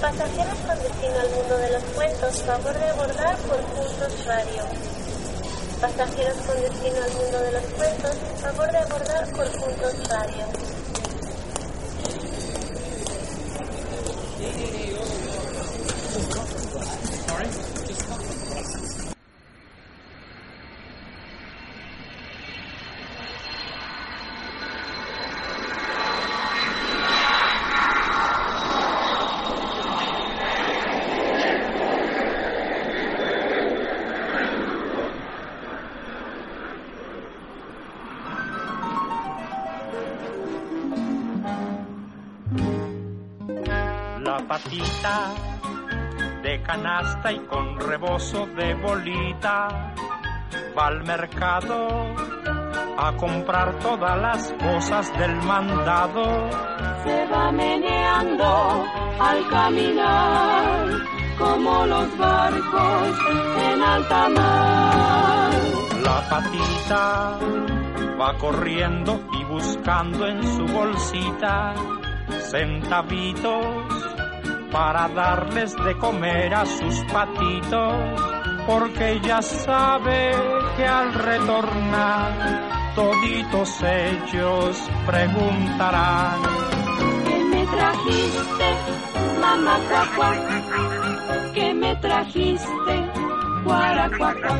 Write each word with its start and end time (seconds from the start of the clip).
Pasajeros 0.00 0.58
con 0.66 0.78
destino 0.78 1.20
al 1.20 1.30
mundo 1.30 1.58
de 1.58 1.70
los 1.72 1.82
cuentos, 1.94 2.42
favor 2.42 2.72
de 2.72 2.88
abordar 2.88 3.36
por 3.36 3.58
Puntos 3.58 4.24
Radio. 4.24 4.62
Pasajeros 5.78 6.36
con 6.46 6.56
destino 6.58 7.04
al 7.04 7.12
mundo 7.12 7.38
de 7.40 7.52
los 7.52 7.64
cuentos, 7.76 8.16
favor 8.40 8.72
de 8.72 8.78
abordar 8.78 9.30
por 9.32 9.50
Puntos 9.50 10.08
Radio. 10.08 10.69
Va 49.48 50.86
al 50.86 51.02
mercado 51.04 51.88
a 52.98 53.12
comprar 53.16 53.78
todas 53.78 54.20
las 54.20 54.52
cosas 54.52 55.18
del 55.18 55.34
mandado. 55.42 56.50
se 57.04 57.26
va 57.26 57.50
meneando 57.50 58.84
al 59.18 59.48
caminar 59.48 60.88
como 61.38 61.86
los 61.86 62.18
barcos 62.18 63.18
en 63.72 63.82
alta 63.82 64.28
mar. 64.28 65.50
La 66.04 66.28
patita 66.28 67.38
va 68.20 68.36
corriendo 68.36 69.22
y 69.32 69.44
buscando 69.44 70.26
en 70.26 70.42
su 70.42 70.66
bolsita 70.66 71.74
centavitos 72.50 73.64
para 74.70 75.08
darles 75.08 75.74
de 75.76 75.96
comer 75.96 76.54
a 76.54 76.64
sus 76.64 77.02
patitos, 77.12 77.94
porque 78.70 79.20
ya 79.24 79.42
sabe 79.42 80.30
que 80.76 80.86
al 80.86 81.12
retornar 81.12 82.94
toditos 82.94 83.82
ellos 83.82 84.78
preguntarán. 85.06 86.40
¿Qué 87.26 87.44
me 87.52 87.66
trajiste, 87.66 88.68
mamá 89.40 89.76
cuacua? 89.88 90.32
¿Qué 91.52 91.74
me 91.74 91.96
trajiste, 91.96 92.94
guaracuacua? 93.64 94.56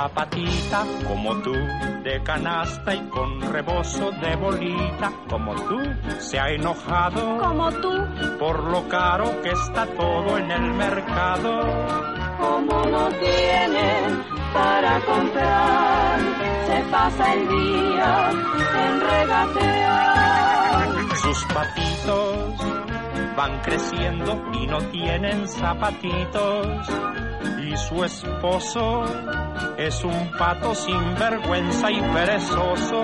La 0.00 0.08
patita 0.08 0.86
como 1.06 1.36
tú, 1.42 1.52
de 1.52 2.22
canasta 2.24 2.94
y 2.94 3.00
con 3.10 3.38
rebozo 3.52 4.10
de 4.12 4.34
bolita, 4.34 5.12
como 5.28 5.54
tú, 5.54 5.78
se 6.18 6.40
ha 6.40 6.48
enojado 6.48 7.36
Como 7.36 7.70
tú, 7.70 7.92
por 8.38 8.64
lo 8.64 8.88
caro 8.88 9.42
que 9.42 9.50
está 9.50 9.84
todo 9.84 10.38
en 10.38 10.50
el 10.50 10.72
mercado. 10.72 11.60
como 12.38 12.82
no 12.86 13.08
tiene 13.10 14.24
para 14.54 15.00
comprar, 15.00 16.18
se 16.64 16.82
pasa 16.90 17.34
el 17.34 17.46
día 17.46 18.30
en 18.86 19.00
regatear. 19.02 20.88
Sus 21.16 21.44
patitos 21.52 22.54
van 23.36 23.60
creciendo 23.60 24.50
y 24.54 24.66
no 24.66 24.78
tienen 24.78 25.46
zapatitos. 25.46 26.88
Y 27.62 27.76
su 27.76 28.04
esposo 28.04 29.04
es 29.76 30.04
un 30.04 30.30
pato 30.38 30.74
sin 30.74 31.14
vergüenza 31.14 31.90
y 31.90 32.00
perezoso 32.00 33.02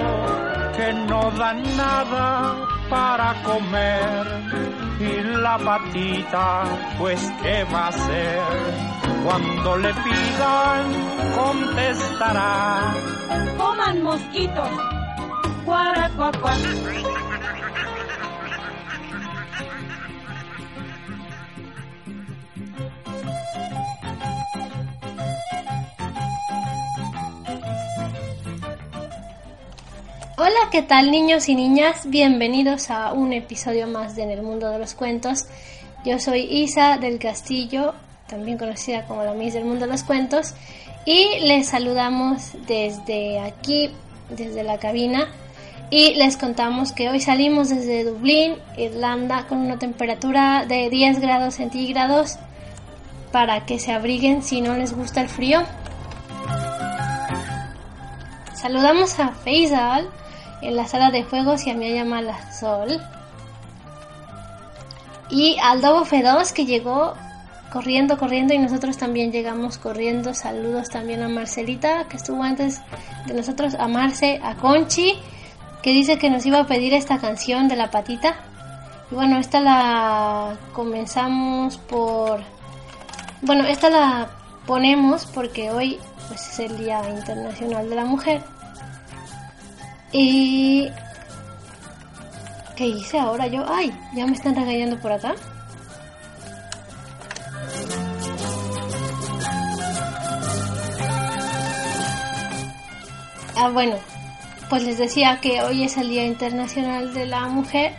que 0.76 0.92
no 0.92 1.30
da 1.32 1.54
nada 1.54 2.66
para 2.90 3.42
comer. 3.42 4.26
Y 4.98 5.22
la 5.40 5.58
patita, 5.58 6.64
pues, 6.98 7.20
¿qué 7.42 7.64
va 7.72 7.84
a 7.84 7.88
hacer? 7.88 8.40
Cuando 9.24 9.76
le 9.76 9.92
pidan, 9.92 10.84
contestará. 11.34 12.94
Coman 13.58 14.02
mosquitos, 14.02 14.68
guaracuacua. 15.64 16.52
Hola, 30.38 30.68
¿qué 30.70 30.82
tal 30.82 31.10
niños 31.10 31.48
y 31.48 31.54
niñas? 31.54 32.10
Bienvenidos 32.10 32.90
a 32.90 33.14
un 33.14 33.32
episodio 33.32 33.86
más 33.86 34.16
de 34.16 34.24
En 34.24 34.30
el 34.30 34.42
Mundo 34.42 34.68
de 34.68 34.78
los 34.78 34.92
Cuentos. 34.92 35.46
Yo 36.04 36.18
soy 36.18 36.40
Isa 36.42 36.98
del 36.98 37.18
Castillo, 37.18 37.94
también 38.26 38.58
conocida 38.58 39.06
como 39.06 39.24
la 39.24 39.32
Miss 39.32 39.54
del 39.54 39.64
Mundo 39.64 39.86
de 39.86 39.92
los 39.92 40.02
Cuentos, 40.02 40.52
y 41.06 41.38
les 41.40 41.68
saludamos 41.68 42.50
desde 42.66 43.40
aquí, 43.40 43.88
desde 44.28 44.62
la 44.62 44.76
cabina, 44.76 45.26
y 45.88 46.16
les 46.16 46.36
contamos 46.36 46.92
que 46.92 47.08
hoy 47.08 47.20
salimos 47.20 47.70
desde 47.70 48.04
Dublín, 48.04 48.56
Irlanda, 48.76 49.46
con 49.48 49.56
una 49.56 49.78
temperatura 49.78 50.66
de 50.68 50.90
10 50.90 51.18
grados 51.18 51.54
centígrados 51.54 52.36
para 53.32 53.64
que 53.64 53.78
se 53.78 53.90
abriguen 53.90 54.42
si 54.42 54.60
no 54.60 54.76
les 54.76 54.92
gusta 54.92 55.22
el 55.22 55.30
frío. 55.30 55.62
Saludamos 58.52 59.18
a 59.18 59.28
Faisal 59.28 60.10
en 60.62 60.76
la 60.76 60.86
sala 60.86 61.10
de 61.10 61.24
juegos 61.24 61.66
y 61.66 61.70
a 61.70 61.74
Maya 61.74 62.04
Malasol. 62.04 63.00
Y 65.28 65.56
al 65.62 65.80
Dobo 65.80 66.04
F2 66.04 66.52
que 66.52 66.66
llegó 66.66 67.14
corriendo, 67.72 68.16
corriendo 68.16 68.54
y 68.54 68.58
nosotros 68.58 68.96
también 68.96 69.32
llegamos 69.32 69.78
corriendo. 69.78 70.34
Saludos 70.34 70.88
también 70.88 71.22
a 71.22 71.28
Marcelita 71.28 72.04
que 72.08 72.16
estuvo 72.16 72.42
antes 72.42 72.80
de 73.26 73.34
nosotros, 73.34 73.74
a 73.74 73.88
Marce, 73.88 74.40
a 74.42 74.54
Conchi 74.54 75.18
que 75.82 75.92
dice 75.92 76.18
que 76.18 76.30
nos 76.30 76.44
iba 76.44 76.58
a 76.58 76.66
pedir 76.66 76.94
esta 76.94 77.18
canción 77.18 77.68
de 77.68 77.76
la 77.76 77.92
patita. 77.92 78.34
Y 79.10 79.14
bueno, 79.14 79.38
esta 79.38 79.60
la 79.60 80.56
comenzamos 80.72 81.78
por... 81.78 82.40
Bueno, 83.42 83.64
esta 83.64 83.88
la 83.88 84.28
ponemos 84.66 85.26
porque 85.26 85.70
hoy 85.70 86.00
pues, 86.26 86.48
es 86.48 86.58
el 86.58 86.76
Día 86.76 87.08
Internacional 87.08 87.88
de 87.88 87.94
la 87.94 88.04
Mujer. 88.04 88.42
Y... 90.12 90.88
¿Qué 92.76 92.86
hice 92.86 93.18
ahora 93.18 93.46
yo? 93.46 93.64
¡Ay! 93.68 93.92
Ya 94.14 94.26
me 94.26 94.34
están 94.34 94.54
regañando 94.54 94.98
por 94.98 95.12
acá. 95.12 95.34
Ah, 103.58 103.70
bueno, 103.70 103.96
pues 104.68 104.82
les 104.82 104.98
decía 104.98 105.40
que 105.40 105.62
hoy 105.62 105.84
es 105.84 105.96
el 105.96 106.10
Día 106.10 106.26
Internacional 106.26 107.14
de 107.14 107.24
la 107.24 107.48
Mujer 107.48 107.94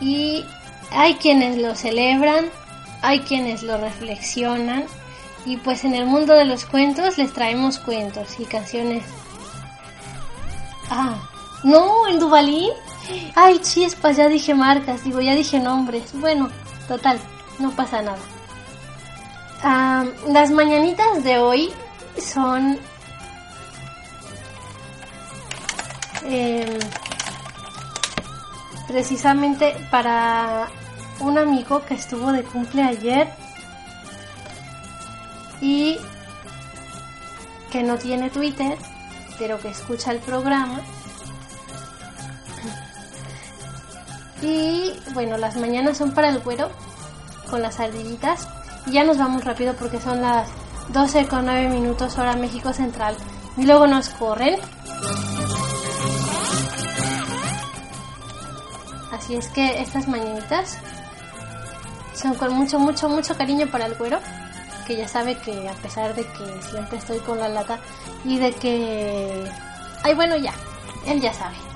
y 0.00 0.44
hay 0.92 1.14
quienes 1.14 1.58
lo 1.58 1.74
celebran, 1.74 2.46
hay 3.02 3.20
quienes 3.20 3.64
lo 3.64 3.78
reflexionan 3.78 4.84
y 5.44 5.56
pues 5.56 5.84
en 5.84 5.94
el 5.94 6.06
mundo 6.06 6.34
de 6.34 6.44
los 6.44 6.66
cuentos 6.66 7.18
les 7.18 7.32
traemos 7.32 7.80
cuentos 7.80 8.38
y 8.38 8.44
canciones 8.44 9.02
Ah, 10.90 11.14
no, 11.62 12.08
en 12.08 12.18
Dubalín. 12.18 12.72
Ay, 13.34 13.58
chispas, 13.60 14.16
ya 14.16 14.28
dije 14.28 14.54
marcas, 14.54 15.04
digo, 15.04 15.20
ya 15.20 15.34
dije 15.34 15.58
nombres. 15.60 16.12
Bueno, 16.14 16.50
total, 16.88 17.18
no 17.58 17.70
pasa 17.70 18.02
nada. 18.02 18.18
Las 20.26 20.50
mañanitas 20.50 21.22
de 21.22 21.38
hoy 21.38 21.72
son 22.18 22.78
eh, 26.24 26.78
precisamente 28.88 29.76
para 29.90 30.68
un 31.20 31.36
amigo 31.36 31.84
que 31.84 31.94
estuvo 31.94 32.32
de 32.32 32.42
cumple 32.42 32.82
ayer 32.82 33.28
y 35.60 35.98
que 37.70 37.82
no 37.82 37.98
tiene 37.98 38.30
Twitter, 38.30 38.78
pero 39.40 39.58
que 39.58 39.70
escucha 39.70 40.12
el 40.12 40.18
programa. 40.18 40.80
Y 44.42 44.92
bueno, 45.14 45.38
las 45.38 45.56
mañanas 45.56 45.96
son 45.96 46.12
para 46.12 46.28
el 46.28 46.38
güero 46.40 46.70
con 47.48 47.62
las 47.62 47.80
ardillitas. 47.80 48.46
Y 48.86 48.92
ya 48.92 49.04
nos 49.04 49.18
vamos 49.18 49.42
rápido 49.44 49.74
porque 49.74 49.98
son 49.98 50.20
las 50.20 50.46
12 50.90 51.26
con 51.26 51.46
9 51.46 51.70
minutos 51.70 52.18
hora 52.18 52.36
México 52.36 52.72
Central. 52.74 53.16
Y 53.56 53.64
luego 53.64 53.86
nos 53.86 54.10
corren. 54.10 54.60
Así 59.10 59.36
es 59.36 59.48
que 59.48 59.80
estas 59.80 60.06
mañanitas 60.06 60.78
son 62.14 62.34
con 62.34 62.52
mucho, 62.52 62.78
mucho, 62.78 63.08
mucho 63.08 63.34
cariño 63.36 63.66
para 63.68 63.86
el 63.86 63.94
güero, 63.94 64.18
que 64.90 64.96
ya 64.96 65.06
sabe 65.06 65.36
que 65.36 65.68
a 65.68 65.74
pesar 65.74 66.16
de 66.16 66.24
que 66.24 66.68
siempre 66.68 66.98
estoy 66.98 67.20
con 67.20 67.38
la 67.38 67.48
lata 67.48 67.78
y 68.24 68.38
de 68.38 68.50
que... 68.50 69.44
Ay, 70.02 70.14
bueno, 70.16 70.36
ya, 70.36 70.52
él 71.06 71.20
ya 71.20 71.32
sabe. 71.32 71.69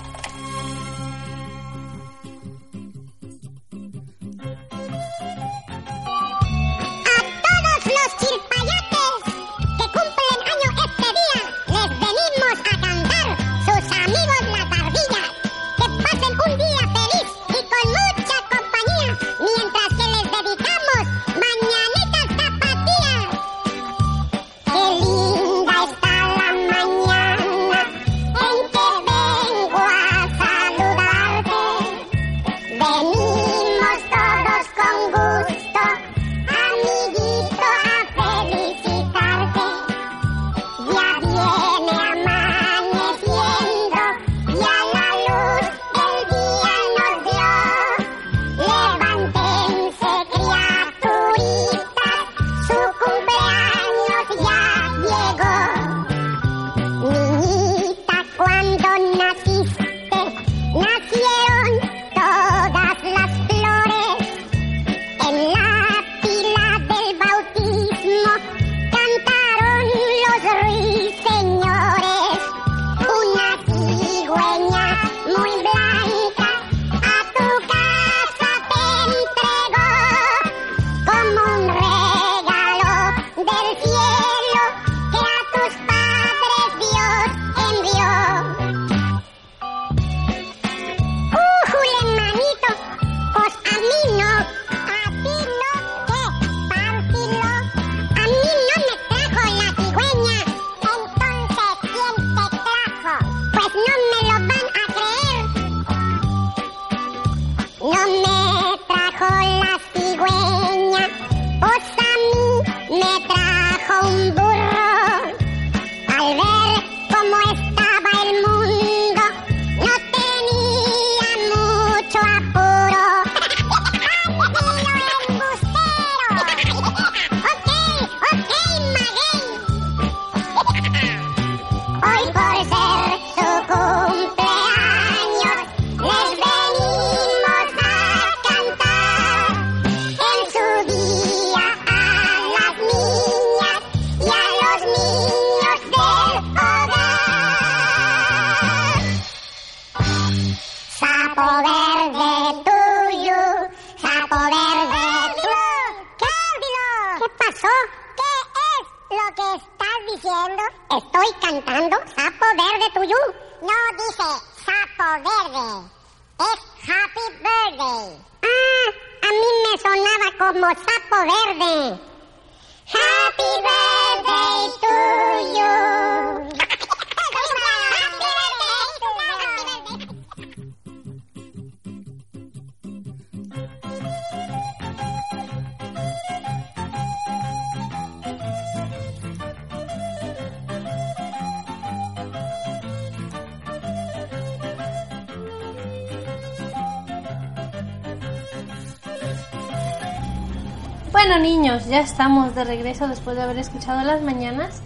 Regreso 202.64 203.08
después 203.08 203.36
de 203.36 203.42
haber 203.42 203.58
escuchado 203.58 204.02
las 204.02 204.22
mañanas. 204.22 204.80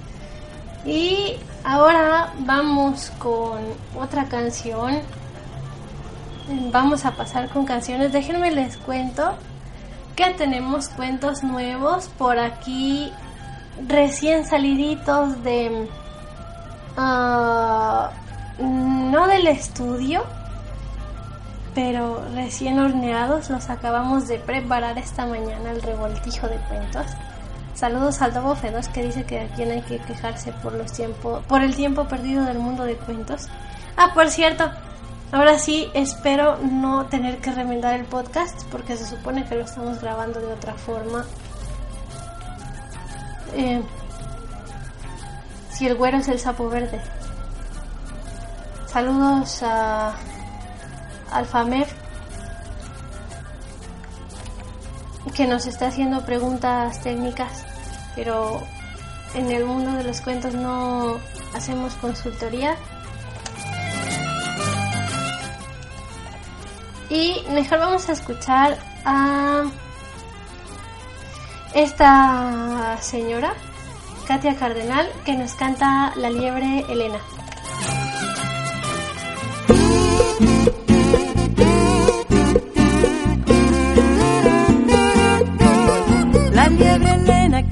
Y 0.85 1.37
ahora 1.65 2.33
vamos 2.41 3.11
con 3.19 3.61
otra 3.99 4.25
canción. 4.27 5.01
Vamos 6.73 7.05
a 7.05 7.13
pasar 7.13 7.49
con 7.51 7.67
canciones. 7.67 8.13
Déjenme 8.13 8.51
les 8.51 8.77
cuento 8.77 9.35
que 10.17 10.31
tenemos 10.35 10.89
cuentos 10.89 11.43
nuevos 11.43 12.09
por 12.19 12.39
aquí 12.39 13.13
recién 13.87 14.45
saliditos 14.45 15.43
de... 15.45 15.89
ah, 16.97 18.11
no 18.59 19.27
del 19.29 19.47
estudio, 19.47 20.25
pero 21.75 22.25
recién 22.35 22.79
horneados 22.81 23.51
los 23.51 23.71
acabamos 23.71 24.27
de 24.27 24.39
preparar 24.39 24.99
esta 24.99 25.27
mañana 25.27 25.71
el 25.71 25.83
revoltijo 25.83 26.49
de 26.49 26.57
cuentos. 26.69 27.07
Saludos 27.79 28.21
al 28.23 28.35
Dobo 28.35 28.57
Fedos 28.57 28.89
que 28.89 29.05
dice 29.05 29.23
que 29.23 29.39
aquí 29.39 29.65
no 29.65 29.71
hay 29.71 29.83
que 29.83 30.01
quejarse 30.01 30.51
por 30.51 30.73
los 30.73 30.93
tiempos, 30.93 31.45
por 31.47 31.63
el 31.63 31.77
tiempo 31.77 32.09
perdido 32.09 32.45
del 32.45 32.59
mundo 32.59 32.83
de 32.83 32.97
cuentos. 32.97 33.47
Ah, 33.97 34.11
por 34.15 34.31
cierto, 34.31 34.69
ahora 35.31 35.61
sí 35.61 35.89
espero 35.95 36.59
no 36.59 37.07
tener 37.07 37.39
que 37.39 37.53
remendar 37.53 37.95
el 37.95 38.05
podcast 38.05 38.65
porque 38.73 38.97
se 38.97 39.07
supone 39.07 39.45
que 39.45 39.55
lo 39.55 39.61
estamos 39.61 40.01
grabando 40.01 40.41
de 40.41 40.55
otra 40.55 40.75
forma. 40.75 41.25
Eh, 43.55 43.81
si 45.71 45.87
el 45.87 45.95
güero 45.95 46.17
es 46.17 46.27
el 46.27 46.41
sapo 46.41 46.69
verde. 46.69 47.01
Saludos 48.89 49.63
a 49.63 50.17
Alfamer 51.31 51.87
que 55.39 55.47
nos 55.47 55.67
está 55.67 55.87
haciendo 55.87 56.23
preguntas 56.23 57.01
técnicas, 57.01 57.65
pero 58.17 58.61
en 59.35 59.53
el 59.53 59.65
mundo 59.65 59.93
de 59.93 60.03
los 60.03 60.21
cuentos 60.21 60.53
no 60.53 61.17
hacemos 61.55 61.95
consultoría. 61.95 62.75
Y 67.09 67.37
mejor 67.53 67.79
vamos 67.79 68.09
a 68.09 68.15
escuchar 68.15 68.79
a 69.05 69.63
esta 71.73 72.99
señora, 73.01 73.53
Katia 74.27 74.57
Cardenal, 74.57 75.09
que 75.25 75.37
nos 75.37 75.53
canta 75.53 76.15
La 76.17 76.31
liebre 76.31 76.85
Elena. 76.89 77.21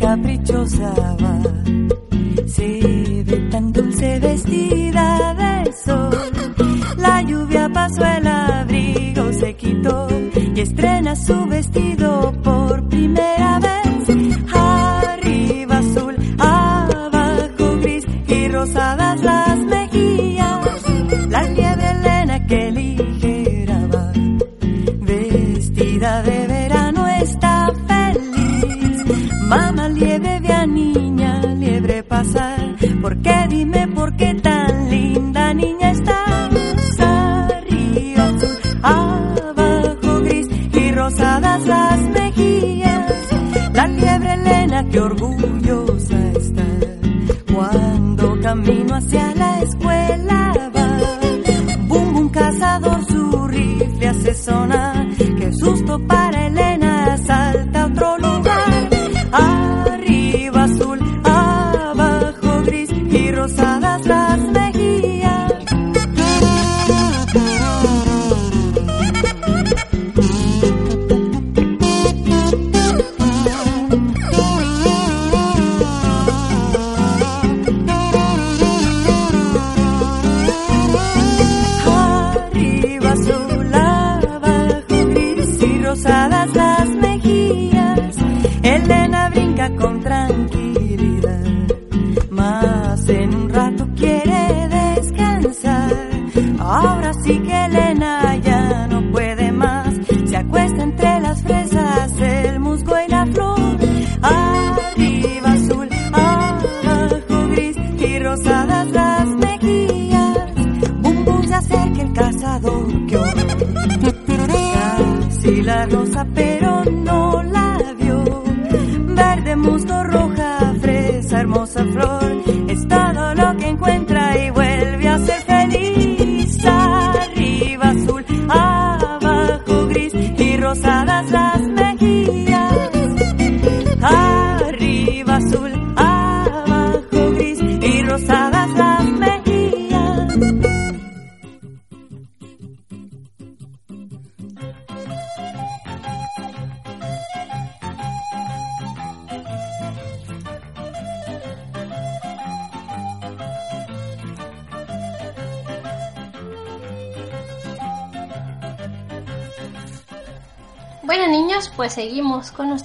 Caprichosa 0.07 0.91
va, 1.21 1.35
se 2.47 2.69
ve 3.27 3.39
tan 3.51 3.73
dulce 3.73 4.21
vestida 4.21 5.35
de 5.35 5.73
sol. 5.85 6.11
La 6.97 7.23
lluvia 7.23 7.69
pasó, 7.69 8.05
el 8.05 8.27
abrigo 8.27 9.33
se 9.33 9.55
quitó 9.57 10.07
y 10.55 10.61
estrena 10.61 11.17
su 11.17 11.47
vestido 11.47 11.96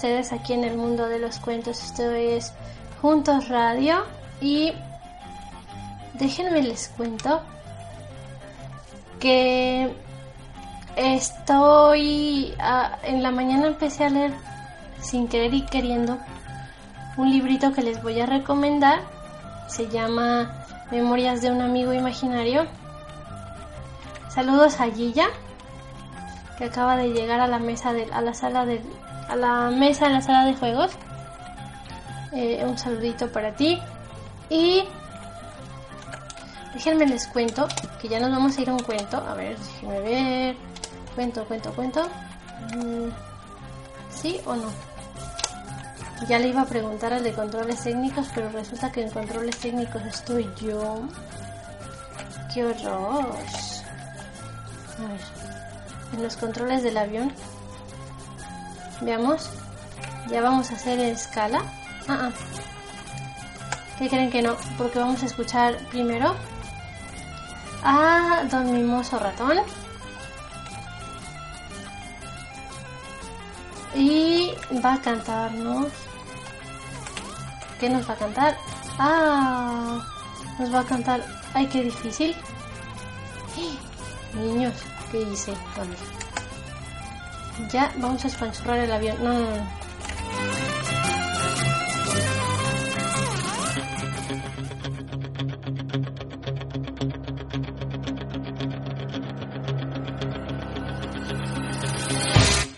ustedes 0.01 0.33
aquí 0.33 0.53
en 0.53 0.63
el 0.63 0.77
mundo 0.77 1.07
de 1.07 1.19
los 1.19 1.37
cuentos. 1.37 1.83
Esto 1.83 2.09
es 2.09 2.55
Juntos 3.03 3.49
Radio 3.49 4.03
y 4.41 4.73
déjenme 6.15 6.63
les 6.63 6.87
cuento 6.87 7.43
que 9.19 9.95
estoy 10.95 12.55
ah, 12.59 12.97
en 13.03 13.21
la 13.21 13.29
mañana 13.29 13.67
empecé 13.67 14.05
a 14.05 14.09
leer 14.09 14.33
sin 15.01 15.27
querer 15.27 15.53
y 15.53 15.67
queriendo 15.67 16.17
un 17.17 17.29
librito 17.29 17.71
que 17.71 17.83
les 17.83 18.01
voy 18.01 18.19
a 18.21 18.25
recomendar. 18.25 19.01
Se 19.67 19.87
llama 19.87 20.65
Memorias 20.89 21.43
de 21.43 21.51
un 21.51 21.61
amigo 21.61 21.93
imaginario. 21.93 22.65
Saludos 24.29 24.79
a 24.79 24.89
Gilla 24.89 25.27
que 26.57 26.63
acaba 26.63 26.97
de 26.97 27.09
llegar 27.09 27.39
a 27.39 27.45
la 27.45 27.59
mesa 27.59 27.93
de, 27.93 28.11
a 28.11 28.21
la 28.21 28.33
sala 28.33 28.65
de 28.65 28.81
a 29.31 29.35
la 29.37 29.69
mesa 29.69 30.07
de 30.07 30.13
la 30.13 30.21
sala 30.21 30.45
de 30.45 30.55
juegos. 30.55 30.91
Eh, 32.33 32.63
un 32.65 32.77
saludito 32.77 33.31
para 33.31 33.55
ti 33.55 33.79
y 34.49 34.83
déjenme 36.73 37.05
les 37.05 37.27
cuento 37.27 37.67
que 38.01 38.07
ya 38.07 38.19
nos 38.19 38.31
vamos 38.31 38.57
a 38.57 38.61
ir 38.61 38.69
a 38.69 38.73
un 38.73 38.83
cuento. 38.83 39.17
A 39.17 39.33
ver, 39.33 39.57
déjenme 39.57 39.99
ver. 40.01 40.55
Cuento, 41.15 41.45
cuento, 41.45 41.73
cuento. 41.73 42.03
Mm, 42.75 43.09
¿Sí 44.09 44.39
o 44.45 44.55
no? 44.55 44.69
Ya 46.27 46.37
le 46.37 46.49
iba 46.49 46.61
a 46.61 46.65
preguntar 46.65 47.13
al 47.13 47.23
de 47.23 47.31
controles 47.31 47.81
técnicos, 47.81 48.27
pero 48.35 48.49
resulta 48.49 48.91
que 48.91 49.01
en 49.01 49.09
controles 49.09 49.57
técnicos 49.57 50.01
estoy 50.03 50.47
yo. 50.61 51.01
¡Qué 52.53 52.65
horror! 52.65 53.27
A 54.99 55.07
ver, 55.07 55.21
en 56.13 56.23
los 56.23 56.35
controles 56.35 56.83
del 56.83 56.97
avión. 56.97 57.31
Veamos. 59.01 59.49
Ya 60.29 60.41
vamos 60.41 60.71
a 60.71 60.75
hacer 60.75 60.99
escala. 60.99 61.63
Ah, 62.07 62.29
ah. 62.29 62.31
¿Qué 63.97 64.09
creen 64.09 64.31
que 64.31 64.41
no? 64.41 64.55
Porque 64.77 64.99
vamos 64.99 65.21
a 65.23 65.25
escuchar 65.25 65.77
primero 65.89 66.35
a 67.83 68.43
Don 68.49 68.71
Mimoso 68.71 69.19
Ratón. 69.19 69.57
Y 73.93 74.53
va 74.83 74.93
a 74.93 75.01
cantarnos. 75.01 75.87
¿Qué 77.79 77.89
nos 77.89 78.07
va 78.07 78.13
a 78.13 78.17
cantar? 78.17 78.57
Ah, 78.99 79.99
nos 80.59 80.73
va 80.73 80.79
a 80.79 80.85
cantar. 80.85 81.25
Ay, 81.53 81.67
qué 81.67 81.83
difícil. 81.83 82.35
Niños, 84.33 84.73
¿qué 85.11 85.21
hice? 85.21 85.53
Ya, 87.71 87.91
vamos 87.97 88.23
a 88.25 88.27
espanchurrar 88.27 88.79
el 88.79 88.91
avión. 88.91 89.23
No, 89.23 89.33
no, 89.33 89.39
no. 89.39 89.81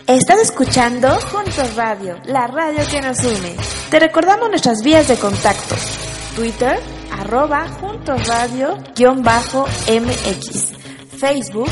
Estás 0.06 0.38
escuchando 0.38 1.08
Juntos 1.32 1.74
Radio, 1.76 2.18
la 2.26 2.46
radio 2.46 2.82
que 2.90 3.00
nos 3.00 3.18
une. 3.24 3.56
Te 3.90 3.98
recordamos 3.98 4.48
nuestras 4.50 4.82
vías 4.82 5.08
de 5.08 5.16
contacto. 5.16 5.74
Twitter, 6.36 6.78
arroba 7.10 7.66
Juntos 7.80 8.26
Radio, 8.28 8.76
guion 8.94 9.22
bajo 9.22 9.66
MX. 9.88 10.72
Facebook, 11.18 11.70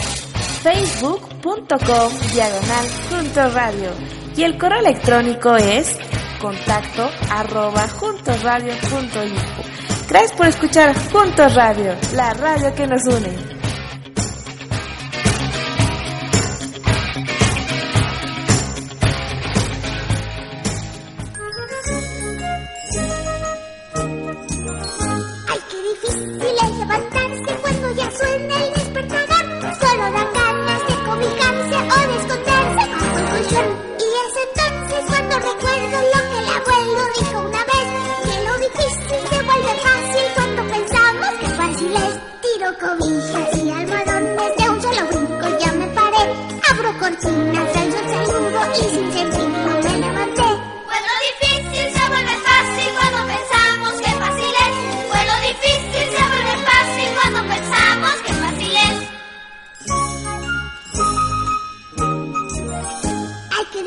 facebook.com, 1.43 2.13
diagonal 2.33 3.53
Radio. 3.53 3.91
Y 4.37 4.45
el 4.45 4.57
correo 4.57 4.79
electrónico 4.79 5.57
es 5.57 5.99
contacto 6.41 7.11
arroba 7.31 7.89
juntosradio.info. 7.89 9.63
Gracias 10.09 10.33
por 10.33 10.47
escuchar 10.47 10.95
Juntos 11.11 11.55
Radio, 11.55 11.95
la 12.15 12.33
radio 12.35 12.75
que 12.75 12.87
nos 12.87 13.03
une. 13.05 13.62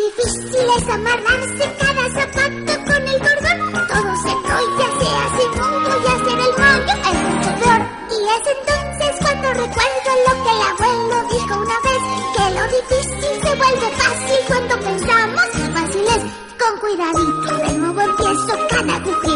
Difícil 0.06 0.68
es 0.78 0.90
amarrarse 0.90 1.66
cada 1.80 2.06
zapato 2.10 2.74
con 2.86 3.02
el 3.08 3.20
cordón. 3.26 3.60
Todo 3.88 4.12
se 4.24 4.32
enrolla, 4.36 4.88
se 5.00 5.08
hace 5.22 5.44
nudo 5.56 5.92
y 6.02 6.08
hacer 6.14 6.40
el 6.46 6.54
rollo 6.62 6.96
es 7.10 7.18
mucho 7.30 7.52
peor. 7.60 7.82
Y 8.12 8.20
es 8.36 8.44
entonces 8.56 9.14
cuando 9.22 9.48
recuerdo 9.50 10.10
lo 10.28 10.34
que 10.44 10.52
el 10.56 10.62
abuelo 10.72 11.18
dijo 11.34 11.54
una 11.66 11.78
vez. 11.86 12.04
Que 12.36 12.46
lo 12.58 12.64
difícil 12.78 13.34
se 13.44 13.52
vuelve 13.56 13.90
fácil 14.02 14.40
cuando 14.48 14.74
pensamos 14.80 15.46
fácil 15.74 16.06
es. 16.16 16.24
Con 16.62 16.80
cuidadito 16.80 17.52
de 17.68 17.78
nuevo 17.78 18.02
empiezo, 18.02 18.68
cada 18.70 18.96
agujero 18.96 19.35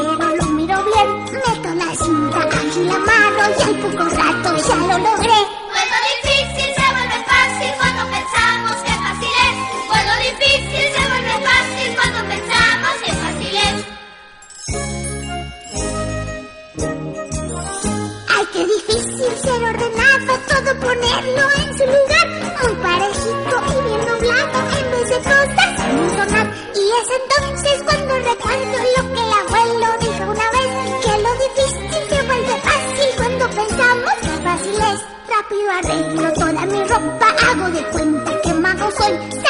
en 21.27 21.77
su 21.77 21.85
lugar. 21.85 22.27
Muy 22.61 22.75
parejito 22.81 23.55
y 23.67 23.87
bien 23.87 24.01
doblado, 24.05 24.57
en 24.79 24.91
vez 24.91 25.09
de 25.09 25.17
cosas 25.17 25.79
amontonar. 25.79 26.47
Y 26.75 26.85
es 26.99 27.07
entonces 27.19 27.83
cuando 27.83 28.13
recuerdo 28.15 28.77
lo 28.95 29.13
que 29.13 29.21
el 29.21 29.33
abuelo 29.41 29.87
dijo 29.99 30.23
una 30.31 30.47
vez. 30.51 30.69
Que 31.03 31.13
lo 31.21 31.31
difícil 31.45 32.09
se 32.09 32.23
vuelve 32.23 32.55
fácil 32.61 33.09
cuando 33.17 33.49
pensamos 33.49 34.13
que 34.21 34.33
fácil 34.43 34.79
es. 34.93 34.99
Rápido 35.29 35.71
arreglo 35.71 36.33
toda 36.33 36.65
mi 36.65 36.79
ropa, 36.83 37.27
hago 37.51 37.69
de 37.69 37.83
cuenta 37.91 38.41
que 38.41 38.53
mago 38.53 38.91
soy. 38.91 39.48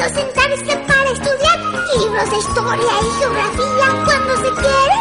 Quieto 0.00 0.14
sentarse 0.14 0.76
para 0.86 1.10
estudiar 1.10 1.58
libros 1.98 2.30
de 2.30 2.38
historia 2.38 2.92
y 3.02 3.10
geografía 3.20 3.86
cuando 4.04 4.36
se 4.36 4.50
quiere 4.60 4.96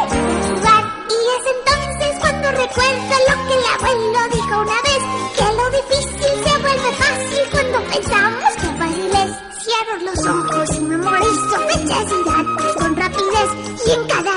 jugar. 0.48 0.84
Y 1.10 1.20
es 1.36 1.44
entonces 1.56 2.20
cuando 2.20 2.52
recuerdo 2.52 3.16
lo 3.30 3.36
que 3.48 3.54
el 3.54 3.66
abuelo 3.76 4.20
dijo 4.34 4.54
una 4.60 4.80
vez, 4.82 5.02
que 5.38 5.48
lo 5.56 5.66
difícil 5.72 6.34
se 6.44 6.58
vuelve 6.60 6.92
fácil 6.98 7.44
cuando 7.52 7.78
pensamos 7.90 8.54
que 8.56 8.70
fácil 8.78 9.12
es. 9.14 9.32
Cierro 9.64 9.96
los 10.04 10.20
ojos 10.26 10.70
y 10.76 10.82
memorizo 10.82 11.58
fechas 11.70 12.06
con 12.78 12.96
rapidez. 12.96 13.50
Y 13.88 13.92
en 13.92 14.08
cada 14.08 14.29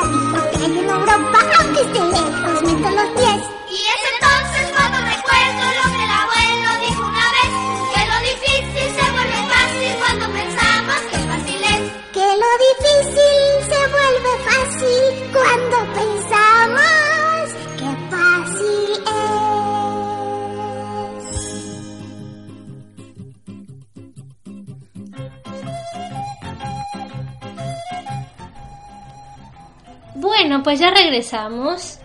regresamos. 31.23 31.99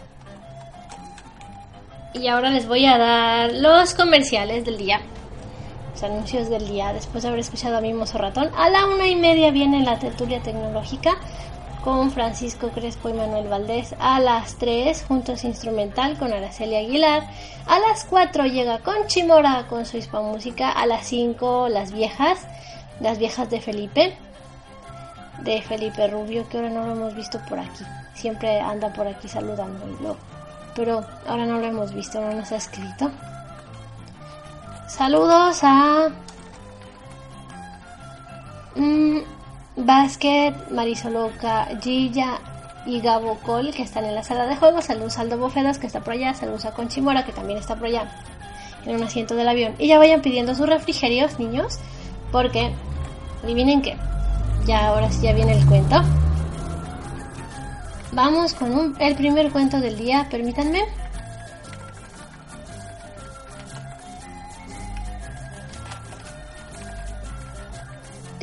Y 2.13 2.27
ahora 2.27 2.49
les 2.49 2.67
voy 2.67 2.85
a 2.85 2.97
dar 2.97 3.53
los 3.53 3.93
comerciales 3.93 4.63
del 4.65 4.77
día. 4.77 5.01
Los 5.93 6.03
anuncios 6.03 6.49
del 6.49 6.67
día. 6.67 6.93
Después 6.93 7.23
de 7.23 7.29
haber 7.29 7.39
escuchado 7.39 7.77
a 7.77 7.81
Mimoso 7.81 8.17
Ratón. 8.17 8.49
A 8.55 8.69
la 8.69 8.85
una 8.85 9.07
y 9.07 9.15
media 9.15 9.51
viene 9.51 9.83
la 9.83 9.99
tertulia 9.99 10.41
tecnológica 10.41 11.17
con 11.83 12.11
Francisco 12.11 12.69
Crespo 12.69 13.09
y 13.09 13.13
Manuel 13.13 13.47
Valdés. 13.47 13.95
A 13.99 14.19
las 14.19 14.57
3, 14.57 15.05
juntos 15.07 15.43
instrumental 15.43 16.17
con 16.17 16.31
Araceli 16.33 16.75
Aguilar. 16.75 17.23
A 17.65 17.79
las 17.79 18.05
4 18.05 18.45
llega 18.45 18.79
con 18.79 19.07
Chimora 19.07 19.65
con 19.67 19.85
su 19.85 19.97
hispa 19.97 20.21
música. 20.21 20.71
A 20.71 20.85
las 20.85 21.07
5, 21.07 21.69
las 21.69 21.91
viejas. 21.91 22.39
Las 22.99 23.19
viejas 23.19 23.49
de 23.49 23.61
Felipe 23.61 24.17
de 25.43 25.61
Felipe 25.61 26.07
Rubio, 26.07 26.47
que 26.49 26.57
ahora 26.57 26.69
no 26.69 26.85
lo 26.85 26.93
hemos 26.93 27.15
visto 27.15 27.39
por 27.47 27.59
aquí. 27.59 27.83
Siempre 28.13 28.59
anda 28.59 28.91
por 28.93 29.07
aquí 29.07 29.27
saludándolo. 29.27 30.17
Pero 30.75 31.05
ahora 31.27 31.45
no 31.45 31.59
lo 31.59 31.65
hemos 31.65 31.93
visto, 31.93 32.21
no 32.21 32.33
nos 32.33 32.51
ha 32.51 32.57
escrito. 32.57 33.11
Saludos 34.87 35.59
a 35.63 36.09
mm, 38.75 39.17
Basket, 39.75 40.53
Marisoloca, 40.71 41.67
Gilla 41.81 42.39
y 42.85 43.01
Gabo 43.01 43.37
Col, 43.45 43.73
que 43.73 43.83
están 43.83 44.05
en 44.05 44.15
la 44.15 44.23
sala 44.23 44.45
de 44.45 44.55
juegos. 44.55 44.85
Saludos 44.85 45.17
a 45.17 45.21
Aldo 45.21 45.37
Bofedas, 45.37 45.77
que 45.77 45.87
está 45.87 45.99
por 46.01 46.13
allá. 46.13 46.33
Saludos 46.33 46.65
a 46.65 46.71
Conchimora, 46.71 47.25
que 47.25 47.31
también 47.31 47.59
está 47.59 47.75
por 47.75 47.87
allá, 47.87 48.09
en 48.85 48.95
un 48.95 49.03
asiento 49.03 49.35
del 49.35 49.49
avión. 49.49 49.75
Y 49.77 49.87
ya 49.87 49.99
vayan 49.99 50.21
pidiendo 50.21 50.55
sus 50.55 50.67
refrigerios, 50.67 51.37
niños, 51.37 51.79
porque 52.31 52.71
adivinen 53.43 53.81
qué. 53.81 53.97
Ya 54.67 54.87
ahora 54.87 55.09
sí 55.11 55.21
ya 55.21 55.33
viene 55.33 55.53
el 55.57 55.65
cuento. 55.65 56.01
Vamos 58.11 58.53
con 58.53 58.71
un- 58.77 58.95
el 58.99 59.15
primer 59.15 59.51
cuento 59.51 59.79
del 59.79 59.97
día, 59.97 60.27
permítanme. 60.29 60.83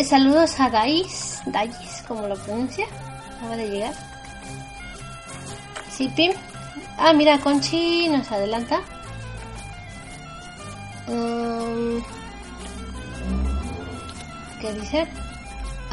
Saludos 0.05 0.59
a 0.61 0.71
Dais, 0.71 1.41
Dais, 1.47 2.03
como 2.07 2.27
lo 2.27 2.37
pronuncia, 2.37 2.87
acaba 3.39 3.57
de 3.57 3.71
llegar. 3.71 3.95
Sipi, 5.91 6.31
Ah, 6.97 7.13
mira, 7.13 7.39
Conchi 7.41 8.09
nos 8.09 8.31
adelanta. 8.31 8.81
Mm, 11.09 11.99
¿Qué 14.61 14.73
dice? 14.75 15.09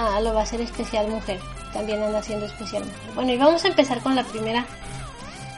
Ah, 0.04 0.20
lo 0.20 0.34
va 0.34 0.40
a 0.40 0.44
hacer 0.44 0.60
especial 0.62 1.08
mujer. 1.10 1.40
También 1.74 2.02
anda 2.02 2.20
haciendo 2.20 2.48
especial 2.48 2.84
mujer. 2.84 3.14
Bueno, 3.14 3.34
y 3.34 3.38
vamos 3.38 3.64
a 3.64 3.68
empezar 3.68 4.02
con 4.02 4.16
la 4.16 4.24
primera 4.24 4.66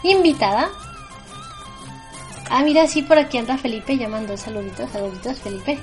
invitada. 0.04 0.70
Ah, 2.50 2.62
mira, 2.62 2.86
sí, 2.88 3.04
por 3.04 3.18
aquí 3.18 3.38
anda 3.38 3.58
Felipe 3.58 3.98
llamando. 3.98 4.36
Saluditos, 4.36 4.92
saluditos, 4.92 5.40
Felipe. 5.40 5.80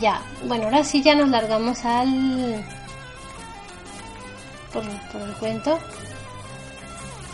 Ya, 0.00 0.22
bueno, 0.44 0.66
ahora 0.66 0.84
sí 0.84 1.02
ya 1.02 1.16
nos 1.16 1.28
largamos 1.28 1.84
al... 1.84 2.64
Por, 4.72 4.84
por 5.10 5.22
el 5.22 5.34
cuento. 5.34 5.80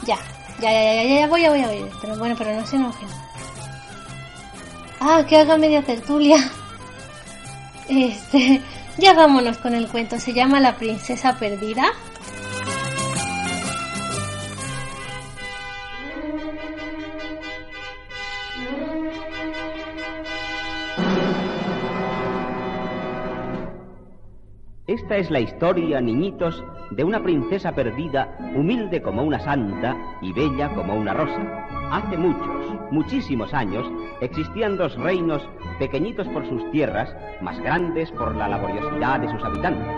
Ya, 0.07 0.17
ya, 0.61 0.73
ya, 0.73 0.95
ya, 0.95 1.05
ya, 1.05 1.21
ya 1.21 1.27
voy, 1.27 1.43
ya 1.43 1.51
voy, 1.51 1.61
ya 1.61 1.67
voy. 1.67 1.91
Pero 2.01 2.17
bueno, 2.17 2.35
pero 2.39 2.55
no 2.55 2.67
se 2.67 2.77
enojen. 2.77 3.09
Ah, 4.99 5.23
que 5.29 5.37
haga 5.37 5.59
media 5.59 5.83
tertulia. 5.83 6.39
Este, 7.89 8.63
ya 8.99 9.13
vámonos 9.15 9.59
con 9.59 9.75
el 9.75 9.89
cuento. 9.89 10.19
Se 10.19 10.33
llama 10.33 10.61
La 10.61 10.77
princesa 10.77 11.39
perdida. 11.39 11.93
Esta 24.93 25.17
es 25.17 25.31
la 25.31 25.41
historia, 25.41 26.03
niñitos, 26.03 26.63
de 26.91 27.03
una 27.03 27.23
princesa 27.23 27.73
perdida, 27.73 28.37
humilde 28.55 29.01
como 29.01 29.23
una 29.23 29.41
santa 29.41 29.97
y 30.21 30.35
bella 30.35 30.69
como 30.75 30.95
una 30.95 31.15
rosa. 31.15 31.67
Hace 31.91 32.19
muchos, 32.19 32.91
muchísimos 32.91 33.55
años, 33.55 33.91
existían 34.21 34.77
dos 34.77 34.95
reinos, 34.99 35.49
pequeñitos 35.79 36.29
por 36.29 36.47
sus 36.47 36.71
tierras, 36.73 37.09
más 37.41 37.59
grandes 37.61 38.11
por 38.11 38.37
la 38.37 38.49
laboriosidad 38.49 39.21
de 39.21 39.31
sus 39.31 39.43
habitantes. 39.43 39.89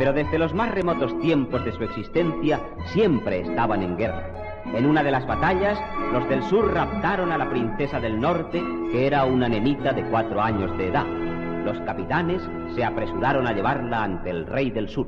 Pero 0.00 0.12
desde 0.12 0.40
los 0.40 0.52
más 0.52 0.72
remotos 0.72 1.16
tiempos 1.20 1.64
de 1.64 1.70
su 1.70 1.84
existencia 1.84 2.58
siempre 2.86 3.42
estaban 3.42 3.84
en 3.84 3.96
guerra. 3.96 4.28
En 4.74 4.86
una 4.86 5.04
de 5.04 5.12
las 5.12 5.24
batallas, 5.24 5.78
los 6.12 6.28
del 6.28 6.42
sur 6.42 6.74
raptaron 6.74 7.30
a 7.30 7.38
la 7.38 7.48
princesa 7.48 8.00
del 8.00 8.20
norte, 8.20 8.60
que 8.90 9.06
era 9.06 9.24
una 9.24 9.48
nenita 9.48 9.92
de 9.92 10.02
cuatro 10.10 10.42
años 10.42 10.76
de 10.78 10.88
edad. 10.88 11.06
Los 11.64 11.78
capitanes 11.82 12.42
se 12.74 12.84
apresuraron 12.84 13.46
a 13.46 13.52
llevarla 13.52 14.02
ante 14.02 14.30
el 14.30 14.46
rey 14.46 14.70
del 14.70 14.88
sur. 14.88 15.06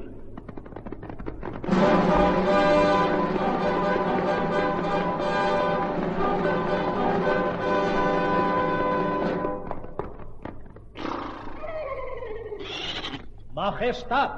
Majestad, 13.52 14.30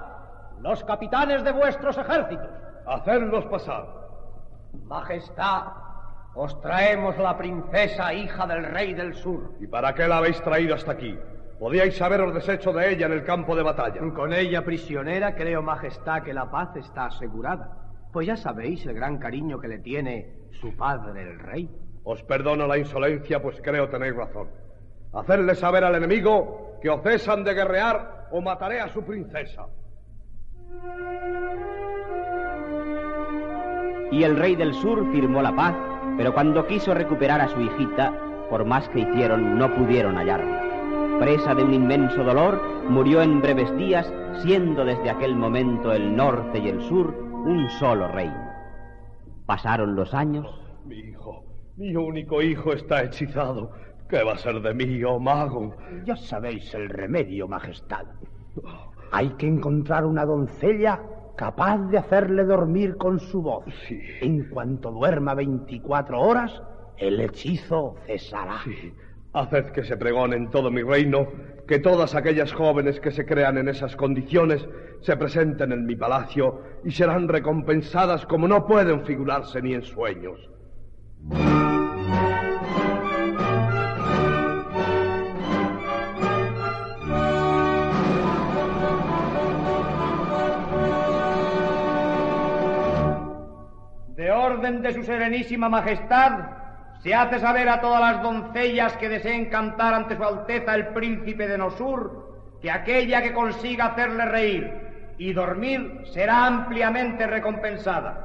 los 0.61 0.83
capitanes 0.85 1.45
de 1.45 1.53
vuestros 1.53 1.99
ejércitos. 1.99 2.49
Hacerlos 2.87 3.45
pasar. 3.47 3.87
Majestad, 4.85 5.65
os 6.35 6.59
traemos 6.63 7.19
la 7.19 7.37
princesa 7.37 8.15
hija 8.15 8.47
del 8.47 8.65
rey 8.65 8.95
del 8.95 9.15
sur. 9.15 9.53
¿Y 9.61 9.67
para 9.67 9.95
qué 9.95 10.09
la 10.09 10.19
habéis 10.19 10.41
traído 10.43 10.75
hasta 10.75 10.93
aquí? 10.93 11.19
Podíais 11.59 12.01
haberos 12.03 12.35
deshecho 12.35 12.73
de 12.73 12.93
ella 12.93 13.07
en 13.07 13.13
el 13.13 13.25
campo 13.25 13.57
de 13.57 13.63
batalla. 13.63 14.01
Con 14.15 14.33
ella 14.35 14.63
prisionera, 14.63 15.35
creo, 15.35 15.63
Majestad, 15.63 16.23
que 16.23 16.35
la 16.35 16.51
paz 16.51 16.77
está 16.77 17.07
asegurada. 17.07 17.71
Pues 18.13 18.27
ya 18.27 18.37
sabéis 18.37 18.85
el 18.85 18.95
gran 18.95 19.19
cariño 19.19 19.59
que 19.59 19.69
le 19.69 19.79
tiene 19.79 20.49
su 20.61 20.77
padre, 20.77 21.23
el 21.23 21.39
rey. 21.39 21.71
Os 22.05 22.23
perdono 22.23 22.67
la 22.67 22.77
insolencia, 22.77 23.41
pues 23.41 23.59
creo 23.63 23.89
tenéis 23.89 24.15
razón. 24.15 24.49
Hacerle 25.15 25.55
saber 25.55 25.83
al 25.85 25.95
enemigo 25.95 26.79
que 26.83 26.91
o 26.91 27.01
cesan 27.03 27.43
de 27.43 27.55
guerrear 27.55 28.29
o 28.31 28.43
mataré 28.43 28.81
a 28.81 28.89
su 28.89 29.03
princesa. 29.03 29.67
Y 34.11 34.23
el 34.23 34.37
rey 34.37 34.57
del 34.57 34.75
sur 34.75 35.11
firmó 35.11 35.41
la 35.41 35.57
paz, 35.57 35.75
pero 36.19 36.35
cuando 36.35 36.67
quiso 36.67 36.93
recuperar 36.93 37.41
a 37.41 37.49
su 37.49 37.61
hijita, 37.61 38.13
por 38.51 38.65
más 38.65 38.89
que 38.91 39.01
hicieron, 39.01 39.59
no 39.59 39.75
pudieron 39.75 40.17
hallarla. 40.17 40.66
Presa 41.19 41.55
de 41.55 41.65
un 41.65 41.73
inmenso 41.73 42.23
dolor, 42.23 42.61
murió 42.91 43.23
en 43.23 43.41
breves 43.41 43.75
días, 43.79 44.13
siendo 44.43 44.85
desde 44.85 45.09
aquel 45.09 45.35
momento 45.35 45.93
el 45.93 46.15
norte 46.15 46.59
y 46.59 46.69
el 46.69 46.83
sur 46.83 47.15
un 47.47 47.71
solo 47.71 48.07
reino. 48.09 48.51
Pasaron 49.47 49.97
los 49.97 50.13
años. 50.13 50.47
Mi 50.85 50.97
hijo, 50.99 51.43
mi 51.77 51.97
único 51.97 52.43
hijo 52.43 52.75
está 52.75 53.03
hechizado. 53.03 53.71
¿Qué 54.11 54.23
va 54.23 54.35
a 54.35 54.39
ser 54.39 54.61
de 54.61 54.75
mí, 54.75 55.03
oh 55.05 55.19
mago? 55.19 55.75
Ya 56.05 56.17
sabéis 56.17 56.75
el 56.75 56.91
remedio, 56.91 57.49
Majestad. 57.49 58.05
Hay 59.11 59.31
que 59.31 59.47
encontrar 59.47 60.05
una 60.05 60.27
doncella 60.27 61.01
capaz 61.35 61.79
de 61.89 61.97
hacerle 61.97 62.45
dormir 62.45 62.97
con 62.99 63.19
su 63.19 63.41
voz. 63.41 63.65
Sí. 63.89 63.99
En 64.21 64.51
cuanto 64.51 64.91
duerma 64.91 65.35
24 65.35 66.21
horas, 66.21 66.63
el 66.99 67.21
hechizo 67.21 67.95
cesará. 68.07 68.59
Sí. 68.65 68.93
Haced 69.37 69.67
que 69.67 69.85
se 69.85 69.99
pregone 69.99 70.35
en 70.35 70.49
todo 70.49 70.71
mi 70.71 70.83
reino 70.83 71.29
que 71.69 71.79
todas 71.79 72.15
aquellas 72.15 72.55
jóvenes 72.55 73.01
que 73.01 73.11
se 73.11 73.27
crean 73.27 73.59
en 73.59 73.69
esas 73.69 73.95
condiciones 73.95 74.67
se 75.03 75.15
presenten 75.19 75.73
en 75.73 75.85
mi 75.85 75.95
palacio 75.95 76.63
y 76.85 76.91
serán 76.91 77.29
recompensadas 77.29 78.25
como 78.25 78.49
no 78.49 78.67
pueden 78.67 79.05
figurarse 79.05 79.61
ni 79.61 79.75
en 79.75 79.83
sueños. 79.83 80.41
De 94.17 94.31
orden 94.31 94.81
de 94.81 94.95
su 94.95 95.03
serenísima 95.03 95.69
majestad, 95.69 96.66
se 97.03 97.15
hace 97.15 97.39
saber 97.39 97.69
a 97.69 97.81
todas 97.81 98.01
las 98.01 98.23
doncellas 98.23 98.97
que 98.97 99.09
deseen 99.09 99.47
cantar 99.51 99.95
ante 99.95 100.17
su 100.17 100.25
alteza 100.25 100.75
el 100.75 100.89
príncipe 100.89 101.47
de 101.47 101.59
Nosur 101.59 102.27
que 102.61 102.71
aquella 102.71 103.23
que 103.23 103.33
consiga 103.33 103.87
hacerle 103.87 104.25
reír 104.27 104.71
y 105.19 105.33
dormir 105.33 106.03
será 106.13 106.47
ampliamente 106.47 107.27
recompensada. 107.27 108.23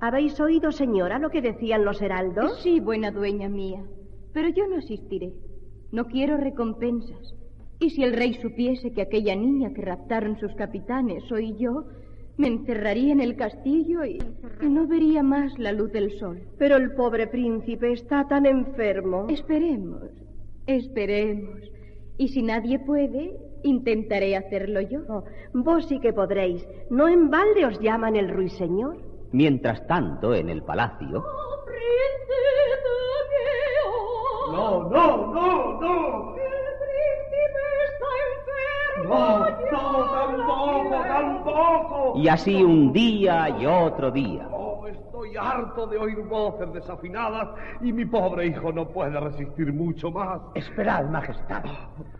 ¿Habéis 0.00 0.38
oído, 0.38 0.70
señora, 0.70 1.18
lo 1.18 1.30
que 1.30 1.40
decían 1.40 1.84
los 1.84 2.02
heraldos? 2.02 2.60
Sí, 2.62 2.78
buena 2.78 3.10
dueña 3.10 3.48
mía, 3.48 3.82
pero 4.34 4.48
yo 4.48 4.66
no 4.68 4.76
asistiré. 4.76 5.32
No 5.92 6.06
quiero 6.08 6.36
recompensas. 6.36 7.34
Y 7.80 7.90
si 7.90 8.02
el 8.02 8.12
rey 8.14 8.34
supiese 8.34 8.92
que 8.92 9.02
aquella 9.02 9.34
niña 9.34 9.72
que 9.74 9.82
raptaron 9.82 10.38
sus 10.38 10.54
capitanes 10.54 11.24
soy 11.28 11.56
yo, 11.56 11.84
me 12.36 12.48
encerraría 12.48 13.12
en 13.12 13.20
el 13.20 13.36
castillo 13.36 14.04
y, 14.04 14.18
y 14.60 14.66
no 14.66 14.86
vería 14.86 15.22
más 15.22 15.56
la 15.58 15.72
luz 15.72 15.92
del 15.92 16.18
sol. 16.18 16.40
Pero 16.58 16.76
el 16.76 16.92
pobre 16.94 17.26
príncipe 17.26 17.92
está 17.92 18.26
tan 18.26 18.46
enfermo. 18.46 19.26
Esperemos, 19.28 20.10
esperemos. 20.66 21.60
Y 22.16 22.28
si 22.28 22.42
nadie 22.42 22.78
puede, 22.78 23.36
intentaré 23.64 24.36
hacerlo 24.36 24.80
yo. 24.80 25.00
Oh, 25.08 25.24
vos 25.52 25.86
sí 25.86 26.00
que 26.00 26.12
podréis. 26.12 26.66
¿No 26.90 27.08
en 27.08 27.28
balde 27.30 27.66
os 27.66 27.78
llaman 27.80 28.16
el 28.16 28.28
ruiseñor? 28.28 28.96
Mientras 29.32 29.84
tanto, 29.88 30.32
en 30.34 30.48
el 30.48 30.62
palacio, 30.62 31.24
No, 34.52 34.88
no, 34.88 35.34
no, 35.34 35.80
no. 35.80 36.34
No, 39.04 39.40
no, 39.40 40.04
tampoco, 40.12 40.90
tampoco. 40.90 42.12
y 42.16 42.28
así 42.28 42.62
un 42.62 42.92
día 42.92 43.48
y 43.50 43.66
otro 43.66 44.10
día. 44.10 44.48
Oh, 44.52 44.86
estoy 44.86 45.36
harto 45.36 45.86
de 45.88 45.98
oír 45.98 46.22
voces 46.22 46.72
desafinadas 46.72 47.48
y 47.80 47.92
mi 47.92 48.04
pobre 48.04 48.46
hijo 48.46 48.72
no 48.72 48.88
puede 48.88 49.18
resistir 49.18 49.72
mucho 49.72 50.10
más. 50.10 50.40
Esperad, 50.54 51.06
majestad. 51.10 51.64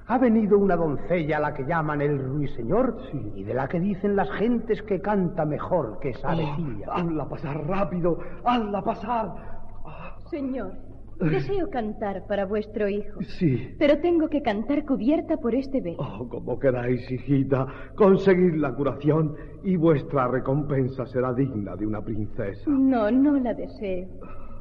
Ha 0.07 0.19
venido 0.19 0.59
una 0.59 0.77
doncella 0.77 1.39
a 1.39 1.41
la 1.41 1.55
que 1.55 1.65
llaman 1.65 2.01
el 2.03 2.19
ruiseñor 2.19 2.99
y 3.37 3.45
de 3.45 3.55
la 3.55 3.69
que 3.69 3.79
dicen 3.81 4.17
las 4.17 4.31
gentes 4.33 4.83
que 4.83 5.01
canta 5.01 5.45
mejor 5.45 5.99
que 6.01 6.11
esa. 6.11 6.35
Oh, 6.35 6.93
hazla 6.93 7.29
pasar 7.29 7.67
rápido, 7.67 8.19
hazla 8.45 8.83
pasar. 8.83 9.33
Señor, 10.29 10.73
deseo 11.19 11.71
cantar 11.71 12.27
para 12.27 12.45
vuestro 12.47 12.89
hijo. 12.89 13.23
Sí. 13.23 13.75
Pero 13.79 13.99
tengo 14.01 14.29
que 14.29 14.43
cantar 14.43 14.85
cubierta 14.85 15.37
por 15.37 15.55
este 15.55 15.81
velo. 15.81 15.99
Oh, 15.99 16.29
como 16.29 16.59
queráis, 16.59 17.11
hijita, 17.11 17.67
conseguid 17.95 18.55
la 18.55 18.75
curación 18.75 19.35
y 19.63 19.77
vuestra 19.77 20.29
recompensa 20.29 21.07
será 21.07 21.33
digna 21.33 21.77
de 21.77 21.87
una 21.87 22.03
princesa. 22.03 22.71
No, 22.71 23.11
no 23.11 23.37
la 23.39 23.55
deseo. 23.55 24.09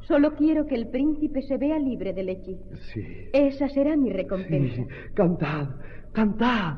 Solo 0.02 0.34
quiero 0.34 0.66
que 0.66 0.74
el 0.74 0.88
príncipe 0.88 1.42
se 1.42 1.56
vea 1.56 1.78
libre 1.78 2.12
del 2.12 2.28
hechizo. 2.28 2.76
Sí. 2.92 3.02
Esa 3.32 3.68
será 3.68 3.96
mi 3.96 4.10
recompensa. 4.10 4.76
Sí. 4.76 4.86
Cantad, 5.14 5.68
cantad. 6.12 6.76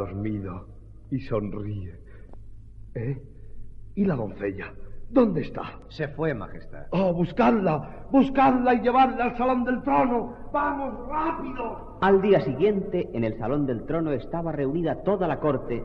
Dormido 0.00 0.66
y 1.10 1.20
sonríe. 1.20 1.94
¿Eh? 2.94 3.20
¿Y 3.94 4.04
la 4.06 4.16
doncella? 4.16 4.72
¿Dónde 5.10 5.42
está? 5.42 5.78
Se 5.88 6.08
fue, 6.08 6.32
Majestad. 6.32 6.86
Oh, 6.90 7.12
buscadla, 7.12 8.06
buscadla 8.10 8.74
y 8.74 8.80
llevadla 8.80 9.24
al 9.24 9.36
salón 9.36 9.64
del 9.64 9.82
trono. 9.82 10.36
Vamos, 10.52 11.08
rápido. 11.08 11.98
Al 12.00 12.22
día 12.22 12.40
siguiente, 12.40 13.10
en 13.12 13.24
el 13.24 13.36
salón 13.38 13.66
del 13.66 13.84
trono 13.84 14.12
estaba 14.12 14.52
reunida 14.52 15.02
toda 15.02 15.26
la 15.28 15.40
corte, 15.40 15.84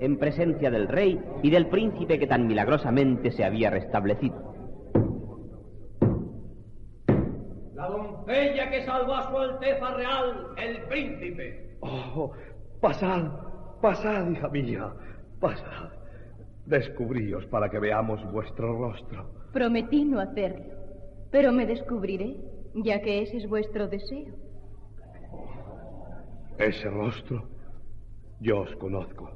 en 0.00 0.18
presencia 0.18 0.70
del 0.70 0.88
rey 0.88 1.20
y 1.42 1.50
del 1.50 1.66
príncipe 1.66 2.18
que 2.18 2.26
tan 2.26 2.46
milagrosamente 2.46 3.30
se 3.30 3.44
había 3.44 3.70
restablecido. 3.70 4.54
La 7.74 7.88
doncella 7.88 8.70
que 8.70 8.84
salvó 8.84 9.14
a 9.14 9.28
su 9.28 9.36
Alteza 9.36 9.94
Real, 9.94 10.46
el 10.56 10.82
príncipe. 10.84 11.13
Pasad, 13.04 13.30
pasad, 13.82 14.30
hija 14.30 14.48
mía, 14.48 14.90
pasad. 15.38 15.90
Descubríos 16.64 17.44
para 17.46 17.68
que 17.68 17.78
veamos 17.78 18.24
vuestro 18.32 18.78
rostro. 18.78 19.28
Prometí 19.52 20.06
no 20.06 20.20
hacerlo, 20.20 20.72
pero 21.30 21.52
me 21.52 21.66
descubriré, 21.66 22.34
ya 22.74 23.02
que 23.02 23.20
ese 23.20 23.36
es 23.36 23.46
vuestro 23.46 23.88
deseo. 23.88 24.34
Ese 26.56 26.88
rostro, 26.88 27.46
yo 28.40 28.60
os 28.60 28.74
conozco. 28.76 29.28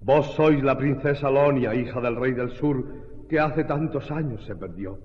Vos 0.00 0.32
sois 0.34 0.62
la 0.62 0.78
princesa 0.78 1.30
Lonia, 1.30 1.74
hija 1.74 2.00
del 2.00 2.16
rey 2.16 2.32
del 2.32 2.52
sur, 2.52 2.82
que 3.28 3.38
hace 3.38 3.64
tantos 3.64 4.10
años 4.10 4.42
se 4.46 4.56
perdió. 4.56 4.98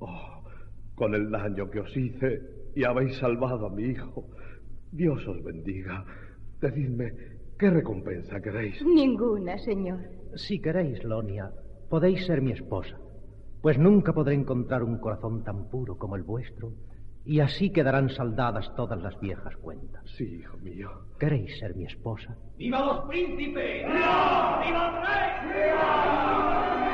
Oh, 0.00 0.44
con 0.94 1.14
el 1.14 1.30
daño 1.30 1.70
que 1.70 1.80
os 1.80 1.96
hice 1.96 2.42
y 2.76 2.84
habéis 2.84 3.16
salvado 3.16 3.68
a 3.68 3.70
mi 3.70 3.84
hijo. 3.84 4.28
Dios 4.92 5.26
os 5.26 5.42
bendiga. 5.42 6.04
Decidme, 6.60 7.37
¿qué 7.58 7.70
recompensa 7.70 8.40
queréis? 8.40 8.82
Ninguna, 8.84 9.58
señor. 9.58 9.98
Si 10.36 10.60
queréis, 10.60 11.02
Lonia, 11.04 11.50
podéis 11.88 12.24
ser 12.26 12.40
mi 12.42 12.52
esposa, 12.52 12.96
pues 13.60 13.78
nunca 13.78 14.12
podré 14.12 14.34
encontrar 14.34 14.82
un 14.82 14.98
corazón 14.98 15.42
tan 15.44 15.68
puro 15.68 15.98
como 15.98 16.16
el 16.16 16.22
vuestro, 16.22 16.72
y 17.24 17.40
así 17.40 17.70
quedarán 17.70 18.08
saldadas 18.08 18.74
todas 18.74 19.00
las 19.02 19.18
viejas 19.20 19.56
cuentas. 19.58 20.02
Sí, 20.16 20.38
hijo 20.40 20.56
mío. 20.58 20.90
¿Queréis 21.18 21.58
ser 21.58 21.74
mi 21.74 21.84
esposa? 21.84 22.36
¡Viva 22.56 22.84
los 22.84 23.00
príncipes! 23.08 23.86
¡Viva! 23.86 24.62
¡Viva 24.64 24.88
el 24.88 26.82
rey! 26.82 26.87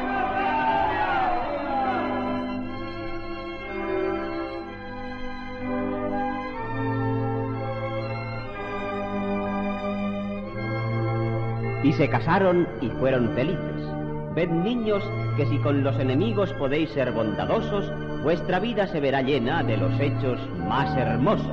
Y 11.85 11.93
se 11.93 12.09
casaron 12.09 12.67
y 12.81 12.89
fueron 12.89 13.29
felices. 13.35 13.87
Ved 14.35 14.49
niños 14.49 15.05
que 15.37 15.47
si 15.47 15.59
con 15.59 15.85
los 15.85 15.97
enemigos 16.01 16.51
podéis 16.55 16.89
ser 16.91 17.13
bondadosos, 17.13 17.93
vuestra 18.23 18.59
vida 18.59 18.87
se 18.87 19.01
verá 19.01 19.21
llena 19.21 19.63
de 19.63 19.77
los 19.77 19.93
hechos 20.01 20.41
más 20.67 20.97
hermosos. 20.97 21.47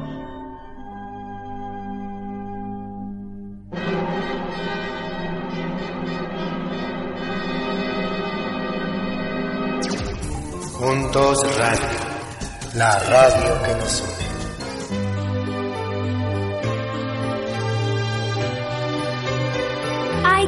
Juntos 10.79 11.57
Radio, 11.59 12.75
la 12.75 12.97
radio 12.99 13.61
que 13.63 13.75
nos 13.75 14.01
une. 14.01 14.30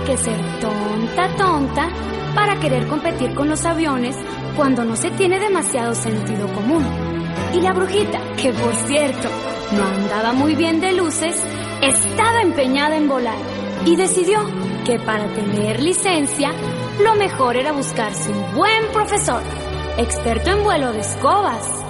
Que 0.06 0.18
ser 0.18 0.39
tonta, 0.60 1.28
tonta 1.38 1.89
para 2.36 2.60
querer 2.60 2.88
competir 2.88 3.34
con 3.36 3.50
los 3.50 3.63
aviones 3.66 4.18
cuando 4.56 4.84
no 4.84 4.96
se 4.96 5.12
tiene 5.12 5.39
demasiado 5.39 5.96
sentido 5.96 6.48
común. 6.54 6.84
Y 7.54 7.62
la 7.62 7.74
brujita, 7.74 8.20
que 8.36 8.52
por 8.52 8.74
cierto 8.88 9.30
no 9.78 9.84
andaba 9.84 10.34
muy 10.34 10.56
bien 10.56 10.82
de 10.82 10.94
luces, 10.94 11.42
estaba 11.82 12.42
empeñada 12.42 12.98
en 12.98 13.08
volar 13.08 13.38
y 13.86 13.96
decidió 13.96 14.39
que 14.86 15.00
para 15.00 15.26
tener 15.34 15.82
licencia 15.82 16.52
lo 17.02 17.16
mejor 17.16 17.56
era 17.56 17.72
buscarse 17.72 18.32
un 18.32 18.56
buen 18.56 18.88
profesor, 18.92 19.42
experto 19.98 20.52
en 20.52 20.63
vuelo 20.63 20.92
de 20.92 21.00
escobas. 21.00 21.83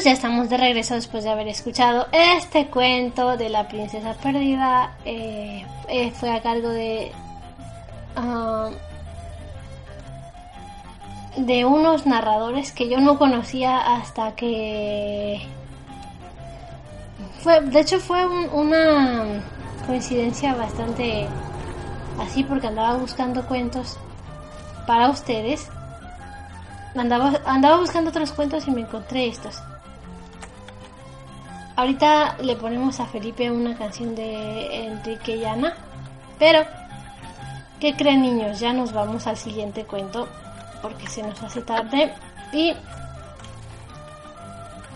Niños, 0.00 0.04
ya 0.04 0.12
estamos 0.12 0.48
de 0.48 0.56
regreso 0.56 0.94
después 0.94 1.24
de 1.24 1.30
haber 1.30 1.46
escuchado 1.48 2.06
este 2.10 2.68
cuento 2.68 3.36
de 3.36 3.50
la 3.50 3.68
princesa 3.68 4.14
perdida. 4.14 4.92
Eh, 5.04 5.66
eh, 5.88 6.10
fue 6.12 6.30
a 6.30 6.40
cargo 6.40 6.70
de... 6.70 7.12
ah, 8.16 8.70
de 11.36 11.66
unos 11.66 12.06
narradores 12.06 12.72
que 12.72 12.88
yo 12.88 12.98
no 13.00 13.18
conocía 13.18 13.78
hasta 13.94 14.34
que... 14.36 15.46
Fue, 17.42 17.60
de 17.60 17.80
hecho 17.80 18.00
fue 18.00 18.26
un- 18.26 18.48
una 18.54 19.42
coincidencia 19.86 20.54
bastante 20.54 21.28
así 22.18 22.42
porque 22.42 22.68
andaba 22.68 22.96
buscando 22.96 23.46
cuentos 23.46 23.98
para 24.86 25.10
ustedes 25.10 25.68
Andaba, 26.96 27.32
andaba 27.44 27.76
buscando 27.76 28.08
otros 28.10 28.32
cuentos 28.32 28.66
y 28.66 28.70
me 28.72 28.80
encontré 28.80 29.28
estos. 29.28 29.62
Ahorita 31.80 32.36
le 32.42 32.56
ponemos 32.56 33.00
a 33.00 33.06
Felipe 33.06 33.50
una 33.50 33.74
canción 33.74 34.14
de 34.14 34.84
Enrique 34.84 35.36
y 35.36 35.44
Ana. 35.46 35.72
Pero, 36.38 36.62
¿qué 37.80 37.96
creen 37.96 38.20
niños? 38.20 38.60
Ya 38.60 38.74
nos 38.74 38.92
vamos 38.92 39.26
al 39.26 39.38
siguiente 39.38 39.86
cuento 39.86 40.28
porque 40.82 41.06
se 41.06 41.22
nos 41.22 41.42
hace 41.42 41.62
tarde. 41.62 42.12
Y 42.52 42.74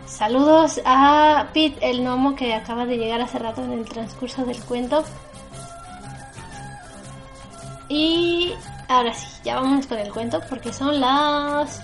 saludos 0.07 0.79
a 0.85 1.47
Pete 1.55 1.88
el 1.90 2.03
gnomo 2.05 2.37
que 2.37 2.53
acaba 2.53 2.85
de 2.85 2.99
llegar 2.99 3.23
hace 3.23 3.38
rato 3.38 3.64
en 3.64 3.73
el 3.73 3.87
transcurso 3.87 4.44
del 4.44 4.61
cuento. 4.64 5.05
Y 7.88 8.53
ahora 8.88 9.14
sí, 9.14 9.27
ya 9.42 9.55
vamos 9.59 9.87
con 9.87 9.99
el 9.99 10.12
cuento 10.12 10.38
porque 10.51 10.70
son 10.70 11.01
las 11.01 11.81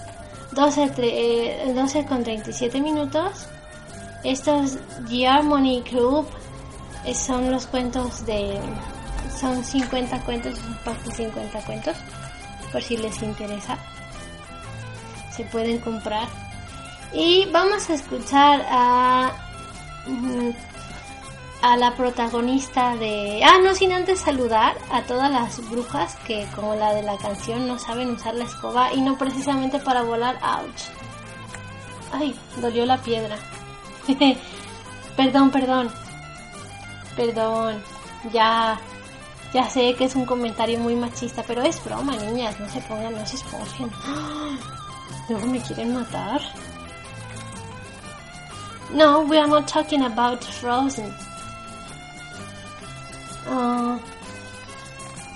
12, 0.52 0.92
tre- 0.94 1.10
eh, 1.10 1.72
12 1.74 2.04
con 2.04 2.22
37 2.22 2.82
minutos. 2.82 3.46
Estos 4.24 4.76
Harmony 5.26 5.82
Club 5.82 6.26
eh, 7.04 7.14
son 7.14 7.50
los 7.50 7.66
cuentos 7.66 8.26
de... 8.26 8.58
Son 9.38 9.64
50 9.64 10.20
cuentos, 10.24 10.58
son 10.58 10.74
parte 10.84 11.10
50 11.10 11.64
cuentos, 11.64 11.96
por 12.72 12.82
si 12.82 12.96
les 12.96 13.22
interesa. 13.22 13.78
Se 15.34 15.44
pueden 15.44 15.78
comprar. 15.78 16.28
Y 17.12 17.46
vamos 17.50 17.88
a 17.88 17.94
escuchar 17.94 18.66
a... 18.68 19.32
mm, 20.06 20.50
a 21.62 21.76
la 21.76 21.94
protagonista 21.94 22.96
de... 22.96 23.42
Ah, 23.44 23.58
no, 23.62 23.74
sin 23.74 23.92
antes 23.92 24.20
saludar 24.20 24.76
a 24.90 25.02
todas 25.02 25.30
las 25.30 25.68
brujas 25.70 26.16
que, 26.26 26.46
como 26.54 26.74
la 26.74 26.94
de 26.94 27.02
la 27.02 27.16
canción, 27.18 27.66
no 27.66 27.78
saben 27.78 28.10
usar 28.10 28.34
la 28.34 28.44
escoba 28.44 28.92
y 28.92 29.00
no 29.00 29.18
precisamente 29.18 29.78
para 29.78 30.02
volar. 30.02 30.38
¡Ouch! 30.42 30.82
Ay, 32.12 32.34
dolió 32.60 32.86
la 32.86 32.98
piedra. 32.98 33.36
perdón, 35.16 35.50
perdón. 35.50 35.90
Perdón. 37.16 37.82
Ya... 38.32 38.80
Ya 39.52 39.68
sé 39.68 39.94
que 39.94 40.04
es 40.04 40.14
un 40.14 40.26
comentario 40.26 40.78
muy 40.78 40.94
machista, 40.94 41.42
pero 41.44 41.62
es 41.62 41.82
broma, 41.84 42.14
niñas. 42.16 42.58
No 42.60 42.68
se 42.68 42.80
pongan, 42.82 43.14
no 43.14 43.26
se 43.26 43.34
esponjen. 43.34 43.90
¡Ah! 44.06 44.56
Luego 45.28 45.46
me 45.46 45.60
quieren 45.60 45.94
matar. 45.94 46.40
No, 48.92 49.20
we 49.22 49.38
are 49.38 49.48
not 49.48 49.68
talking 49.68 50.02
about 50.02 50.42
Frozen. 50.42 51.12
Ah, 53.46 53.98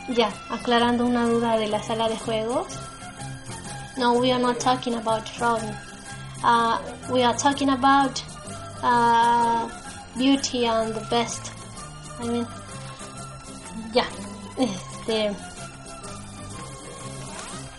ya, 0.09 0.32
aclarando 0.51 1.07
una 1.07 1.26
duda 1.26 1.57
de 1.57 1.68
la 1.68 1.80
sala 1.80 2.09
de 2.09 2.16
juegos. 2.16 2.66
No, 3.97 4.14
we 4.14 4.32
are 4.32 4.43
not 4.43 4.59
talking 4.59 4.95
about 4.95 5.28
Frozen. 5.28 5.72
Uh, 6.43 6.78
we 7.11 7.22
are 7.22 7.36
talking 7.36 7.70
about 7.70 8.22
uh, 8.85 9.68
Beauty 10.16 10.66
and 10.66 10.95
the 10.95 11.01
Best. 11.11 11.51
I 12.20 12.28
mean, 12.28 12.47
ya, 13.93 14.05
este. 14.59 15.35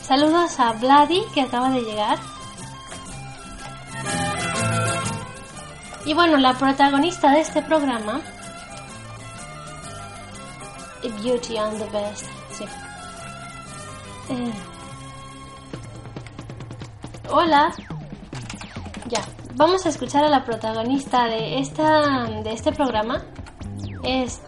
Saludos 0.01 0.59
a 0.59 0.73
Vladi 0.73 1.23
que 1.33 1.41
acaba 1.41 1.69
de 1.69 1.81
llegar. 1.81 2.19
Y 6.05 6.13
bueno, 6.13 6.37
la 6.37 6.53
protagonista 6.53 7.31
de 7.31 7.41
este 7.41 7.61
programa 7.63 8.21
Beauty 11.23 11.57
and 11.57 11.79
the 11.79 11.89
Best. 11.89 12.25
Sí. 12.51 12.65
Eh, 14.29 14.53
Hola. 17.29 17.73
Vamos 19.57 19.85
a 19.85 19.89
escuchar 19.89 20.25
a 20.25 20.29
la 20.29 20.43
protagonista 20.43 21.27
de 21.27 21.59
esta 21.59 22.25
de 22.43 22.51
este 22.51 22.73
programa. 22.73 23.23
Es 24.03 24.41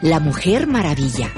La 0.00 0.18
Mujer 0.18 0.66
Maravilla. 0.66 1.30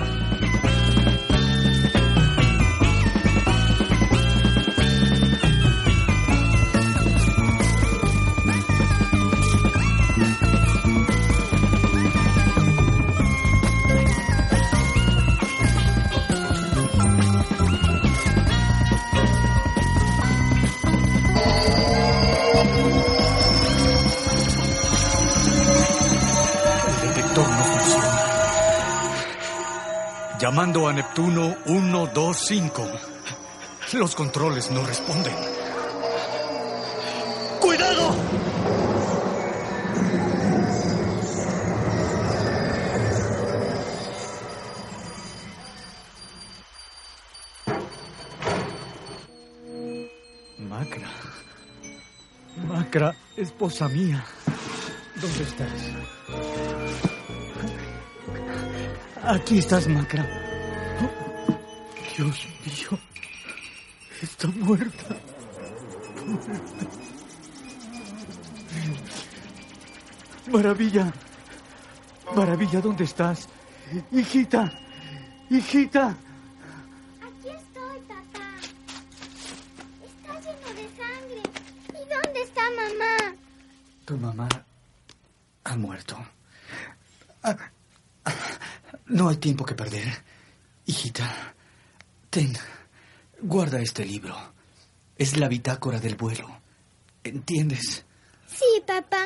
Llamando 30.65 30.89
a 30.89 30.95
Neptuno 30.95 31.57
125. 31.67 32.89
Los 33.93 34.15
controles 34.15 34.71
no 34.71 34.83
responden. 34.87 35.35
¡Cuidado! 37.61 38.17
Macra. 50.61 51.11
Macra, 52.67 53.15
esposa 53.37 53.87
mía. 53.89 54.25
¿Dónde 55.15 55.43
estás? 55.43 55.73
Aquí 59.27 59.59
estás, 59.59 59.87
Macra. 59.89 60.54
Dios 62.17 62.47
mío. 62.65 62.99
Está 64.23 64.47
muerta. 64.49 65.17
Maravilla. 70.51 71.13
Maravilla, 72.37 72.81
¿dónde 72.81 73.05
estás? 73.05 73.49
Hijita. 74.13 74.73
Hijita. 75.51 76.17
Aquí 77.21 77.49
estoy, 77.49 77.99
papá. 78.09 78.47
Está 80.07 80.41
lleno 80.41 80.69
de 80.79 80.87
sangre. 80.97 81.43
¿Y 81.89 82.03
dónde 82.15 82.43
está 82.43 82.63
mamá? 82.71 83.35
Tu 84.05 84.17
mamá 84.17 84.49
ha 85.65 85.77
muerto. 85.77 86.17
Ah, 87.43 87.57
ah, 88.25 88.33
No 89.07 89.29
hay 89.29 89.37
tiempo 89.37 89.65
que 89.65 89.75
perder. 89.75 90.34
Ten, 92.35 92.53
guarda 93.43 93.81
este 93.81 94.05
libro. 94.05 94.35
Es 95.17 95.37
la 95.37 95.47
bitácora 95.47 96.01
del 96.01 96.17
vuelo. 96.17 96.49
¿Entiendes? 97.23 98.05
Sí, 98.49 98.83
papá. 98.85 99.23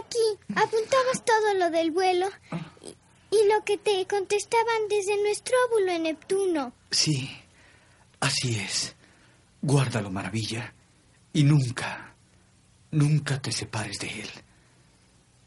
Aquí 0.00 0.56
apuntabas 0.56 1.26
todo 1.26 1.52
lo 1.58 1.68
del 1.68 1.90
vuelo 1.90 2.26
y, 2.80 2.86
y 3.36 3.48
lo 3.52 3.62
que 3.66 3.76
te 3.76 4.06
contestaban 4.06 4.88
desde 4.88 5.22
nuestro 5.22 5.54
óvulo 5.68 5.92
en 5.92 6.04
Neptuno. 6.04 6.72
Sí, 6.90 7.30
así 8.18 8.58
es. 8.58 8.96
Guárdalo, 9.60 10.10
maravilla. 10.10 10.72
Y 11.34 11.42
nunca, 11.42 12.14
nunca 12.92 13.42
te 13.42 13.52
separes 13.52 13.98
de 13.98 14.22
él. 14.22 14.30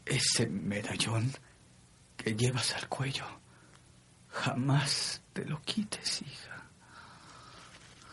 Ese 0.06 0.46
medallón 0.46 1.32
que 2.16 2.36
llevas 2.36 2.74
al 2.74 2.88
cuello. 2.88 3.26
Jamás 4.28 5.20
te 5.32 5.44
lo 5.44 5.60
quites, 5.62 6.22
hija. 6.22 6.51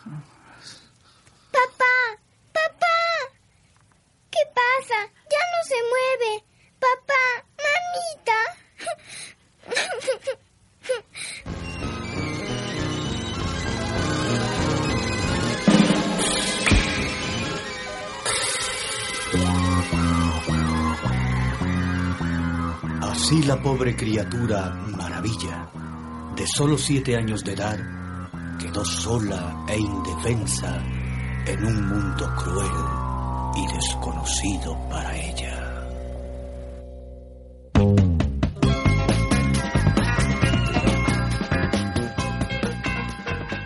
Papá, 0.06 1.96
papá. 2.54 3.00
¿Qué 4.32 4.40
pasa? 4.56 4.96
Ya 5.30 5.44
no 5.52 5.60
se 5.68 5.76
mueve. 5.92 6.44
Papá, 6.80 7.26
mamita. 7.66 8.40
Así 23.02 23.44
la 23.44 23.62
pobre 23.62 23.96
criatura 23.98 24.72
Maravilla, 24.98 25.70
de 26.36 26.48
solo 26.48 26.78
siete 26.78 27.18
años 27.18 27.44
de 27.44 27.54
edad, 27.54 27.99
quedó 28.60 28.84
sola 28.84 29.66
e 29.70 29.80
indefensa 29.80 30.84
en 31.46 31.66
un 31.66 31.88
mundo 31.88 32.36
cruel 32.36 32.72
y 33.56 33.74
desconocido 33.74 34.78
para 34.90 35.16
ella. 35.16 35.66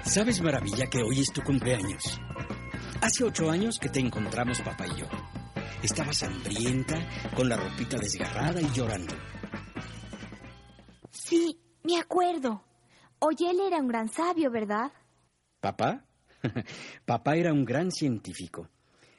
¿Sabes, 0.06 0.42
Maravilla, 0.42 0.86
que 0.86 1.02
hoy 1.02 1.22
es 1.22 1.34
tu 1.34 1.42
cumpleaños? 1.42 2.22
Hace 3.02 3.24
ocho 3.24 3.50
años 3.50 3.80
que 3.80 3.90
te 3.90 4.00
encontramos, 4.00 4.62
papá 4.62 4.86
y 4.86 5.00
yo. 5.00 5.08
Estabas 5.82 6.22
hambrienta, 6.22 6.96
con 7.36 7.50
la 7.50 7.58
ropita 7.58 7.98
desgarrada 7.98 8.62
y 8.62 8.70
llorando. 8.70 9.16
Sí, 11.10 11.60
me 11.84 12.00
acuerdo. 12.00 12.64
Oye, 13.26 13.52
él 13.52 13.62
era 13.62 13.78
un 13.78 13.88
gran 13.88 14.10
sabio, 14.10 14.52
¿verdad? 14.52 14.92
¿Papá? 15.62 16.04
papá 17.06 17.38
era 17.38 17.54
un 17.54 17.64
gran 17.64 17.90
científico. 17.90 18.68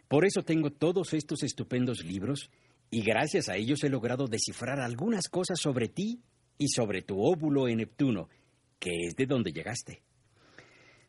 Por 0.09 0.27
eso 0.27 0.43
tengo 0.43 0.71
todos 0.71 1.15
estos 1.15 1.43
estupendos 1.43 2.05
libros 2.05 2.51
y 2.91 3.03
gracias 3.03 3.49
a 3.49 3.57
ellos 3.57 3.83
he 3.83 3.89
logrado 3.89 4.27
descifrar 4.27 4.79
algunas 4.79 5.29
cosas 5.29 5.59
sobre 5.59 5.89
ti 5.89 6.21
y 6.59 6.69
sobre 6.69 7.01
tu 7.01 7.19
óvulo 7.19 7.67
en 7.67 7.79
Neptuno, 7.79 8.29
que 8.79 8.91
es 9.09 9.17
de 9.17 9.25
donde 9.25 9.53
llegaste. 9.53 10.03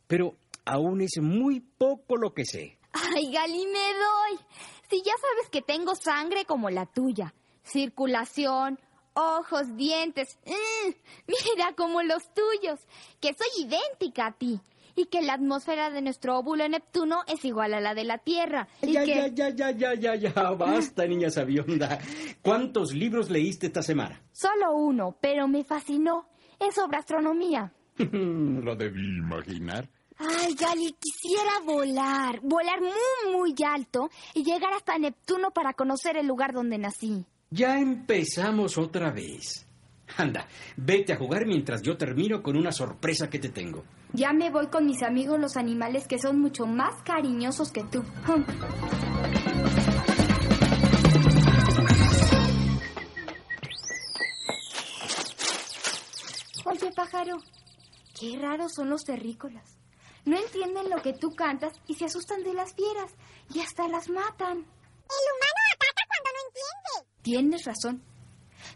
Pero 0.08 0.38
aún 0.64 1.02
es 1.02 1.20
muy 1.22 1.60
poco 1.60 2.16
lo 2.16 2.34
que 2.34 2.46
sé. 2.46 2.78
Ay, 2.94 3.30
Gali, 3.30 3.66
me 3.66 3.94
doy. 3.94 4.46
Si 4.90 5.00
ya 5.04 5.14
sabes 5.20 5.50
que 5.52 5.62
tengo 5.62 5.96
sangre 5.96 6.46
como 6.46 6.70
la 6.70 6.86
tuya, 6.86 7.34
circulación, 7.62 8.80
ojos, 9.16 9.76
dientes, 9.76 10.38
¡mm! 10.46 10.92
mira 11.28 11.74
como 11.76 12.04
los 12.04 12.24
tuyos, 12.34 12.80
que 13.20 13.34
soy 13.34 13.66
idéntica 13.66 14.28
a 14.28 14.32
ti. 14.34 14.60
Y 14.98 15.08
que 15.08 15.22
la 15.22 15.34
atmósfera 15.34 15.90
de 15.90 16.02
nuestro 16.02 16.38
óvulo 16.40 16.70
Neptuno 16.70 17.24
es 17.28 17.44
igual 17.44 17.74
a 17.74 17.82
la 17.82 17.94
de 17.94 18.06
la 18.06 18.18
Tierra. 18.18 18.70
Y 18.82 18.94
Ya, 18.94 19.04
que... 19.04 19.14
ya, 19.14 19.28
ya, 19.28 19.50
ya, 19.50 19.72
ya, 19.72 19.94
ya, 19.94 20.16
ya, 20.16 20.32
basta, 20.58 21.06
niña 21.06 21.30
sabionda. 21.30 22.00
¿Cuántos 22.42 22.94
libros 22.94 23.30
leíste 23.30 23.68
esta 23.68 23.82
semana? 23.82 24.22
Solo 24.32 24.72
uno, 24.74 25.18
pero 25.20 25.50
me 25.50 25.66
fascinó. 25.66 26.30
Es 26.58 26.76
sobre 26.76 26.96
astronomía. 26.98 27.74
Lo 27.98 28.74
debí 28.78 29.18
imaginar. 29.18 29.90
Ay, 30.18 30.56
Gali, 30.56 30.94
quisiera 30.98 31.60
volar, 31.66 32.40
volar 32.42 32.80
muy, 32.80 33.34
muy 33.36 33.54
alto 33.68 34.10
y 34.34 34.46
llegar 34.46 34.72
hasta 34.74 34.98
Neptuno 34.98 35.52
para 35.52 35.74
conocer 35.74 36.16
el 36.16 36.26
lugar 36.26 36.54
donde 36.54 36.78
nací. 36.78 37.26
Ya 37.50 37.80
empezamos 37.80 38.78
otra 38.78 39.12
vez. 39.12 39.66
Anda, 40.18 40.48
vete 40.78 41.14
a 41.14 41.18
jugar 41.18 41.46
mientras 41.46 41.82
yo 41.82 41.98
termino 41.98 42.42
con 42.42 42.56
una 42.56 42.72
sorpresa 42.72 43.30
que 43.30 43.40
te 43.40 43.50
tengo. 43.50 43.84
Ya 44.14 44.32
me 44.34 44.50
voy 44.50 44.68
con 44.68 44.86
mis 44.86 45.02
amigos 45.04 45.40
los 45.40 45.58
animales 45.58 46.08
que 46.08 46.20
son 46.20 46.40
mucho 46.40 46.66
más 46.66 47.02
cariñosos 47.04 47.72
que 47.72 47.84
tú. 47.84 48.04
Oye, 56.66 56.92
pájaro, 56.96 57.38
qué 58.20 58.38
raros 58.40 58.74
son 58.74 58.90
los 58.90 59.04
terrícolas. 59.04 59.78
No 60.26 60.38
entienden 60.38 60.90
lo 60.90 61.02
que 61.02 61.14
tú 61.14 61.36
cantas 61.36 61.74
y 61.88 61.94
se 61.94 62.06
asustan 62.06 62.44
de 62.44 62.54
las 62.54 62.74
fieras 62.74 63.12
y 63.54 63.60
hasta 63.60 63.88
las 63.88 64.10
matan. 64.10 64.58
El 64.58 65.26
humano 65.36 65.62
ataca 65.74 66.04
cuando 66.08 66.30
no 66.34 66.40
entiende. 66.48 67.15
Tienes 67.26 67.66
razón. 67.66 68.04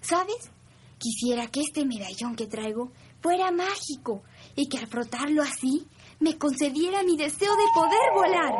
¿Sabes? 0.01 0.49
Quisiera 0.97 1.45
que 1.51 1.61
este 1.61 1.85
medallón 1.85 2.35
que 2.35 2.47
traigo 2.47 2.91
fuera 3.21 3.51
mágico 3.51 4.23
y 4.55 4.67
que 4.67 4.79
al 4.79 4.87
frotarlo 4.87 5.43
así 5.43 5.85
me 6.19 6.35
concediera 6.35 7.03
mi 7.03 7.15
deseo 7.15 7.55
de 7.55 7.63
poder 7.75 8.11
volar. 8.15 8.53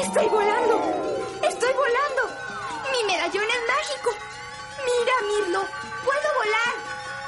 ¡Estoy 0.00 0.28
volando! 0.28 0.76
¡Estoy 1.42 1.72
volando! 1.74 2.22
¡Mi 2.92 3.12
medallón 3.12 3.46
es 3.50 3.62
mágico! 3.66 4.10
¡Mira, 4.78 5.12
Mirlo! 5.26 5.60
¡Puedo 6.04 6.28
volar! 6.38 6.74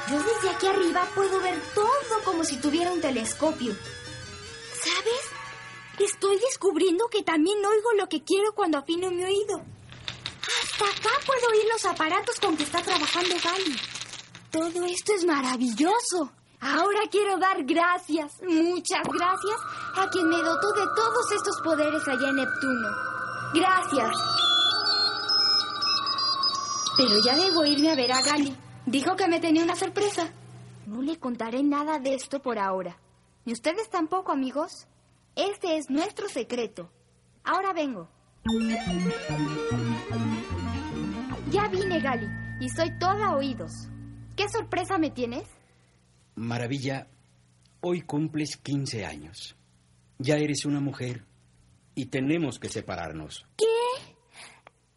Yo 0.09 0.23
desde 0.23 0.49
aquí 0.55 0.67
arriba 0.67 1.05
puedo 1.13 1.41
ver 1.41 1.61
todo 1.75 2.23
como 2.23 2.45
si 2.45 2.55
tuviera 2.61 2.93
un 2.93 3.01
telescopio. 3.01 3.73
¿Sabes? 4.85 5.38
Estoy 5.99 6.37
descubriendo 6.39 7.07
que 7.09 7.23
también 7.23 7.57
oigo 7.65 7.93
lo 7.97 8.07
que 8.07 8.23
quiero 8.23 8.53
cuando 8.53 8.77
afino 8.77 9.11
mi 9.11 9.23
oído. 9.23 9.61
Hasta 10.41 10.85
acá 10.85 11.15
puedo 11.25 11.49
oír 11.49 11.65
los 11.71 11.85
aparatos 11.85 12.39
con 12.39 12.55
que 12.55 12.63
está 12.63 12.81
trabajando 12.81 13.35
Gali. 13.43 13.75
Todo 14.49 14.85
esto 14.85 15.13
es 15.13 15.25
maravilloso. 15.25 16.31
Ahora 16.61 17.01
quiero 17.09 17.37
dar 17.37 17.63
gracias, 17.63 18.33
muchas 18.41 19.03
gracias, 19.03 19.59
a 19.95 20.09
quien 20.09 20.27
me 20.27 20.37
dotó 20.37 20.73
de 20.73 20.85
todos 20.93 21.31
estos 21.31 21.61
poderes 21.61 22.05
allá 22.05 22.29
en 22.29 22.35
Neptuno. 22.35 22.89
Gracias. 23.53 24.15
Pero 26.97 27.21
ya 27.23 27.35
debo 27.37 27.63
irme 27.63 27.91
a 27.91 27.95
ver 27.95 28.11
a 28.11 28.21
Gali. 28.21 28.55
Dijo 28.85 29.15
que 29.15 29.27
me 29.29 29.39
tenía 29.39 29.63
una 29.63 29.75
sorpresa. 29.75 30.33
No 30.85 31.01
le 31.01 31.17
contaré 31.17 31.63
nada 31.63 31.99
de 31.99 32.15
esto 32.15 32.41
por 32.41 32.59
ahora. 32.59 32.97
Ni 33.45 33.53
ustedes 33.53 33.89
tampoco, 33.89 34.33
amigos. 34.33 34.88
Este 35.39 35.77
es 35.77 35.89
nuestro 35.89 36.27
secreto. 36.27 36.91
Ahora 37.45 37.71
vengo. 37.71 38.09
Ya 41.49 41.69
vine, 41.69 42.01
Gali. 42.01 42.27
y 42.59 42.67
soy 42.67 42.89
toda 42.99 43.37
oídos. 43.37 43.71
¿Qué 44.35 44.49
sorpresa 44.49 44.97
me 44.97 45.11
tienes? 45.11 45.47
Maravilla, 46.35 47.07
hoy 47.79 48.01
cumples 48.01 48.57
15 48.57 49.05
años. 49.05 49.55
Ya 50.17 50.35
eres 50.35 50.65
una 50.65 50.81
mujer 50.81 51.23
y 51.95 52.07
tenemos 52.07 52.59
que 52.59 52.67
separarnos. 52.67 53.45
¿Qué? 53.55 53.65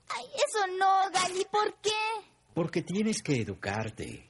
Ay, 0.09 0.25
eso 0.35 0.67
no, 0.77 1.09
Gali, 1.13 1.47
¿por 1.53 1.73
qué? 1.81 1.91
Porque 2.53 2.83
tienes 2.83 3.23
que 3.23 3.41
educarte. 3.41 4.29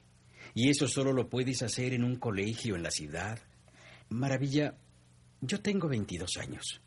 Y 0.53 0.69
eso 0.69 0.87
solo 0.87 1.11
lo 1.11 1.27
puedes 1.27 1.63
hacer 1.63 1.95
en 1.95 2.03
un 2.03 2.17
colegio 2.17 2.75
en 2.75 2.83
la 2.83 2.91
ciudad. 2.91 3.39
Maravilla, 4.09 4.75
yo 5.45 5.61
tengo 5.61 5.87
22 5.87 6.37
años. 6.37 6.81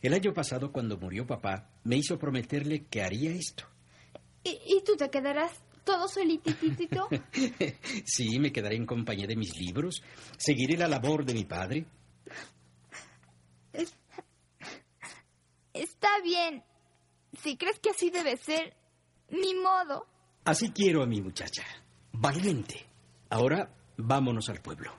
El 0.00 0.14
año 0.14 0.32
pasado, 0.32 0.72
cuando 0.72 0.96
murió 0.98 1.26
papá, 1.26 1.70
me 1.84 1.96
hizo 1.96 2.18
prometerle 2.18 2.86
que 2.86 3.02
haría 3.02 3.30
esto. 3.30 3.64
¿Y, 4.44 4.58
y 4.66 4.82
tú 4.84 4.96
te 4.96 5.10
quedarás 5.10 5.52
todo 5.84 6.08
solititito? 6.08 7.08
sí, 8.04 8.38
me 8.38 8.52
quedaré 8.52 8.76
en 8.76 8.86
compañía 8.86 9.26
de 9.26 9.36
mis 9.36 9.56
libros, 9.56 10.02
seguiré 10.36 10.76
la 10.76 10.88
labor 10.88 11.24
de 11.24 11.34
mi 11.34 11.44
padre. 11.44 11.86
Está 15.72 16.20
bien. 16.22 16.62
Si 17.42 17.56
crees 17.56 17.78
que 17.78 17.90
así 17.90 18.10
debe 18.10 18.36
ser, 18.36 18.76
ni 19.30 19.54
modo. 19.54 20.06
Así 20.44 20.70
quiero 20.70 21.02
a 21.02 21.06
mi 21.06 21.20
muchacha. 21.20 21.64
Valiente. 22.12 22.86
Ahora 23.30 23.72
vámonos 23.96 24.48
al 24.48 24.60
pueblo. 24.60 24.92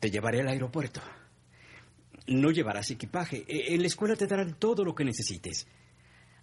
Te 0.00 0.10
llevaré 0.10 0.40
al 0.40 0.48
aeropuerto. 0.48 1.00
No 2.26 2.50
llevarás 2.50 2.90
equipaje. 2.90 3.44
E- 3.48 3.74
En 3.74 3.80
la 3.82 3.88
escuela 3.88 4.16
te 4.16 4.26
darán 4.26 4.54
todo 4.58 4.84
lo 4.84 4.94
que 4.94 5.04
necesites. 5.04 5.66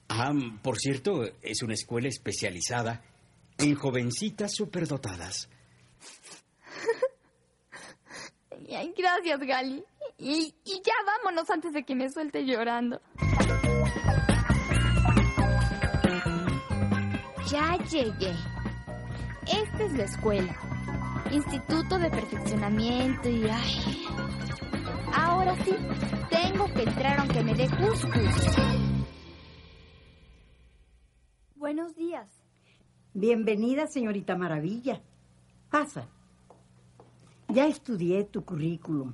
Ah, 0.09 0.31
por 0.61 0.77
cierto, 0.77 1.23
es 1.41 1.63
una 1.63 1.73
escuela 1.73 2.09
especializada 2.09 3.01
en 3.57 3.75
jovencitas 3.75 4.53
superdotadas. 4.53 5.49
Gracias, 8.97 9.39
Gali. 9.39 9.83
Y, 10.17 10.53
y 10.65 10.81
ya 10.85 10.93
vámonos 11.05 11.49
antes 11.49 11.73
de 11.73 11.83
que 11.83 11.95
me 11.95 12.09
suelte 12.09 12.45
llorando. 12.45 13.01
Ya 17.49 17.77
llegué. 17.89 18.33
Esta 19.47 19.83
es 19.83 19.93
la 19.93 20.03
escuela. 20.03 20.55
Instituto 21.31 21.97
de 21.97 22.09
Perfeccionamiento 22.09 23.29
y... 23.29 23.45
Ay. 23.49 24.05
Ahora 25.13 25.55
sí, 25.63 25.75
tengo 26.29 26.65
que 26.73 26.83
entrar 26.83 27.19
aunque 27.19 27.43
me 27.43 27.53
dé 27.53 27.67
cuscus. 27.69 28.55
Buenos 31.55 31.95
días. 31.95 32.27
Bienvenida, 33.13 33.87
señorita 33.87 34.35
Maravilla. 34.35 35.01
Pasa. 35.69 36.07
Ya 37.49 37.67
estudié 37.67 38.23
tu 38.23 38.43
currículum. 38.45 39.13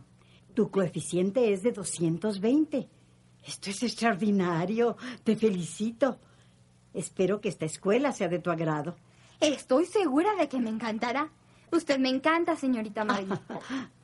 Tu 0.54 0.70
coeficiente 0.70 1.52
es 1.52 1.64
de 1.64 1.72
220. 1.72 2.90
Esto 3.46 3.70
es 3.70 3.84
extraordinario. 3.84 4.98
Te 5.24 5.36
felicito. 5.36 6.20
Espero 6.94 7.42
que 7.42 7.50
esta 7.50 7.66
escuela 7.66 8.12
sea 8.12 8.28
de 8.28 8.40
tu 8.40 8.50
agrado. 8.50 8.96
Estoy 9.40 9.86
segura 9.86 10.36
de 10.36 10.48
que 10.50 10.60
me 10.60 10.70
encantará. 10.70 11.30
Usted 11.72 12.00
me 12.00 12.10
encanta, 12.10 12.56
señorita 12.56 13.06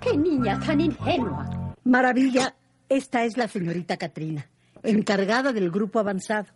¡Qué 0.00 0.16
niña 0.16 0.58
tan 0.60 0.80
ingenua! 0.80 1.74
Maravilla, 1.84 2.54
esta 2.88 3.24
es 3.24 3.36
la 3.36 3.48
señorita 3.48 3.96
Katrina, 3.96 4.48
encargada 4.82 5.52
del 5.52 5.70
grupo 5.70 5.98
avanzado. 5.98 6.48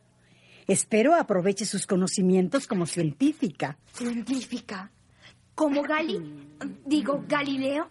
Espero 0.66 1.14
aproveche 1.14 1.64
sus 1.64 1.86
conocimientos 1.86 2.66
como 2.66 2.86
científica. 2.86 3.78
¿Científica? 3.92 4.90
¿Como 5.54 5.82
Gali? 5.82 6.48
Digo, 6.84 7.24
Galileo. 7.26 7.88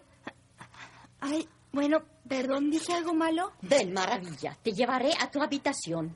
Ay, 1.20 1.48
bueno, 1.72 2.02
perdón, 2.28 2.70
¿dije 2.70 2.92
algo 2.92 3.14
malo? 3.14 3.52
Ven, 3.62 3.92
maravilla, 3.92 4.56
te 4.62 4.72
llevaré 4.72 5.10
a 5.20 5.30
tu 5.30 5.42
habitación. 5.42 6.14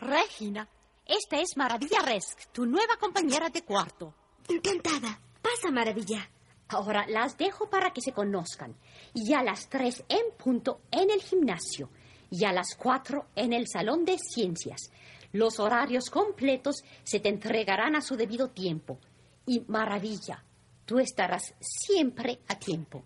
Regina, 0.00 0.68
esta 1.06 1.36
es 1.38 1.56
Maravilla 1.56 2.00
Resk, 2.04 2.50
tu 2.52 2.64
nueva 2.64 2.96
compañera 2.98 3.50
de 3.50 3.62
cuarto. 3.62 4.14
Encantada. 4.48 5.20
Pasa, 5.42 5.70
maravilla. 5.70 6.28
Ahora 6.68 7.06
las 7.08 7.36
dejo 7.36 7.68
para 7.68 7.92
que 7.92 8.00
se 8.00 8.12
conozcan. 8.12 8.74
Y 9.14 9.34
a 9.34 9.42
las 9.42 9.68
tres 9.68 10.04
en 10.08 10.32
punto 10.36 10.80
en 10.90 11.10
el 11.10 11.20
gimnasio. 11.20 11.90
Y 12.30 12.44
a 12.44 12.52
las 12.52 12.74
cuatro 12.76 13.26
en 13.34 13.52
el 13.52 13.66
salón 13.68 14.04
de 14.04 14.16
ciencias. 14.18 14.90
Los 15.32 15.60
horarios 15.60 16.10
completos 16.10 16.76
se 17.02 17.20
te 17.20 17.28
entregarán 17.28 17.96
a 17.96 18.00
su 18.00 18.16
debido 18.16 18.48
tiempo. 18.48 18.98
Y 19.46 19.60
maravilla, 19.68 20.44
tú 20.84 20.98
estarás 20.98 21.54
siempre 21.60 22.40
a 22.48 22.58
tiempo. 22.58 23.04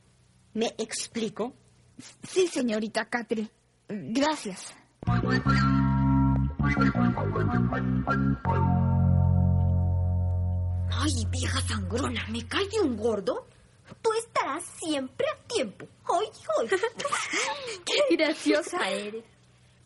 ¿Me 0.52 0.74
explico? 0.78 1.54
Sí, 2.22 2.46
señorita 2.48 3.04
Catri. 3.06 3.48
Gracias. 3.88 4.74
Ay, 10.90 11.26
vieja 11.30 11.60
sangrona, 11.62 12.26
¿me 12.30 12.46
cae 12.46 12.66
de 12.68 12.80
un 12.80 12.96
gordo? 12.96 13.46
Tú 14.00 14.10
estarás 14.18 14.64
siempre 14.82 15.26
a 15.28 15.36
tiempo. 15.46 15.86
¡Ay, 16.04 16.26
ay! 16.60 16.68
Qué 17.84 18.16
graciosa 18.16 18.88
eres. 18.88 19.24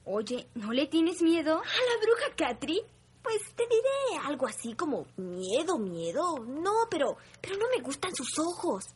Oye, 0.05 0.49
¿no 0.55 0.73
le 0.73 0.87
tienes 0.87 1.21
miedo? 1.21 1.55
¿A 1.55 1.61
la 1.61 2.01
bruja 2.01 2.35
Catri? 2.37 2.81
Pues 3.23 3.43
te 3.55 3.65
diré 3.65 4.25
algo 4.27 4.47
así 4.47 4.75
como 4.75 5.07
miedo, 5.17 5.77
miedo. 5.79 6.39
No, 6.47 6.87
pero, 6.89 7.17
pero 7.41 7.57
no 7.57 7.67
me 7.77 7.83
gustan 7.83 8.15
sus 8.15 8.39
ojos. 8.39 8.87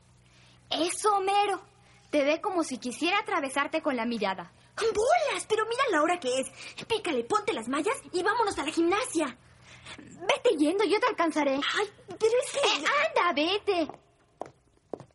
Eso, 0.70 1.16
Homero. 1.16 1.71
Te 2.12 2.24
ve 2.24 2.42
como 2.42 2.62
si 2.62 2.76
quisiera 2.76 3.20
atravesarte 3.20 3.80
con 3.80 3.96
la 3.96 4.04
mirada. 4.04 4.52
¡Bolas! 4.76 5.46
Pero 5.48 5.64
mira 5.64 5.82
la 5.90 6.02
hora 6.02 6.20
que 6.20 6.28
es. 6.28 6.86
Pícale, 6.86 7.24
ponte 7.24 7.54
las 7.54 7.68
mallas 7.68 7.96
y 8.12 8.22
vámonos 8.22 8.58
a 8.58 8.66
la 8.66 8.70
gimnasia. 8.70 9.38
Vete 9.96 10.54
yendo, 10.58 10.84
yo 10.84 11.00
te 11.00 11.06
alcanzaré. 11.06 11.54
Ay, 11.54 11.88
pero 12.06 12.32
es 12.44 12.52
que... 12.52 12.58
Eh, 12.58 12.84
anda, 13.08 13.32
vete. 13.32 13.88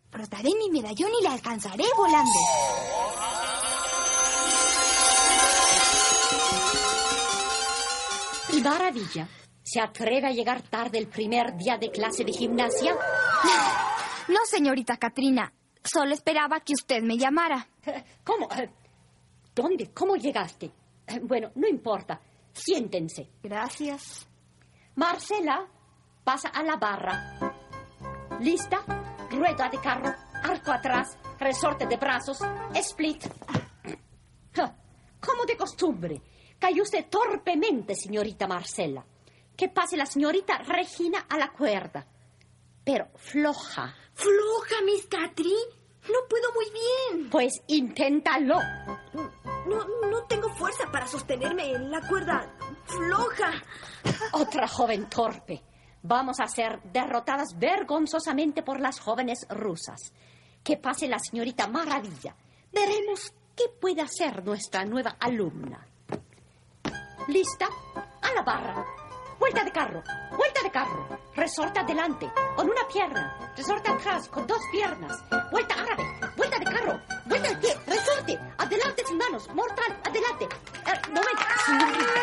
Frotaré 0.10 0.50
mi 0.58 0.72
medallón 0.72 1.12
y 1.20 1.24
la 1.24 1.34
alcanzaré 1.34 1.84
volando. 1.96 2.40
Y 8.54 8.62
maravilla, 8.62 9.30
¿se 9.62 9.80
atreve 9.80 10.30
a 10.30 10.32
llegar 10.32 10.64
tarde 10.64 10.98
el 10.98 11.08
primer 11.08 11.56
día 11.58 11.78
de 11.78 11.92
clase 11.92 12.24
de 12.24 12.34
gimnasia? 12.34 12.98
No, 14.30 14.40
señorita 14.46 14.98
Katrina. 14.98 15.54
Solo 15.92 16.14
esperaba 16.14 16.60
que 16.62 16.74
usted 16.74 17.02
me 17.02 17.18
llamara. 17.18 17.68
¿Cómo? 18.24 18.48
Eh, 18.52 18.70
¿Dónde? 19.56 19.92
¿Cómo 19.94 20.16
llegaste? 20.16 20.72
Eh, 21.08 21.20
Bueno, 21.24 21.52
no 21.56 21.68
importa. 21.68 22.20
Siéntense. 22.54 23.30
Gracias. 23.44 24.28
Marcela, 24.96 25.68
pasa 26.24 26.50
a 26.50 26.64
la 26.64 26.76
barra. 26.76 27.56
¿Lista? 28.40 28.80
Rueda 29.30 29.70
de 29.70 29.78
carro, 29.80 30.14
arco 30.44 30.72
atrás, 30.72 31.18
resorte 31.40 31.86
de 31.86 31.98
brazos, 31.98 32.40
split. 32.76 33.26
Como 35.20 35.46
de 35.46 35.58
costumbre, 35.58 36.22
cayó 36.60 36.84
usted 36.84 37.06
torpemente, 37.10 37.96
señorita 37.96 38.48
Marcela. 38.48 39.04
Que 39.56 39.70
pase 39.70 39.98
la 39.98 40.06
señorita 40.06 40.60
Regina 40.60 41.26
a 41.30 41.38
la 41.38 41.52
cuerda. 41.52 42.06
Pero 42.88 43.10
floja. 43.18 43.94
Floja, 44.14 44.82
Miss 44.86 45.08
Catri. 45.08 45.54
No 46.04 46.20
puedo 46.30 46.54
muy 46.54 46.68
bien. 46.72 47.30
Pues 47.30 47.62
inténtalo. 47.68 48.56
No, 49.68 50.10
no 50.10 50.24
tengo 50.24 50.48
fuerza 50.56 50.90
para 50.90 51.06
sostenerme 51.06 51.70
en 51.74 51.92
la 51.92 52.00
cuerda 52.08 52.50
floja. 52.86 53.52
Otra 54.32 54.70
joven 54.70 55.10
torpe. 55.10 55.62
Vamos 56.02 56.40
a 56.40 56.48
ser 56.48 56.82
derrotadas 56.84 57.60
vergonzosamente 57.60 58.64
por 58.64 58.80
las 58.80 59.02
jóvenes 59.02 59.46
rusas. 59.50 60.14
Que 60.64 60.78
pase 60.78 61.10
la 61.10 61.20
señorita 61.20 61.68
Maravilla. 61.68 62.38
Veremos 62.72 63.34
qué 63.54 63.66
puede 63.82 64.02
hacer 64.02 64.46
nuestra 64.46 64.86
nueva 64.86 65.18
alumna. 65.20 65.86
¿Lista? 67.28 67.68
A 68.22 68.34
la 68.34 68.44
barra. 68.44 68.86
Vuelta 69.40 69.64
de 69.64 69.72
carro, 69.72 70.04
vuelta 70.36 70.62
de 70.64 70.72
carro. 70.72 71.08
Resorte 71.36 71.80
adelante, 71.80 72.32
con 72.56 72.70
una 72.70 72.88
pierna. 72.92 73.52
Resorte 73.56 73.92
atrás, 73.92 74.28
con 74.30 74.48
dos 74.48 74.60
piernas. 74.72 75.24
Vuelta 75.52 75.76
árabe, 75.76 76.04
vuelta 76.36 76.58
de 76.58 76.66
carro, 76.66 77.00
vuelta 77.26 77.50
de 77.50 77.58
pie. 77.58 77.78
Resorte, 77.86 78.40
adelante 78.58 79.04
sin 79.08 79.18
manos. 79.18 79.48
Mortal, 79.54 80.02
adelante. 80.04 80.46
Eh, 80.46 81.02
momento, 81.10 81.44
señorita. 81.66 82.22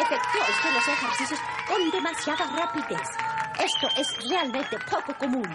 Efectuó 0.00 0.40
usted 0.42 0.72
los 0.74 0.88
ejercicios 0.88 1.40
con 1.68 1.90
demasiada 1.90 2.46
rapidez. 2.56 3.08
Esto 3.60 3.88
es 3.96 4.28
realmente 4.28 4.76
poco 4.90 5.16
común. 5.18 5.48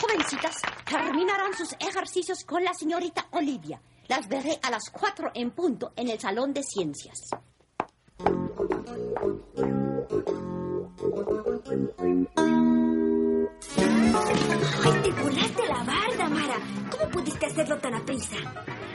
Jovencitas, 0.00 0.60
terminarán 0.84 1.54
sus 1.54 1.72
ejercicios 1.78 2.44
con 2.44 2.62
la 2.64 2.74
señorita 2.74 3.26
Olivia. 3.30 3.80
Las 4.08 4.28
veré 4.28 4.58
a 4.62 4.70
las 4.70 4.90
cuatro 4.90 5.30
en 5.34 5.50
punto 5.50 5.92
en 5.96 6.10
el 6.10 6.20
Salón 6.20 6.52
de 6.52 6.62
Ciencias. 6.62 7.30
¡Ay, 14.84 15.00
te 15.02 15.10
volaste 15.22 15.66
la 15.66 15.84
barda, 15.84 16.28
Mara! 16.28 16.56
¿Cómo 16.90 17.10
pudiste 17.10 17.46
hacerlo 17.46 17.78
tan 17.78 17.94
a 17.94 18.04
prisa? 18.04 18.36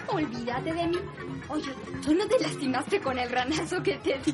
Olvídate 0.08 0.74
de 0.74 0.88
mí. 0.88 0.98
Oye, 1.50 1.74
tú 2.04 2.14
no 2.14 2.28
te 2.28 2.40
lastimaste 2.40 3.02
con 3.02 3.18
el 3.18 3.30
ranazo 3.30 3.82
que 3.82 3.96
te 3.98 4.18
di. 4.20 4.32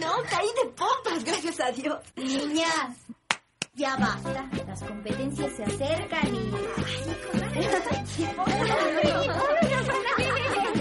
No, 0.00 0.12
caí 0.28 0.48
de 0.62 0.70
pompas, 0.70 1.24
gracias 1.24 1.60
a 1.60 1.70
Dios. 1.70 1.98
Niñas, 2.16 2.96
ya 3.78 3.96
basta. 3.96 4.44
Las 4.66 4.82
competencias 4.82 5.52
se 5.52 5.64
acercan 5.64 6.34
y... 6.34 6.50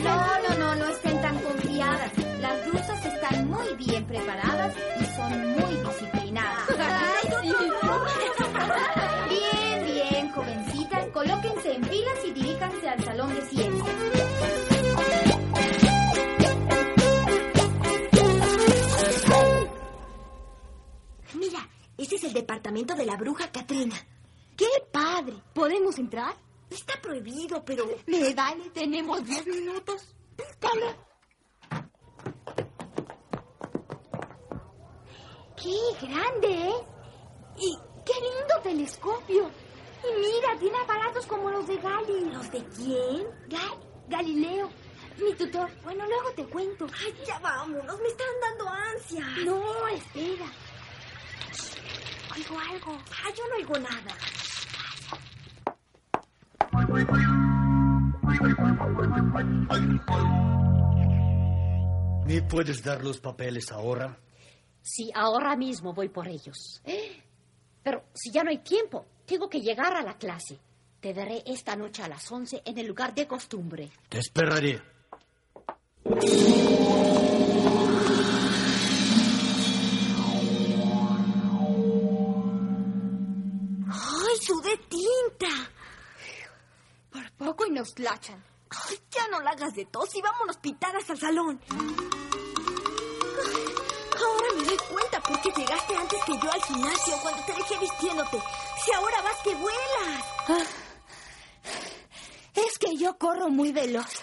No, 0.04 0.16
no, 0.41 0.58
no, 0.58 0.76
no 0.76 0.86
estén 0.88 1.22
tan 1.22 1.39
confiadas. 1.39 2.12
Las 2.41 2.68
rusas 2.68 3.06
están 3.06 3.48
muy 3.48 3.76
bien 3.76 4.04
preparadas 4.06 4.74
y 5.00 5.06
son 5.16 5.52
muy 5.54 5.76
ese 22.08 22.16
es 22.16 22.24
el 22.24 22.34
departamento 22.34 22.95
de 22.95 23.05
la 23.05 23.18
bruja 23.18 23.51
Katrina. 23.51 23.95
¡Qué 24.55 24.70
padre! 24.91 25.34
¿Podemos 25.53 25.99
entrar? 25.99 26.34
Está 26.70 26.99
prohibido, 27.01 27.64
pero... 27.66 27.86
Me 28.08 28.34
vale, 28.34 28.70
tenemos 28.72 29.24
diez 29.26 29.45
minutos. 29.45 30.16
Dale. 30.60 30.95
¡Qué 35.62 36.08
grande 36.08 36.70
es! 36.70 36.76
¡Y 37.58 37.78
qué 38.05 38.14
lindo 38.22 38.62
telescopio! 38.64 39.51
Y 40.03 40.20
mira, 40.20 40.58
tiene 40.60 40.78
aparatos 40.78 41.26
como 41.26 41.49
los 41.49 41.68
de 41.68 41.78
Gali. 41.78 42.26
¿Los 42.32 42.51
de 42.51 42.64
quién? 42.66 43.28
Gal 43.49 43.88
Galileo, 44.08 44.70
mi 45.18 45.34
tutor. 45.34 45.70
Bueno, 45.84 46.05
luego 46.08 46.32
te 46.32 46.45
cuento. 46.45 46.88
Ay, 47.03 47.14
ya 47.26 47.38
vámonos, 47.39 47.99
me 47.99 48.08
están 48.08 48.28
dando 48.41 48.70
ansia. 48.70 49.26
No, 49.43 49.88
espera. 49.89 50.45
Oigo 52.38 52.59
algo. 52.59 53.01
Ah, 53.25 53.29
yo 53.35 53.43
no 53.49 53.55
oigo 53.55 53.79
nada. 53.79 54.13
¿Me 62.27 62.41
puedes 62.43 62.83
dar 62.83 63.03
los 63.03 63.19
papeles 63.19 63.71
ahora? 63.71 64.19
Sí, 64.83 65.09
ahora 65.15 65.55
mismo 65.55 65.93
voy 65.93 66.09
por 66.09 66.27
ellos. 66.27 66.81
Pero 67.83 68.03
si 68.13 68.31
ya 68.31 68.43
no 68.43 68.51
hay 68.51 68.59
tiempo, 68.59 69.05
tengo 69.25 69.49
que 69.49 69.61
llegar 69.61 69.95
a 69.95 70.03
la 70.03 70.17
clase. 70.17 70.59
Te 70.99 71.13
daré 71.13 71.41
esta 71.47 71.75
noche 71.75 72.03
a 72.03 72.07
las 72.07 72.31
11 72.31 72.61
en 72.65 72.77
el 72.77 72.85
lugar 72.85 73.15
de 73.15 73.25
costumbre. 73.25 73.89
Te 74.09 74.19
esperaré. 74.19 74.79
¡Ay, 84.48 84.56
sudé 84.56 84.78
tinta! 84.89 85.70
Por 87.12 87.32
poco 87.34 87.66
y 87.66 87.72
nos 87.72 87.98
lachan. 88.00 88.43
Ay, 88.70 89.00
ya 89.12 89.28
no 89.30 89.39
la 89.41 89.52
hagas 89.52 89.74
de 89.76 89.86
tos 89.86 90.14
y 90.16 90.22
vámonos 90.22 90.58
pitadas 90.58 91.10
al 91.10 91.20
salón. 91.20 91.60
Ahora 94.18 94.48
me 94.58 94.64
doy 94.66 94.78
cuenta 94.89 95.22
por 95.22 95.41
qué 95.41 95.50
llegaste 95.56 95.95
antes 95.95 96.24
que 96.26 96.34
yo 96.34 96.52
al 96.52 96.62
gimnasio 96.64 97.14
cuando 97.22 97.45
te 97.45 97.54
dejé 97.54 97.78
vistiéndote. 97.80 98.41
Si 98.86 98.91
ahora 98.93 99.22
vas 99.22 99.38
que 99.43 99.56
vuelas. 99.56 100.26
Ah, 100.48 100.64
Es 102.56 102.78
que 102.80 102.95
yo 102.98 103.18
corro 103.18 103.50
muy 103.50 103.72
veloz. 103.72 104.22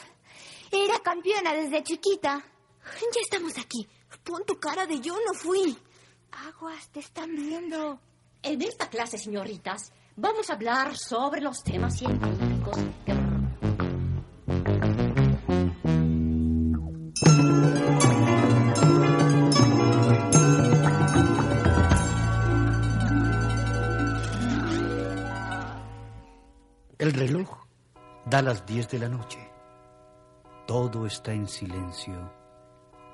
Era 0.71 0.99
campeona 1.01 1.55
desde 1.55 1.83
chiquita. 1.85 2.45
Ya 3.15 3.21
estamos 3.21 3.57
aquí. 3.59 3.89
Pon 4.25 4.45
tu 4.47 4.59
cara 4.59 4.87
de 4.87 5.01
yo 5.01 5.15
no 5.27 5.35
fui. 5.35 5.77
Aguas, 6.33 6.89
te 6.91 7.01
están 7.01 7.35
viendo. 7.37 8.01
En 8.43 8.61
esta 8.63 8.89
clase, 8.91 9.17
señoritas, 9.19 9.93
vamos 10.17 10.51
a 10.51 10.55
hablar 10.55 10.97
sobre 10.97 11.41
los 11.41 11.63
temas 11.63 11.97
científicos. 11.97 12.79
que- 13.05 13.15
El 26.99 27.13
reloj 27.13 27.49
da 28.27 28.41
las 28.43 28.65
10 28.67 28.89
de 28.89 28.99
la 28.99 29.09
noche. 29.09 29.39
Todo 30.67 31.07
está 31.07 31.33
en 31.33 31.47
silencio 31.49 32.33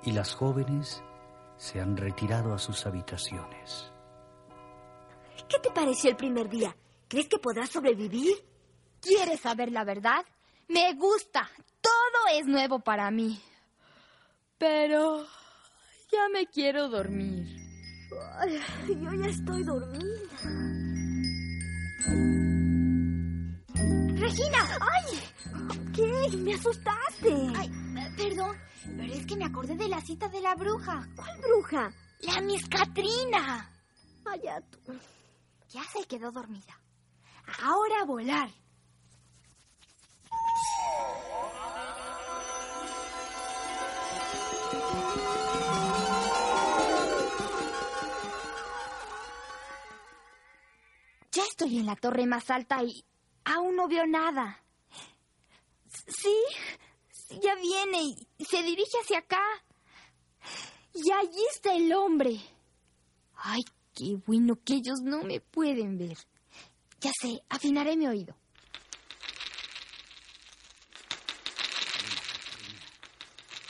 y 0.04 0.12
las 0.12 0.34
jóvenes 0.34 1.02
se 1.56 1.80
han 1.80 1.96
retirado 1.96 2.54
a 2.54 2.58
sus 2.58 2.86
habitaciones. 2.86 3.92
¿Qué 5.48 5.58
te 5.58 5.70
pareció 5.70 6.10
el 6.10 6.16
primer 6.16 6.48
día? 6.48 6.76
¿Crees 7.10 7.26
que 7.26 7.38
podrás 7.40 7.68
sobrevivir? 7.70 8.36
¿Quieres 9.00 9.40
saber 9.40 9.72
la 9.72 9.82
verdad? 9.82 10.24
Me 10.68 10.94
gusta. 10.94 11.50
Todo 11.80 12.38
es 12.38 12.46
nuevo 12.46 12.78
para 12.78 13.10
mí. 13.10 13.42
Pero 14.56 15.26
ya 16.12 16.28
me 16.32 16.46
quiero 16.46 16.88
dormir. 16.88 17.48
Ay, 18.38 18.60
yo 18.86 19.12
ya 19.12 19.26
estoy 19.26 19.64
dormida. 19.64 20.04
Regina, 24.14 24.58
¡Ay! 24.80 25.18
¿Qué? 25.92 26.36
Me 26.36 26.54
asustaste. 26.54 27.34
Ay, 27.56 27.70
perdón, 28.16 28.56
pero 28.84 29.12
es 29.12 29.26
que 29.26 29.36
me 29.36 29.46
acordé 29.46 29.74
de 29.74 29.88
la 29.88 30.00
cita 30.00 30.28
de 30.28 30.40
la 30.42 30.54
bruja. 30.54 31.08
¿Cuál 31.16 31.40
bruja? 31.40 31.92
La 32.20 32.40
Miss 32.40 32.68
Catrina. 32.68 33.68
Vaya 34.22 34.60
tú. 34.70 34.92
Ya 35.70 35.82
se 35.92 36.06
quedó 36.06 36.30
dormida. 36.30 36.80
Ahora 37.62 38.00
a 38.00 38.04
volar. 38.04 38.50
Ya 51.32 51.44
estoy 51.44 51.78
en 51.78 51.86
la 51.86 51.96
torre 51.96 52.26
más 52.26 52.50
alta 52.50 52.82
y 52.82 53.04
aún 53.44 53.76
no 53.76 53.88
veo 53.88 54.06
nada. 54.06 54.62
Sí, 56.08 56.36
ya 57.40 57.54
viene 57.54 58.16
y 58.38 58.44
se 58.44 58.62
dirige 58.62 58.98
hacia 59.02 59.18
acá. 59.18 59.42
Y 60.92 61.10
allí 61.12 61.44
está 61.52 61.74
el 61.74 61.92
hombre. 61.92 62.40
Ay, 63.36 63.60
qué 63.94 64.16
bueno 64.26 64.58
que 64.64 64.74
ellos 64.74 65.00
no 65.02 65.22
me 65.22 65.40
pueden 65.40 65.98
ver. 65.98 66.18
Ya 67.00 67.10
sé, 67.18 67.42
afinaré 67.48 67.96
mi 67.96 68.06
oído. 68.06 68.36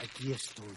Aquí 0.02 0.32
estoy. 0.32 0.76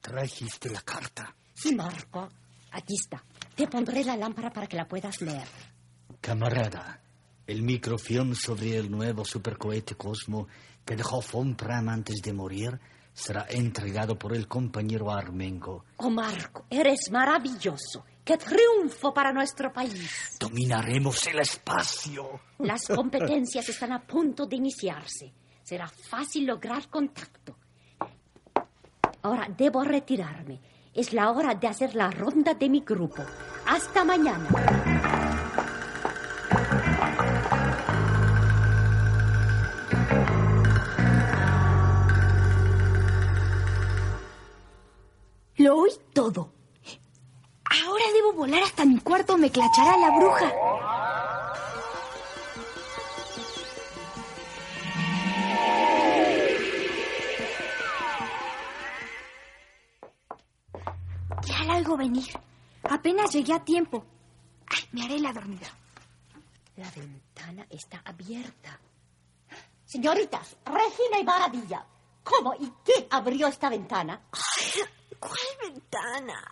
Trajiste 0.00 0.68
la 0.70 0.82
carta. 0.82 1.34
Sí, 1.54 1.74
Marco, 1.74 2.28
aquí 2.72 2.94
está. 2.94 3.24
Te 3.54 3.66
pondré 3.66 4.04
la 4.04 4.16
lámpara 4.16 4.50
para 4.50 4.66
que 4.66 4.76
la 4.76 4.86
puedas 4.86 5.20
leer. 5.22 5.48
Camarada, 6.20 7.00
el 7.46 7.62
microfilm 7.62 8.34
sobre 8.34 8.76
el 8.76 8.90
nuevo 8.90 9.24
supercohete 9.24 9.94
Cosmo 9.94 10.48
que 10.84 10.96
dejó 10.96 11.22
Von 11.32 11.56
Braun 11.56 11.88
antes 11.88 12.16
de 12.22 12.32
morir 12.32 12.78
será 13.14 13.46
entregado 13.48 14.18
por 14.18 14.34
el 14.34 14.48
compañero 14.48 15.10
Armengo. 15.10 15.84
Oh, 15.96 16.10
Marco, 16.10 16.66
eres 16.68 17.10
maravilloso. 17.10 18.04
¡Qué 18.24 18.38
triunfo 18.38 19.12
para 19.12 19.32
nuestro 19.32 19.70
país! 19.70 20.38
Dominaremos 20.40 21.26
el 21.26 21.40
espacio. 21.40 22.40
Las 22.60 22.88
competencias 22.88 23.68
están 23.68 23.92
a 23.92 24.00
punto 24.00 24.46
de 24.46 24.56
iniciarse. 24.56 25.34
Será 25.62 25.86
fácil 25.86 26.46
lograr 26.46 26.88
contacto. 26.88 27.58
Ahora 29.22 29.46
debo 29.54 29.84
retirarme. 29.84 30.58
Es 30.94 31.12
la 31.12 31.30
hora 31.32 31.54
de 31.54 31.66
hacer 31.66 31.94
la 31.94 32.10
ronda 32.10 32.54
de 32.54 32.70
mi 32.70 32.80
grupo. 32.80 33.22
Hasta 33.66 34.04
mañana. 34.04 35.13
me 49.44 49.50
clachará 49.50 49.94
la 49.98 50.10
bruja. 50.10 50.50
Ya 61.42 61.64
la 61.64 61.76
oigo 61.76 61.94
venir. 61.98 62.32
Apenas 62.88 63.30
llegué 63.34 63.52
a 63.52 63.62
tiempo. 63.62 64.02
Me 64.92 65.04
haré 65.04 65.18
la 65.18 65.34
dormida. 65.34 65.68
La 66.76 66.90
ventana 66.92 67.66
está 67.68 68.00
abierta. 68.02 68.80
Señoritas, 69.84 70.56
Regina 70.64 71.18
y 71.20 71.24
Maravilla, 71.24 71.84
¿cómo 72.22 72.54
y 72.54 72.72
quién 72.82 73.06
abrió 73.10 73.48
esta 73.48 73.68
ventana? 73.68 74.22
¿Cuál 75.20 75.70
ventana? 75.70 76.50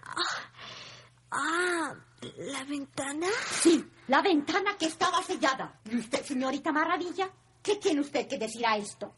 Ah, 1.30 1.94
¿la 2.38 2.64
ventana? 2.64 3.26
Sí, 3.50 3.84
la 4.08 4.22
ventana 4.22 4.76
que 4.78 4.86
estaba 4.86 5.22
sellada. 5.22 5.80
¿Y 5.90 5.96
usted, 5.98 6.24
señorita 6.24 6.72
Maravilla? 6.72 7.30
¿Qué 7.62 7.76
tiene 7.76 8.00
usted 8.00 8.26
que 8.28 8.38
decir 8.38 8.66
a 8.66 8.76
esto? 8.76 9.14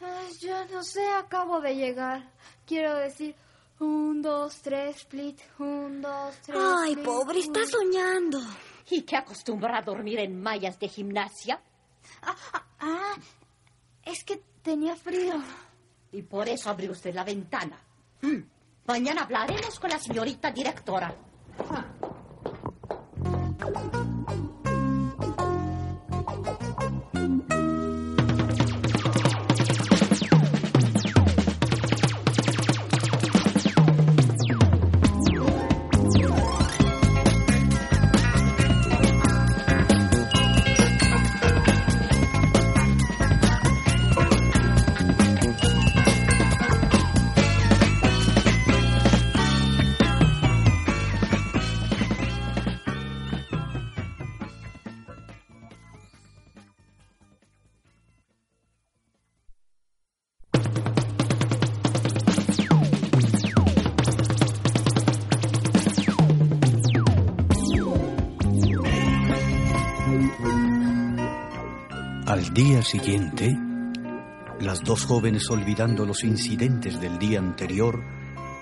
Ay, 0.00 0.32
yo 0.40 0.64
no 0.66 0.82
sé, 0.82 1.06
acabo 1.08 1.60
de 1.60 1.74
llegar. 1.74 2.32
Quiero 2.66 2.94
decir, 2.96 3.34
un, 3.80 4.22
dos, 4.22 4.60
tres, 4.62 4.96
split, 4.96 5.40
un, 5.58 6.00
dos, 6.00 6.34
tres. 6.44 6.58
Ay, 6.60 6.90
split, 6.92 7.04
pobre, 7.06 7.38
está 7.40 7.66
soñando. 7.66 8.40
¿Y 8.90 9.02
qué 9.02 9.16
acostumbra 9.16 9.78
a 9.78 9.82
dormir 9.82 10.18
en 10.20 10.40
mallas 10.40 10.78
de 10.78 10.88
gimnasia? 10.88 11.60
Ah, 12.80 13.14
es 14.04 14.24
que 14.24 14.42
tenía 14.62 14.96
frío. 14.96 15.34
Y 16.12 16.22
por 16.22 16.48
eso 16.48 16.70
abrió 16.70 16.92
usted 16.92 17.14
la 17.14 17.24
ventana. 17.24 17.78
Mm, 18.22 18.38
Mañana 18.86 19.22
hablaremos 19.24 19.78
con 19.78 19.90
la 19.90 19.98
señorita 19.98 20.50
directora. 20.50 21.14
Al 21.58 21.97
día 72.58 72.82
siguiente, 72.82 73.56
las 74.58 74.82
dos 74.82 75.06
jóvenes, 75.06 75.48
olvidando 75.48 76.04
los 76.04 76.24
incidentes 76.24 77.00
del 77.00 77.16
día 77.16 77.38
anterior, 77.38 78.02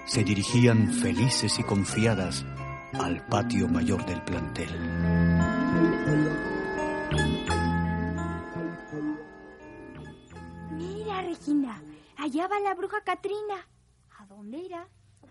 se 0.04 0.22
dirigían 0.22 0.92
felices 0.92 1.58
y 1.58 1.62
confiadas 1.62 2.44
al 2.92 3.24
patio 3.24 3.68
mayor 3.68 4.04
del 4.04 4.22
plantel. 4.22 4.68
Mira, 10.72 11.22
Regina, 11.22 11.82
allá 12.18 12.48
va 12.48 12.60
la 12.60 12.74
bruja 12.74 13.00
Katrina. 13.00 13.66
¿A 14.18 14.26
dónde 14.26 14.58
irá? 14.58 14.86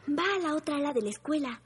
Va 0.10 0.24
a 0.38 0.40
la 0.40 0.56
otra 0.56 0.78
ala 0.78 0.92
de 0.92 1.04
la 1.04 1.12
escuela. 1.12 1.62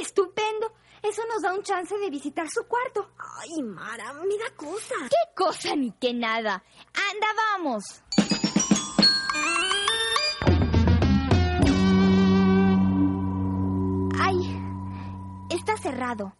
¡Estupendo! 0.00 0.72
Eso 1.02 1.22
nos 1.32 1.42
da 1.42 1.52
un 1.54 1.62
chance 1.62 1.96
de 1.96 2.10
visitar 2.10 2.48
su 2.50 2.66
cuarto. 2.66 3.10
Ay, 3.40 3.62
Mara, 3.62 4.12
me 4.14 4.36
da 4.36 4.50
cosa. 4.56 4.94
¿Qué 5.08 5.34
cosa 5.34 5.74
ni 5.76 5.92
qué 5.92 6.12
nada? 6.12 6.62
¡Anda, 6.94 7.26
vamos! 7.36 8.02
¡Ay! 14.20 14.36
Está 15.50 15.76
cerrado. 15.76 16.34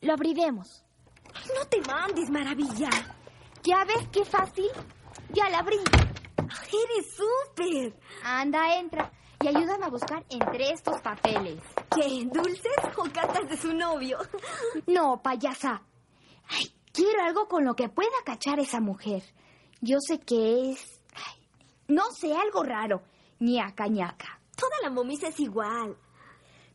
Lo 0.00 0.14
abriremos. 0.14 0.84
No 1.56 1.66
te 1.68 1.80
mandes, 1.82 2.28
maravilla. 2.30 2.90
¿Ya 3.62 3.84
ves 3.84 4.08
qué 4.10 4.24
fácil? 4.24 4.68
Ya 5.30 5.48
la 5.48 5.60
abrí. 5.60 5.78
Eres 5.78 7.14
súper. 7.14 7.94
Anda, 8.24 8.76
entra. 8.76 9.12
Y 9.40 9.48
ayúdame 9.48 9.86
a 9.86 9.88
buscar 9.90 10.24
entre 10.28 10.70
estos 10.70 11.00
papeles. 11.00 11.62
¿Qué? 11.94 12.24
¿Dulces 12.24 12.72
o 12.96 13.02
cartas 13.12 13.48
de 13.48 13.56
su 13.56 13.72
novio? 13.74 14.18
No, 14.86 15.22
payasa. 15.22 15.82
Ay, 16.48 16.72
quiero 16.92 17.22
algo 17.24 17.46
con 17.48 17.64
lo 17.64 17.74
que 17.74 17.88
pueda 17.88 18.10
cachar 18.24 18.58
esa 18.60 18.80
mujer. 18.80 19.22
Yo 19.80 19.98
sé 20.00 20.20
que 20.20 20.70
es... 20.72 21.00
ay, 21.14 21.46
no 21.88 22.04
sé, 22.12 22.34
algo 22.34 22.62
raro. 22.62 23.02
ñaca, 23.40 23.86
ñaca. 23.88 24.40
Toda 24.56 24.76
la 24.82 24.90
momisa 24.90 25.28
es 25.28 25.40
igual. 25.40 25.96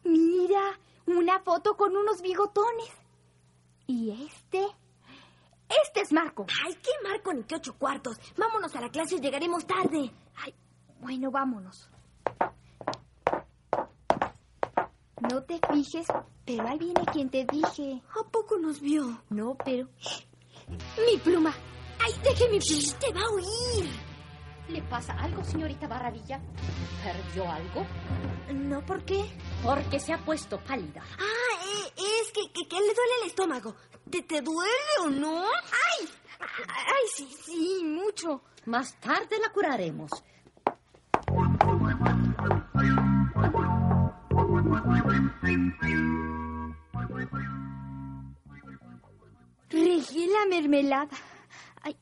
Mira, 0.04 0.80
una 1.06 1.40
foto 1.40 1.76
con 1.76 1.96
unos 1.96 2.22
bigotones. 2.22 2.92
¿Y 3.88 4.12
este? 4.12 4.66
Este 5.86 6.02
es 6.02 6.12
Marco. 6.12 6.46
Ay, 6.66 6.76
¿qué 6.76 6.92
Marco 7.04 7.34
ni 7.34 7.44
qué 7.44 7.56
ocho 7.56 7.78
cuartos? 7.78 8.18
Vámonos 8.38 8.76
a 8.76 8.82
la 8.82 8.90
clase 8.90 9.16
y 9.16 9.20
llegaremos 9.20 9.66
tarde. 9.66 10.12
Ay, 10.36 10.54
bueno, 11.00 11.30
vámonos. 11.32 11.90
No 15.22 15.44
te 15.44 15.60
fijes, 15.72 16.08
pero 16.46 16.68
ahí 16.68 16.78
viene 16.78 17.02
quien 17.12 17.30
te 17.30 17.46
dije. 17.52 18.02
¿A 18.20 18.24
poco 18.30 18.58
nos 18.60 18.80
vio? 18.80 19.24
No, 19.30 19.56
pero... 19.66 19.88
¡Mi 20.68 21.18
pluma! 21.24 21.54
¡Ay, 22.00 22.14
deje 22.24 22.50
mi 22.50 22.60
pluma! 22.60 22.98
¡Te 23.00 23.14
va 23.14 23.22
a 23.22 23.30
oír! 23.30 23.90
¿Le 24.70 24.82
pasa 24.84 25.14
algo, 25.14 25.44
señorita 25.44 25.88
Maravilla? 25.88 26.40
¿Perdió 27.04 27.50
algo? 27.50 27.86
No, 28.54 28.86
¿por 28.86 29.04
qué? 29.06 29.26
Porque 29.64 30.00
se 30.00 30.14
ha 30.14 30.24
puesto 30.24 30.60
pálida. 30.64 31.02
Ah, 31.18 31.66
eh, 31.66 31.94
es 32.22 32.32
que, 32.32 32.52
que, 32.52 32.68
que 32.68 32.76
le 32.76 32.94
duele 32.94 33.14
el 33.24 33.28
estómago. 33.30 33.76
¿Te, 34.12 34.22
¿Te 34.24 34.42
duele 34.42 34.72
o 35.04 35.10
no? 35.10 35.44
¡Ay! 35.46 36.08
¡Ay, 36.40 37.06
sí, 37.16 37.28
sí, 37.46 37.82
mucho! 37.84 38.42
Más 38.66 39.00
tarde 39.00 39.40
la 39.42 39.52
curaremos. 39.52 40.12
Regué 49.70 50.28
la 50.28 50.46
mermelada. 50.50 51.10
Ay, 51.82 51.96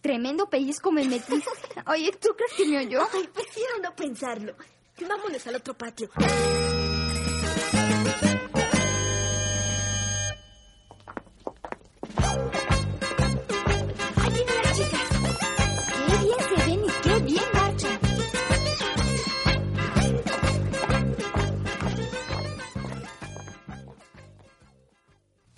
tremendo 0.00 0.48
pellizco 0.48 0.92
me 0.92 1.04
metiste. 1.04 1.50
Oye, 1.86 2.12
¿tú 2.20 2.28
crees 2.36 2.52
que 2.56 2.66
me 2.66 2.78
oyó? 2.78 3.00
Ay, 3.12 3.28
prefiero 3.32 3.78
no 3.82 3.94
pensarlo. 3.94 4.54
Vámonos 5.08 5.46
al 5.46 5.56
otro 5.56 5.74
patio. 5.74 6.10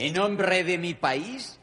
En 0.02 0.14
nombre 0.14 0.64
de 0.64 0.78
mi 0.78 0.94
país 0.94 1.60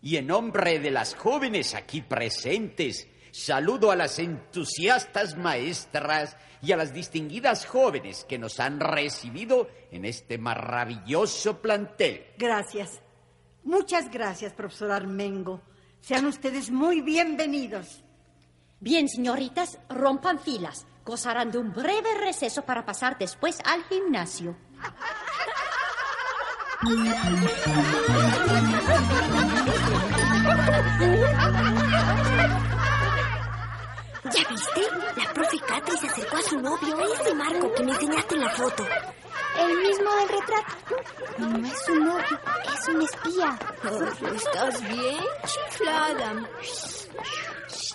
y 0.00 0.16
en 0.16 0.28
nombre 0.28 0.78
de 0.78 0.90
las 0.90 1.14
jóvenes 1.14 1.74
aquí 1.74 2.00
presentes, 2.00 3.06
saludo 3.30 3.90
a 3.90 3.94
las 3.94 4.18
entusiastas 4.18 5.36
maestras 5.36 6.38
y 6.62 6.72
a 6.72 6.78
las 6.78 6.94
distinguidas 6.94 7.66
jóvenes 7.66 8.24
que 8.26 8.38
nos 8.38 8.58
han 8.58 8.80
recibido 8.80 9.68
en 9.90 10.06
este 10.06 10.38
maravilloso 10.38 11.60
plantel. 11.60 12.24
Gracias. 12.38 13.02
Muchas 13.64 14.10
gracias, 14.10 14.54
profesor 14.54 14.90
Armengo. 14.90 15.60
Sean 16.00 16.24
ustedes 16.24 16.70
muy 16.70 17.02
bienvenidos. 17.02 18.02
Bien, 18.80 19.10
señoritas, 19.10 19.78
rompan 19.90 20.40
filas. 20.40 20.86
Gozarán 21.04 21.50
de 21.50 21.58
un 21.58 21.74
breve 21.74 22.14
receso 22.18 22.64
para 22.64 22.86
pasar 22.86 23.18
después 23.18 23.58
al 23.66 23.84
gimnasio. 23.84 24.56
¿Ya 26.82 26.90
viste? 34.48 34.82
La 35.16 35.32
profe 35.32 35.58
Catri 35.60 35.96
se 35.98 36.06
acercó 36.08 36.36
a 36.36 36.42
su 36.42 36.60
novio, 36.60 36.98
ese 37.14 37.34
Marco 37.34 37.72
que 37.74 37.84
me 37.84 37.92
enseñaste 37.92 38.34
en 38.34 38.40
la 38.40 38.50
foto. 38.50 38.84
El 39.58 39.78
mismo 39.78 40.14
del 40.14 40.28
retrato. 40.28 40.74
No 41.38 41.66
es 41.66 41.88
un 41.88 42.04
novio, 42.04 42.40
es 42.74 42.88
un 42.88 43.02
espía. 43.02 43.58
Oh, 43.84 44.26
¿Estás 44.34 44.80
bien, 44.88 45.24
chiflada? 45.46 46.50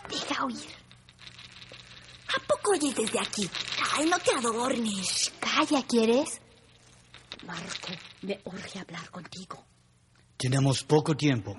Deja 0.09 0.45
oír. 0.45 0.69
¿A 2.33 2.39
poco 2.47 2.71
oyes 2.71 2.95
desde 2.95 3.19
aquí? 3.19 3.49
Ay, 3.97 4.09
no 4.09 4.17
te 4.19 4.31
adornes. 4.35 5.33
Calla, 5.39 5.83
¿quieres? 5.83 6.39
Marco, 7.45 7.89
me 8.21 8.39
urge 8.45 8.79
hablar 8.79 9.09
contigo. 9.09 9.65
Tenemos 10.37 10.83
poco 10.83 11.15
tiempo. 11.15 11.55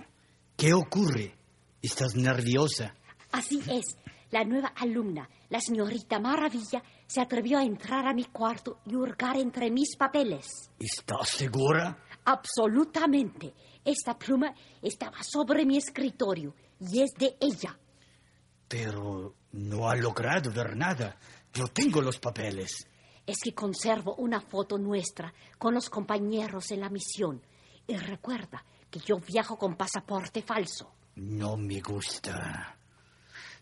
¿Qué 0.56 0.72
ocurre? 0.72 1.34
¿Estás 1.82 2.14
nerviosa? 2.14 2.94
Así 3.32 3.62
es. 3.66 3.96
La 4.30 4.44
nueva 4.44 4.68
alumna, 4.76 5.28
la 5.48 5.60
señorita 5.60 6.20
Maravilla, 6.20 6.82
se 7.06 7.20
atrevió 7.20 7.58
a 7.58 7.64
entrar 7.64 8.06
a 8.06 8.14
mi 8.14 8.24
cuarto 8.26 8.78
y 8.86 8.94
hurgar 8.94 9.36
entre 9.36 9.70
mis 9.70 9.96
papeles. 9.96 10.46
¿Estás 10.78 11.30
segura? 11.30 11.98
Absolutamente. 12.24 13.54
Esta 13.84 14.16
pluma 14.16 14.54
estaba 14.82 15.22
sobre 15.22 15.64
mi 15.64 15.78
escritorio 15.78 16.54
y 16.78 17.00
es 17.02 17.10
de 17.18 17.36
ella. 17.40 17.76
Pero 18.68 19.34
no 19.52 19.88
ha 19.88 19.96
logrado 19.96 20.52
ver 20.52 20.76
nada. 20.76 21.18
Yo 21.52 21.66
tengo 21.66 22.00
los 22.00 22.18
papeles. 22.18 22.86
Es 23.26 23.38
que 23.42 23.54
conservo 23.54 24.14
una 24.16 24.40
foto 24.40 24.78
nuestra 24.78 25.32
con 25.58 25.74
los 25.74 25.88
compañeros 25.88 26.70
en 26.70 26.80
la 26.80 26.88
misión. 26.88 27.42
Y 27.86 27.96
recuerda 27.96 28.64
que 28.90 29.00
yo 29.00 29.18
viajo 29.18 29.56
con 29.56 29.76
pasaporte 29.76 30.42
falso. 30.42 30.92
No 31.16 31.56
me 31.56 31.80
gusta. 31.80 32.76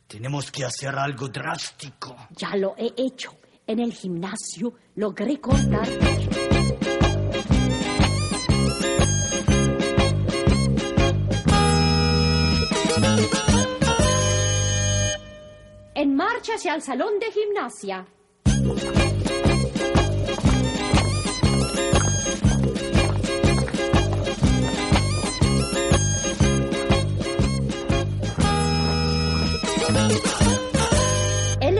Tenemos 0.06 0.50
que 0.50 0.64
hacer 0.64 0.94
algo 0.96 1.28
drástico. 1.28 2.16
Ya 2.30 2.56
lo 2.56 2.74
he 2.78 2.92
hecho. 2.96 3.36
En 3.66 3.80
el 3.80 3.92
gimnasio 3.92 4.72
logré 4.94 5.38
cortar. 5.38 5.86
En 15.94 16.14
marcha 16.14 16.54
hacia 16.54 16.74
el 16.74 16.82
salón 16.82 17.18
de 17.18 17.30
gimnasia. 17.30 18.06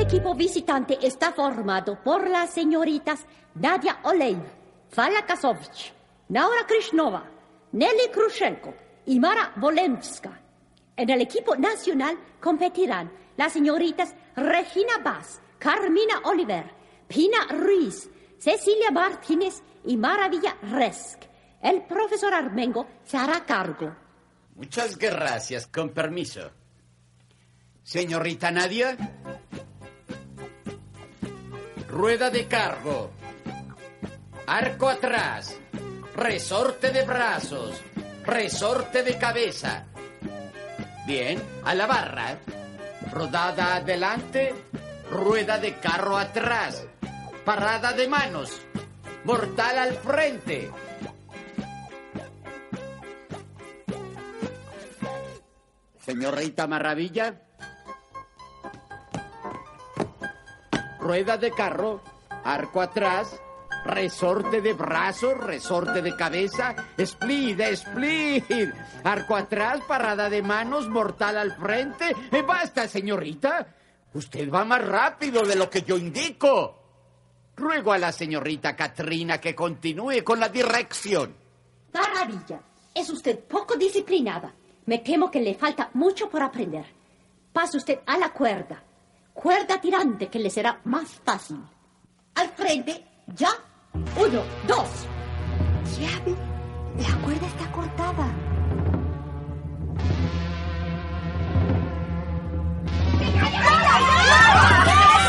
Equipo 0.09 0.35
visitante 0.35 0.99
está 1.03 1.33
formado 1.33 2.03
por 2.03 2.31
las 2.31 2.49
señoritas 2.49 3.27
Nadia 3.57 3.99
Olev, 4.05 4.39
Vala 4.97 5.27
Kasovich, 5.27 5.93
Naura 6.31 6.67
Krishnova, 6.67 7.25
Nelly 7.73 8.09
Krushenko 8.11 8.73
y 9.05 9.21
Mara 9.21 9.53
Volenska. 9.57 10.41
En 10.97 11.11
el 11.11 11.21
equipo 11.21 11.57
nacional 11.57 12.17
competirán 12.41 13.13
las 13.37 13.53
señoritas 13.53 14.15
Regina 14.35 14.97
Bass, 15.05 15.43
Carmina 15.59 16.21
Oliver, 16.25 16.65
Pina 17.07 17.47
Ruiz, 17.51 18.09
Cecilia 18.39 18.91
Martínez 18.91 19.63
y 19.85 19.99
Maravilla 19.99 20.57
Resk. 20.63 21.21
El 21.61 21.83
profesor 21.83 22.33
Armengo 22.33 22.87
se 23.05 23.19
hará 23.19 23.45
cargo. 23.45 23.95
Muchas 24.55 24.97
gracias, 24.97 25.67
con 25.67 25.91
permiso. 25.91 26.51
Señorita 27.83 28.51
Nadia. 28.51 28.97
Rueda 31.99 32.31
de 32.31 32.47
cargo. 32.47 33.11
Arco 34.47 34.89
atrás. 34.89 35.59
Resorte 36.15 36.93
de 36.93 37.03
brazos. 37.05 37.83
Resorte 38.25 39.03
de 39.03 39.19
cabeza. 39.19 39.85
Bien, 41.09 41.43
a 41.65 41.75
la 41.75 41.87
barra. 41.87 42.39
Rodada 43.11 43.75
adelante. 43.75 44.55
Rueda 45.11 45.59
de 45.59 45.75
carro 45.81 46.17
atrás. 46.17 46.87
Parada 47.45 47.93
de 47.93 48.07
manos. 48.07 48.53
Mortal 49.25 49.79
al 49.79 49.95
frente. 49.95 50.71
Señorita 55.99 56.69
Maravilla. 56.69 57.48
Rueda 61.09 61.39
de 61.39 61.51
carro, 61.53 62.03
arco 62.45 62.83
atrás, 62.83 63.41
resorte 63.87 64.61
de 64.61 64.75
brazos, 64.75 65.39
resorte 65.39 66.03
de 66.03 66.15
cabeza, 66.15 66.77
split, 66.99 67.59
split, 67.59 68.75
arco 69.05 69.35
atrás, 69.35 69.81
parada 69.89 70.29
de 70.29 70.43
manos, 70.43 70.87
mortal 70.91 71.39
al 71.39 71.57
frente. 71.57 72.15
Eh, 72.31 72.43
¡Basta, 72.43 72.87
señorita! 72.87 73.75
Usted 74.13 74.53
va 74.53 74.67
más 74.67 74.87
rápido 74.87 75.45
de 75.45 75.57
lo 75.57 75.71
que 75.71 75.81
yo 75.81 75.97
indico. 75.97 76.79
Ruego 77.57 77.95
a 77.95 77.97
la 77.97 78.13
señorita 78.13 78.77
Katrina 78.77 79.41
que 79.41 79.55
continúe 79.55 80.23
con 80.23 80.39
la 80.39 80.51
dirección. 80.51 81.35
Maravilla. 81.95 82.61
Es 82.95 83.09
usted 83.09 83.39
poco 83.39 83.77
disciplinada. 83.77 84.53
Me 84.85 84.99
temo 84.99 85.31
que 85.31 85.41
le 85.41 85.55
falta 85.55 85.89
mucho 85.95 86.29
por 86.29 86.43
aprender. 86.43 86.85
Pase 87.51 87.79
usted 87.79 88.01
a 88.05 88.19
la 88.19 88.29
cuerda. 88.29 88.83
Cuerda 89.41 89.81
tirante 89.81 90.27
que 90.27 90.41
le 90.41 90.51
será 90.51 90.81
más 90.83 91.11
fácil. 91.25 91.65
Al 92.35 92.49
frente, 92.49 93.07
ya. 93.37 93.51
Uno, 94.17 94.43
dos. 94.67 94.89
Vi, 95.97 96.35
la 97.01 97.17
cuerda 97.23 97.47
está 97.47 97.71
cortada. 97.71 98.27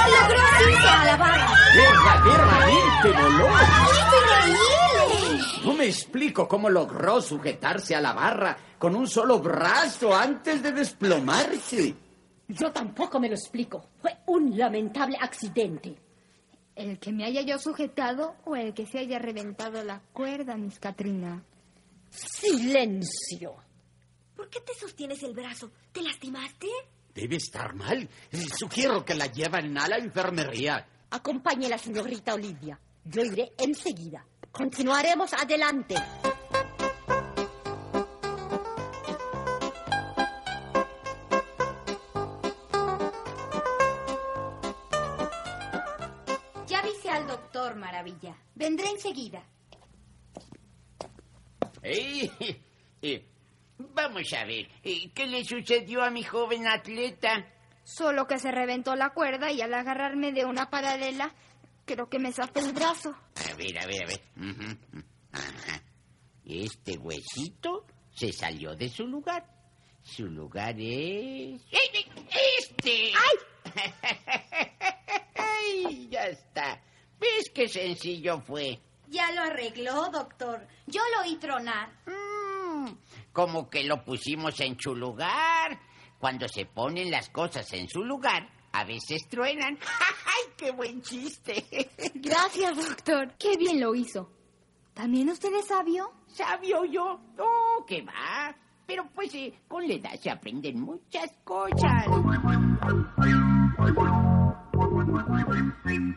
¡Logró 0.09 0.41
irse 0.67 0.87
a 0.87 1.05
la 1.05 1.17
barra! 1.17 1.47
¡Verdaderamente 1.75 3.11
voló! 3.11 3.47
¡Increíble! 4.01 5.45
No 5.65 5.73
me 5.75 5.85
explico 5.85 6.47
cómo 6.47 6.67
logró 6.67 7.21
sujetarse 7.21 7.95
a 7.95 8.01
la 8.01 8.13
barra 8.13 8.57
con 8.79 8.95
un 8.95 9.07
solo 9.07 9.37
brazo 9.37 10.15
antes 10.15 10.63
de 10.63 10.71
desplomarse. 10.71 12.08
Yo 12.49 12.71
tampoco 12.71 13.19
me 13.19 13.29
lo 13.29 13.35
explico. 13.35 13.85
Fue 14.01 14.17
un 14.25 14.57
lamentable 14.57 15.17
accidente. 15.21 15.95
El 16.75 16.97
que 16.97 17.11
me 17.11 17.25
haya 17.25 17.41
yo 17.41 17.59
sujetado 17.59 18.35
o 18.45 18.55
el 18.55 18.73
que 18.73 18.87
se 18.87 18.99
haya 18.99 19.19
reventado 19.19 19.83
la 19.83 20.01
cuerda, 20.13 20.57
Miss 20.57 20.79
Katrina. 20.79 21.43
Silencio. 22.09 23.55
¿Por 24.35 24.49
qué 24.49 24.61
te 24.61 24.73
sostienes 24.73 25.21
el 25.23 25.33
brazo? 25.33 25.69
¿Te 25.91 26.01
lastimaste? 26.01 26.67
Debe 27.13 27.35
estar 27.35 27.75
mal. 27.75 28.09
Sugiero 28.57 29.05
que 29.05 29.13
la 29.13 29.27
lleven 29.27 29.77
a 29.77 29.87
la 29.87 29.97
enfermería. 29.97 30.87
Acompañe 31.11 31.67
a 31.67 31.69
la 31.69 31.77
señorita 31.77 32.33
Olivia. 32.33 32.79
Yo 33.03 33.21
iré 33.23 33.51
enseguida. 33.57 34.25
Continuaremos 34.51 35.33
adelante. 35.33 35.95
Maravilla. 47.79 48.35
Vendré 48.55 48.89
enseguida. 48.89 49.43
Eh, 51.81 52.29
eh, 53.01 53.25
vamos 53.77 54.33
a 54.33 54.45
ver, 54.45 54.67
eh, 54.83 55.11
¿qué 55.13 55.25
le 55.27 55.43
sucedió 55.45 56.03
a 56.03 56.09
mi 56.09 56.23
joven 56.23 56.67
atleta? 56.67 57.47
Solo 57.83 58.27
que 58.27 58.37
se 58.37 58.51
reventó 58.51 58.95
la 58.95 59.11
cuerda 59.11 59.51
y 59.51 59.61
al 59.61 59.73
agarrarme 59.73 60.31
de 60.31 60.45
una 60.45 60.69
paralela, 60.69 61.33
creo 61.85 62.07
que 62.09 62.19
me 62.19 62.31
zafó 62.31 62.59
el 62.59 62.73
brazo. 62.73 63.15
A 63.49 63.55
ver, 63.55 63.79
a 63.79 63.87
ver, 63.87 64.03
a 64.03 64.07
ver. 64.07 64.21
Ajá. 65.31 65.81
Este 66.45 66.97
huesito 66.97 67.85
se 68.11 68.31
salió 68.31 68.75
de 68.75 68.89
su 68.89 69.05
lugar. 69.07 69.45
Su 70.01 70.25
lugar 70.25 70.75
es... 70.79 71.61
¡Este! 72.59 73.11
¡Ay! 73.15 73.37
¡Ay! 75.35 76.07
Ya 76.09 76.23
está. 76.25 76.81
¿Ves 77.19 77.51
qué 77.53 77.67
sencillo 77.67 78.41
fue? 78.41 78.79
Ya 79.07 79.31
lo 79.31 79.41
arregló, 79.41 80.09
doctor. 80.09 80.67
Yo 80.87 81.01
lo 81.15 81.23
oí 81.23 81.35
tronar. 81.37 81.91
Como 83.33 83.69
que 83.69 83.83
lo 83.83 84.03
pusimos 84.03 84.59
en 84.61 84.79
su 84.79 84.95
lugar. 84.95 85.79
Cuando 86.19 86.47
se 86.47 86.65
ponen 86.65 87.09
las 87.09 87.29
cosas 87.29 87.71
en 87.73 87.87
su 87.87 88.03
lugar, 88.03 88.49
a 88.71 88.83
veces 88.83 89.27
truenan. 89.29 89.77
¡Ay, 90.25 90.53
qué 90.57 90.71
buen 90.71 91.01
chiste! 91.01 91.65
Gracias, 92.15 92.75
doctor. 92.75 93.33
Qué 93.37 93.57
bien 93.57 93.79
lo 93.79 93.95
hizo. 93.95 94.29
¿También 94.93 95.29
usted 95.29 95.53
es 95.53 95.67
sabio? 95.67 96.11
¿Sabio 96.27 96.83
yo? 96.85 97.19
No, 97.37 97.85
que 97.87 98.01
va. 98.01 98.55
Pero 98.85 99.07
pues 99.13 99.33
eh, 99.35 99.53
con 99.67 99.87
la 99.87 99.93
edad 99.93 100.19
se 100.19 100.29
aprenden 100.29 100.81
muchas 100.81 101.31
cosas. 101.43 102.05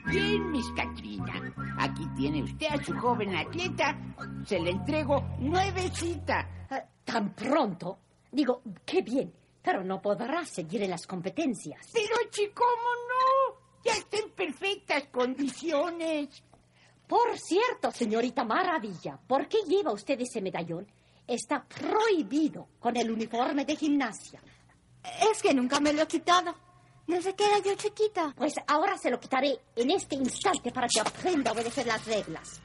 Bien, 0.07 0.51
Miss 0.51 0.71
Katrina. 0.75 1.53
Aquí 1.79 2.07
tiene 2.17 2.43
usted 2.43 2.67
a 2.69 2.83
su 2.83 2.95
joven 2.95 3.35
atleta. 3.37 3.97
Se 4.47 4.59
le 4.59 4.71
entrego 4.71 5.23
nuevecita. 5.39 6.49
Ah, 6.71 6.83
¿Tan 7.05 7.35
pronto? 7.35 7.99
Digo, 8.31 8.63
qué 8.87 9.03
bien, 9.03 9.33
pero 9.63 9.85
no 9.85 10.01
podrá 10.01 10.45
seguir 10.47 10.83
en 10.83 10.91
las 10.91 11.07
competencias. 11.07 11.87
Pero, 11.93 12.15
chico, 12.31 12.63
¿cómo 12.63 12.89
no? 13.09 13.83
Ya 13.85 13.93
está 13.93 14.19
en 14.19 14.31
perfectas 14.31 15.05
condiciones. 15.13 16.43
Por 17.07 17.39
cierto, 17.39 17.91
señorita 17.91 18.45
Maravilla, 18.45 19.19
¿por 19.27 19.49
qué 19.49 19.59
lleva 19.67 19.93
usted 19.93 20.19
ese 20.21 20.41
medallón? 20.41 20.87
Está 21.27 21.63
prohibido 21.65 22.69
con 22.81 22.97
el 22.97 23.11
uniforme 23.11 23.65
de 23.65 23.77
gimnasia. 23.77 24.41
Es 25.31 25.43
que 25.43 25.53
nunca 25.53 25.79
me 25.79 25.93
lo 25.93 26.03
he 26.03 26.07
quitado. 26.07 26.55
Desde 27.07 27.35
que 27.35 27.45
era 27.45 27.59
yo 27.59 27.75
chiquita. 27.75 28.33
Pues 28.37 28.55
ahora 28.67 28.97
se 28.97 29.11
lo 29.11 29.19
quitaré 29.19 29.59
en 29.77 29.91
este 29.91 30.15
instante 30.15 30.71
para 30.71 30.89
que 30.89 31.01
aprenda 31.01 31.51
a 31.51 31.55
obedecer 31.55 31.87
las 31.87 32.05
reglas. 32.07 32.61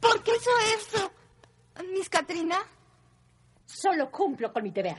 ¿Por 0.00 0.22
qué 0.22 0.32
hizo 0.36 0.50
esto? 0.76 1.12
Miss 1.92 2.08
Katrina. 2.08 2.58
Solo 3.66 4.10
cumplo 4.10 4.52
con 4.52 4.62
mi 4.62 4.70
deber. 4.70 4.98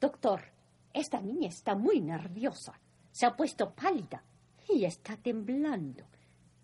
Doctor, 0.00 0.42
esta 0.92 1.20
niña 1.20 1.48
está 1.48 1.74
muy 1.74 2.00
nerviosa. 2.00 2.78
Se 3.10 3.26
ha 3.26 3.36
puesto 3.36 3.72
pálida 3.74 4.22
y 4.68 4.84
está 4.84 5.16
temblando. 5.16 6.04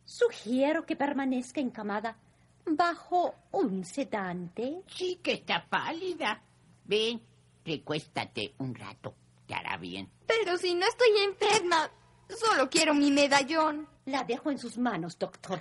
Sugiero 0.05 0.87
que 0.87 0.97
permanezca 0.97 1.61
encamada 1.61 2.17
bajo 2.65 3.35
un 3.53 3.85
sedante. 3.85 4.83
Sí 4.87 5.21
que 5.23 5.35
está 5.35 5.67
pálida. 5.69 6.41
Ven, 6.85 7.21
recuéstate 7.65 8.55
un 8.59 8.75
rato. 8.75 9.15
Te 9.47 9.55
hará 9.55 9.77
bien. 9.77 10.11
Pero 10.27 10.59
si 10.59 10.75
no 10.75 10.87
estoy 10.87 11.09
enferma, 11.25 11.91
solo 12.29 12.69
quiero 12.69 12.95
mi 12.95 13.11
medallón. 13.11 13.89
La 14.05 14.25
dejo 14.25 14.51
en 14.51 14.59
sus 14.59 14.79
manos, 14.79 15.19
doctor. 15.19 15.61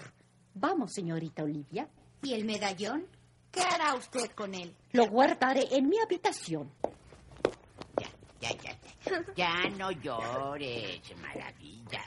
Vamos, 0.53 0.93
señorita 0.93 1.43
Olivia. 1.43 1.87
¿Y 2.21 2.33
el 2.33 2.45
medallón? 2.45 3.07
¿Qué 3.51 3.61
hará 3.61 3.95
usted 3.95 4.31
con 4.31 4.53
él? 4.53 4.75
Lo 4.91 5.07
guardaré 5.07 5.67
en 5.71 5.87
mi 5.89 5.99
habitación. 5.99 6.71
Ya, 7.97 8.09
ya, 8.41 8.51
ya. 8.61 8.75
Ya 9.35 9.69
no 9.77 9.91
llores, 9.91 11.01
maravilla. 11.21 12.03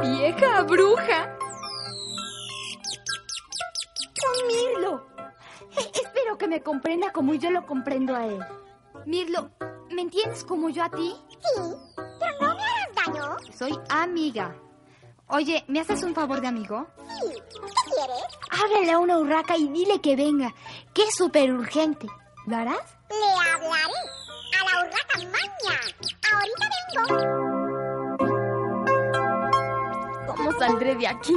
¡Vieja 0.00 0.62
bruja! 0.62 1.38
¡Oh, 4.88 5.15
Que 6.38 6.48
me 6.48 6.60
comprenda 6.62 7.12
como 7.12 7.32
yo 7.34 7.50
lo 7.50 7.64
comprendo 7.66 8.14
a 8.14 8.26
él. 8.26 8.38
Mirlo, 9.06 9.50
¿me 9.90 10.02
entiendes 10.02 10.44
como 10.44 10.68
yo 10.68 10.84
a 10.84 10.90
ti? 10.90 11.16
Sí, 11.30 11.60
pero 12.20 12.32
no 12.40 12.54
me 12.54 12.62
hagas 12.62 12.94
daño. 12.94 13.36
Soy 13.56 13.78
amiga. 13.88 14.54
Oye, 15.28 15.64
¿me 15.66 15.80
haces 15.80 16.02
un 16.02 16.14
favor 16.14 16.40
de 16.42 16.48
amigo? 16.48 16.86
Sí, 17.08 17.32
¿qué 17.32 17.58
quieres? 17.90 18.24
Háblale 18.50 18.92
a 18.92 18.98
una 18.98 19.18
urraca 19.18 19.56
y 19.56 19.68
dile 19.68 20.00
que 20.00 20.14
venga, 20.14 20.52
que 20.92 21.04
es 21.04 21.14
súper 21.16 21.50
urgente. 21.52 22.06
¿Lo 22.46 22.56
harás? 22.56 22.96
Le 23.08 23.16
hablaré 23.40 23.94
a 24.52 24.64
la 24.64 24.80
urraca 24.82 25.18
maña. 25.32 25.80
Ahorita 26.32 26.68
vengo. 28.18 28.26
¿Cómo 30.26 30.52
saldré 30.58 30.94
de 30.96 31.06
aquí? 31.08 31.34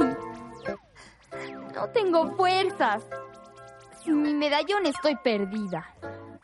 No 1.74 1.88
tengo 1.94 2.36
fuerzas. 2.36 3.02
Sin 4.04 4.22
mi 4.22 4.34
medallón 4.34 4.86
estoy 4.86 5.16
perdida. 5.16 5.94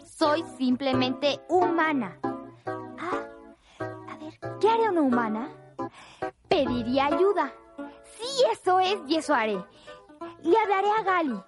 Soy 0.05 0.45
simplemente 0.59 1.41
humana. 1.49 2.19
Ah, 2.99 3.29
a 3.81 4.17
ver, 4.19 4.39
¿qué 4.61 4.69
haré 4.69 4.89
una 4.89 5.03
humana? 5.03 5.51
Pediría 6.49 7.07
ayuda. 7.07 7.53
Sí, 8.05 8.45
eso 8.53 8.81
es 8.81 8.99
y 9.09 9.17
eso 9.17 9.35
haré. 9.35 9.63
Le 10.43 10.59
hablaré 10.59 10.91
a 10.91 11.03
Gali. 11.03 11.43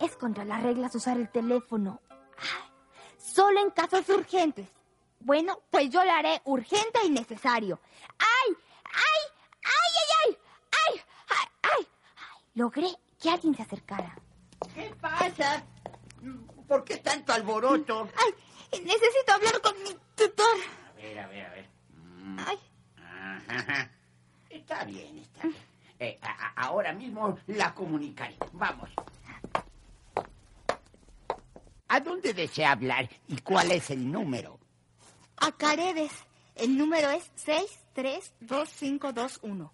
Es 0.00 0.16
contra 0.16 0.44
las 0.44 0.62
reglas 0.62 0.94
usar 0.94 1.16
el 1.18 1.30
teléfono. 1.30 2.00
Ah, 2.10 2.70
Solo 3.18 3.60
en 3.60 3.70
casos 3.70 4.08
urgentes. 4.08 4.68
Bueno, 5.20 5.60
pues 5.70 5.90
yo 5.90 6.04
lo 6.04 6.10
haré 6.10 6.42
urgente 6.44 7.00
y 7.04 7.10
necesario. 7.10 7.80
¡Ay! 8.18 8.56
¡Ay! 8.84 9.22
¡Ay, 9.64 9.92
ay, 10.00 10.08
ay! 10.20 10.38
¡Ay! 10.72 11.00
¡Ay! 11.28 11.48
¡Ay! 11.62 11.70
ay! 11.78 11.88
Logré 12.54 12.88
que 13.20 13.30
alguien 13.30 13.54
se 13.54 13.62
acercara. 13.62 14.14
¿Qué 14.74 14.94
pasa? 15.00 15.64
¿Por 16.68 16.84
qué 16.84 16.98
tanto 16.98 17.32
alboroto? 17.32 18.08
¡Ay! 18.16 18.34
Necesito 18.82 19.32
hablar 19.32 19.60
con 19.60 19.80
mi 19.82 19.90
tutor. 20.16 20.56
A 20.88 20.92
ver, 20.94 21.18
a 21.18 21.26
ver, 21.28 21.46
a 21.46 21.50
ver. 21.50 21.68
Mm. 21.94 22.38
¡Ay! 22.40 22.58
Ajá. 23.48 23.90
Está 24.50 24.84
bien, 24.84 25.18
está 25.18 25.42
bien. 25.42 25.56
Eh, 26.00 26.18
ahora 26.56 26.92
mismo 26.92 27.38
la 27.46 27.72
comunicaré. 27.74 28.36
Vamos. 28.52 28.90
¿A 31.88 32.00
dónde 32.00 32.34
desea 32.34 32.72
hablar 32.72 33.08
y 33.28 33.38
cuál 33.38 33.70
es 33.70 33.90
el 33.90 34.10
número? 34.10 34.58
A 35.36 35.52
Caredes. 35.52 36.10
El 36.56 36.76
número 36.76 37.10
es 37.10 37.30
632521. 37.36 39.72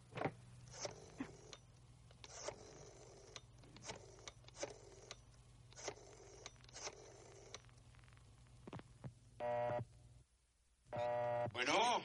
Bueno, 11.53 12.03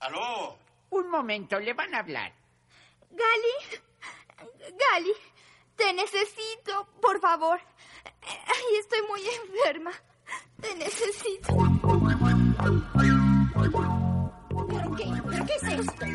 aló. 0.00 0.58
Un 0.90 1.10
momento, 1.10 1.58
le 1.58 1.72
van 1.74 1.94
a 1.94 1.98
hablar. 2.00 2.32
Gali, 3.10 3.80
Gali, 4.60 5.12
te 5.76 5.92
necesito, 5.92 6.86
por 7.00 7.20
favor. 7.20 7.58
Ay, 8.22 8.76
estoy 8.80 9.00
muy 9.08 9.20
enferma. 9.26 9.92
Te 10.60 10.74
necesito. 10.76 11.54
¿Pero 14.68 14.96
qué? 14.96 15.04
¿Pero 15.30 15.46
qué 15.46 15.54
es 15.54 15.62
esto? 15.80 16.06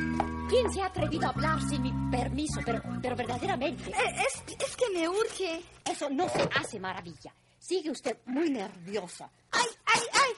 ¿Quién 0.49 0.73
se 0.73 0.81
ha 0.81 0.87
atrevido 0.87 1.27
a 1.27 1.29
hablar 1.29 1.61
sin 1.61 1.81
mi 1.81 1.93
permiso? 2.11 2.59
Pero, 2.65 2.81
pero 3.01 3.15
verdaderamente. 3.15 3.89
Eh, 3.91 4.25
Es, 4.27 4.43
es 4.59 4.75
que 4.75 4.89
me 4.93 5.07
urge. 5.07 5.61
Eso 5.85 6.09
no 6.09 6.27
se 6.29 6.41
hace 6.55 6.79
maravilla. 6.79 7.33
Sigue 7.59 7.91
usted 7.91 8.17
muy 8.25 8.49
nerviosa. 8.49 9.29
¡Ay, 9.51 9.65
ay, 9.85 10.01
ay! 10.13 10.31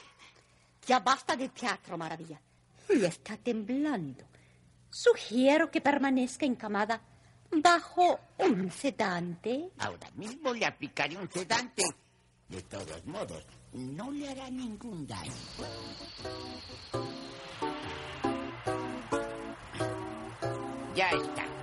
Ya 0.86 1.00
basta 1.00 1.36
de 1.36 1.48
teatro, 1.48 1.96
maravilla. 1.96 2.40
Y 2.88 3.04
está 3.04 3.36
temblando. 3.36 4.24
Sugiero 4.90 5.70
que 5.70 5.80
permanezca 5.80 6.46
encamada 6.46 7.00
bajo 7.50 8.20
un 8.38 8.70
sedante. 8.70 9.70
Ahora 9.78 10.10
mismo 10.14 10.52
le 10.52 10.66
aplicaré 10.66 11.16
un 11.16 11.30
sedante. 11.30 11.82
De 12.48 12.62
todos 12.62 13.04
modos, 13.06 13.44
no 13.72 14.10
le 14.12 14.28
hará 14.28 14.50
ningún 14.50 15.06
daño. 15.06 15.32
Ya 20.94 21.10
está. 21.10 21.53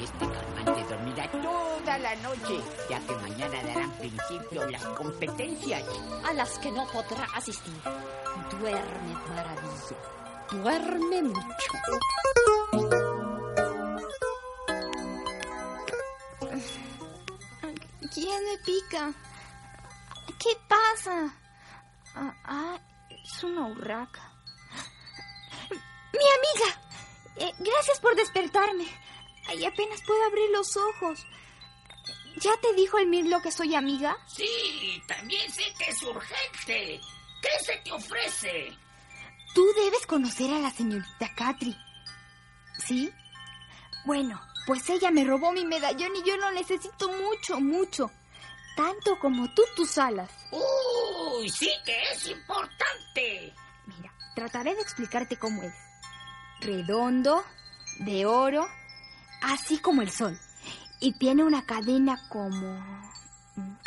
Este 0.00 0.26
calmante 0.30 0.82
dormirá 0.84 1.30
toda 1.30 1.98
la 1.98 2.16
noche, 2.16 2.58
ya 2.88 2.98
que 3.00 3.14
mañana 3.16 3.62
darán 3.62 3.92
principio 3.98 4.66
las 4.70 4.82
competencias. 4.86 5.84
A 6.24 6.32
las 6.32 6.58
que 6.58 6.70
no 6.70 6.86
podrá 6.86 7.24
asistir. 7.34 7.74
Duerme, 8.58 9.14
maravilla. 9.28 9.96
Duerme 10.50 11.22
mucho. 11.22 11.72
¿Quién 18.14 18.44
me 18.44 18.58
pica? 18.64 19.12
¿Qué 20.38 20.56
pasa? 20.66 21.34
Ah, 22.14 22.34
ah, 22.44 22.78
es 23.10 23.44
una 23.44 23.66
urraca. 23.66 24.32
¡Mi 25.70 26.26
amiga! 26.38 26.80
Eh, 27.36 27.52
gracias 27.58 28.00
por 28.00 28.16
despertarme. 28.16 28.86
Ay, 29.50 29.64
apenas 29.64 30.00
puedo 30.06 30.24
abrir 30.26 30.48
los 30.50 30.76
ojos. 30.76 31.26
¿Ya 32.36 32.52
te 32.60 32.72
dijo 32.74 32.98
el 32.98 33.08
Mirlo 33.08 33.42
que 33.42 33.50
soy 33.50 33.74
amiga? 33.74 34.16
Sí, 34.28 35.02
también 35.08 35.50
sé 35.50 35.64
que 35.76 35.90
es 35.90 36.02
urgente. 36.02 37.00
¿Qué 37.42 37.64
se 37.64 37.76
te 37.78 37.90
ofrece? 37.90 38.72
Tú 39.52 39.66
debes 39.74 40.06
conocer 40.06 40.52
a 40.54 40.60
la 40.60 40.70
señorita 40.70 41.34
Catri. 41.34 41.76
¿Sí? 42.78 43.12
Bueno, 44.04 44.40
pues 44.66 44.88
ella 44.88 45.10
me 45.10 45.24
robó 45.24 45.52
mi 45.52 45.64
medallón 45.64 46.14
y 46.14 46.22
yo 46.22 46.36
lo 46.36 46.52
necesito 46.52 47.10
mucho, 47.10 47.60
mucho. 47.60 48.10
Tanto 48.76 49.18
como 49.18 49.52
tú 49.52 49.62
tus 49.74 49.98
alas. 49.98 50.30
Uy, 50.52 51.50
sí 51.50 51.70
que 51.84 52.00
es 52.12 52.28
importante. 52.28 53.52
Mira, 53.86 54.14
trataré 54.36 54.76
de 54.76 54.82
explicarte 54.82 55.36
cómo 55.36 55.62
es. 55.64 55.74
Redondo, 56.60 57.44
de 57.98 58.26
oro, 58.26 58.66
así 59.42 59.78
como 59.78 60.02
el 60.02 60.10
sol. 60.10 60.38
Y 61.00 61.12
tiene 61.12 61.44
una 61.44 61.64
cadena 61.64 62.18
como... 62.28 62.78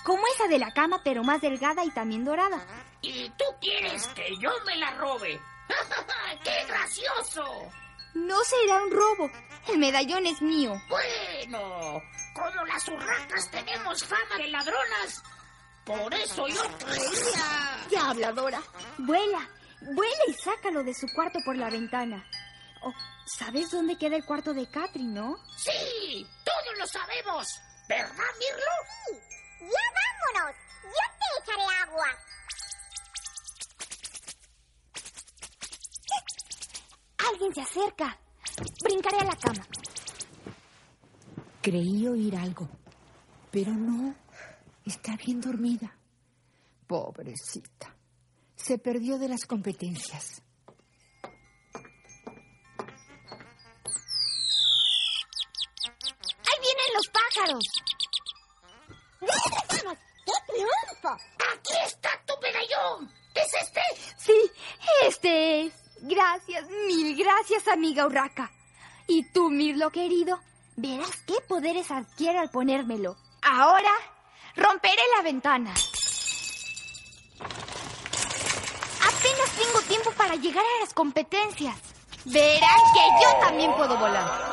Como 0.04 0.24
esa 0.36 0.48
de 0.48 0.60
la 0.60 0.72
cama, 0.74 1.02
pero 1.04 1.24
más 1.24 1.42
delgada 1.42 1.86
y 1.86 1.92
también 1.92 2.26
dorada. 2.26 2.66
Y 3.02 3.30
tú 3.32 3.46
quieres 3.62 4.08
que 4.10 4.36
yo 4.40 4.50
me 4.66 4.76
la 4.78 4.92
robe. 4.96 5.40
¡Qué 6.44 6.66
gracioso! 6.68 7.44
No 8.14 8.38
será 8.44 8.84
un 8.84 8.92
robo. 8.92 9.32
El 9.68 9.80
medallón 9.80 10.26
es 10.28 10.42
mío. 10.42 10.74
Bueno, 10.90 12.02
como 12.36 12.66
las 12.66 12.88
urracas 12.88 13.50
tenemos 13.50 14.04
fama 14.04 14.38
de 14.38 14.48
ladronas, 14.50 15.24
por 15.86 16.14
eso 16.14 16.48
yo 16.48 16.62
creía... 16.80 17.88
Ya, 17.90 18.10
habladora. 18.10 18.62
Vuela, 18.98 19.50
vuela 19.82 20.24
y 20.28 20.34
sácalo 20.34 20.84
de 20.84 20.94
su 20.94 21.08
cuarto 21.14 21.40
por 21.44 21.58
la 21.58 21.70
ventana. 21.70 22.24
Oh, 22.82 22.94
¿Sabes 23.26 23.72
dónde 23.72 23.98
queda 23.98 24.16
el 24.16 24.26
cuarto 24.26 24.54
de 24.54 24.68
Catherine, 24.68 25.14
no? 25.14 25.38
Sí, 25.58 26.28
todos 26.44 26.78
lo 26.78 26.88
sabemos. 26.88 27.48
¿Verdad, 27.88 28.32
Mirlo? 28.40 28.74
Sí, 29.08 29.18
ya 29.62 30.38
vámonos. 30.38 30.56
Yo 30.84 31.06
te 31.20 31.52
echaré 31.52 31.64
agua. 31.84 32.08
Alguien 37.30 37.56
se 37.56 37.62
acerca. 37.62 38.20
Brincaré 38.84 39.18
a 39.20 39.24
la 39.24 39.36
cama. 39.36 39.68
Creí 41.62 42.08
oír 42.08 42.36
algo, 42.36 42.70
pero 43.52 43.72
no. 43.72 44.14
Está 44.86 45.16
bien 45.16 45.40
dormida. 45.40 45.98
Pobrecita. 46.86 47.96
Se 48.56 48.78
perdió 48.78 49.18
de 49.18 49.30
las 49.30 49.46
competencias. 49.46 50.43
¡Qué 57.44 57.60
triunfo! 60.48 61.10
¡Aquí 61.54 61.74
está 61.86 62.10
tu 62.26 62.34
medallón! 62.42 63.12
¿Es 63.36 63.54
este? 63.62 63.82
Sí, 64.18 64.52
este 65.06 65.62
es. 65.62 65.74
Gracias, 66.02 66.70
mil 66.88 67.18
gracias, 67.18 67.68
amiga 67.68 68.06
Urraca. 68.06 68.50
Y 69.08 69.24
tú, 69.32 69.50
Mirlo 69.50 69.90
querido, 69.90 70.40
verás 70.78 71.12
qué 71.28 71.36
poderes 71.48 71.92
adquiere 71.92 72.40
al 72.40 72.50
ponérmelo. 72.50 73.18
Ahora 73.42 73.92
romperé 74.56 75.02
la 75.18 75.24
ventana. 75.24 75.74
Apenas 79.02 79.50
tengo 79.58 79.82
tiempo 79.88 80.12
para 80.12 80.36
llegar 80.36 80.64
a 80.64 80.80
las 80.82 80.94
competencias. 80.94 81.76
Verán 82.26 82.80
que 82.94 83.24
yo 83.24 83.40
también 83.42 83.74
puedo 83.76 83.98
volar. 83.98 84.53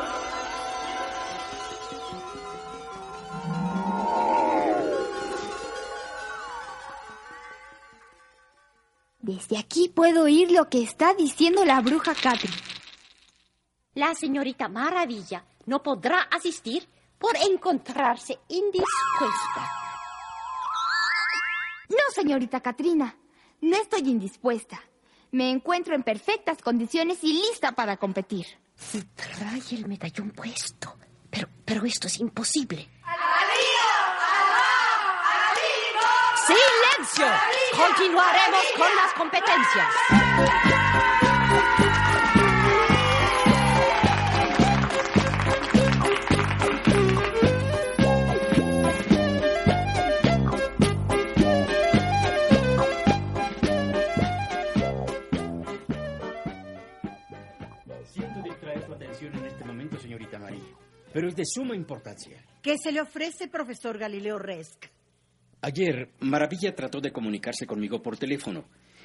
Desde 9.30 9.58
aquí 9.58 9.88
puedo 9.88 10.24
oír 10.24 10.50
lo 10.50 10.68
que 10.68 10.82
está 10.82 11.14
diciendo 11.14 11.64
la 11.64 11.80
bruja 11.80 12.16
Catherine. 12.16 12.56
La 13.94 14.12
señorita 14.12 14.68
Maravilla 14.68 15.44
no 15.66 15.84
podrá 15.84 16.22
asistir 16.22 16.88
por 17.16 17.36
encontrarse 17.36 18.40
indispuesta. 18.48 19.70
No, 21.90 22.12
señorita 22.12 22.60
Katrina, 22.60 23.16
no 23.60 23.76
estoy 23.76 24.00
indispuesta. 24.00 24.80
Me 25.30 25.48
encuentro 25.48 25.94
en 25.94 26.02
perfectas 26.02 26.60
condiciones 26.60 27.22
y 27.22 27.32
lista 27.32 27.70
para 27.70 27.98
competir. 27.98 28.46
Trae 29.14 29.62
el 29.70 29.86
medallón 29.86 30.30
puesto. 30.30 30.96
Pero, 31.30 31.48
pero 31.64 31.84
esto 31.84 32.08
es 32.08 32.18
imposible. 32.18 32.88
¡Silencio! 36.50 37.26
Continuaremos 37.76 38.64
con 38.76 38.96
las 38.96 39.12
competencias. 39.14 39.86
Siento 58.12 58.42
distraer 58.42 58.84
su 58.84 58.92
atención 58.92 59.34
en 59.36 59.46
este 59.46 59.64
momento, 59.64 59.98
señorita 60.00 60.38
María, 60.40 60.60
pero 61.12 61.28
es 61.28 61.36
de 61.36 61.44
suma 61.46 61.76
importancia. 61.76 62.42
¿Qué 62.60 62.76
se 62.76 62.90
le 62.90 63.00
ofrece, 63.00 63.46
profesor 63.46 63.98
Galileo 63.98 64.38
Resk? 64.38 64.99
Ayer, 65.62 66.10
Maravilla 66.20 66.74
trató 66.74 67.00
de 67.00 67.12
comunicarse 67.12 67.66
conmigo 67.66 68.02
por 68.02 68.16
teléfono, 68.16 68.64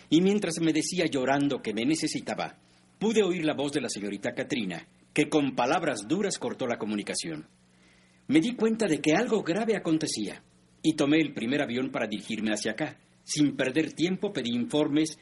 y 0.10 0.22
mientras 0.22 0.60
me 0.62 0.72
decía 0.72 1.06
llorando 1.06 1.62
que 1.62 1.74
me 1.74 1.86
necesitaba, 1.86 2.58
pude 2.97 3.24
oír 3.24 3.43
la 3.43 3.53
voz 3.53 3.74
de 3.74 3.82
la 3.82 3.89
señorita 3.89 4.34
Katrina, 4.34 4.88
que 5.14 5.28
con 5.28 5.56
palabras 5.56 6.08
duras 6.08 6.38
cortó 6.38 6.66
la 6.66 6.78
comunicación. 6.78 7.47
Me 8.28 8.39
di 8.39 8.56
cuenta 8.56 8.88
de 8.88 9.01
que 9.01 9.14
algo 9.14 9.43
grave 9.43 9.76
acontecía, 9.76 10.43
y 10.82 10.93
tomé 10.93 11.20
el 11.20 11.34
primer 11.34 11.62
avión 11.62 11.89
para 11.89 12.08
dirigirme 12.08 12.51
hacia 12.51 12.71
acá. 12.71 13.00
Sin 13.24 13.55
perder 13.55 13.93
tiempo 13.93 14.32
pedí 14.32 14.51
informes 14.54 15.17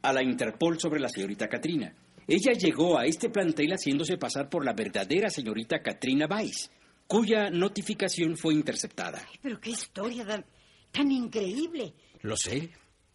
a 0.00 0.12
la 0.12 0.22
Interpol 0.22 0.78
sobre 0.78 1.00
la 1.00 1.08
señorita 1.08 1.48
Katrina. 1.48 1.92
Ella 2.26 2.52
llegó 2.52 2.98
a 2.98 3.04
este 3.04 3.28
plantel 3.28 3.72
haciéndose 3.72 4.16
pasar 4.16 4.48
por 4.48 4.64
la 4.64 4.74
verdadera 4.74 5.28
señorita 5.28 5.80
Katrina 5.80 6.26
Weiss, 6.30 6.70
cuya 7.08 7.50
notificación 7.50 8.36
fue 8.36 8.54
interceptada. 8.54 9.20
Pero 9.42 9.60
qué 9.60 9.70
historia 9.70 10.24
tan, 10.24 10.44
tan 10.90 11.10
increíble. 11.10 11.94
Lo 12.22 12.36
sé, 12.36 12.70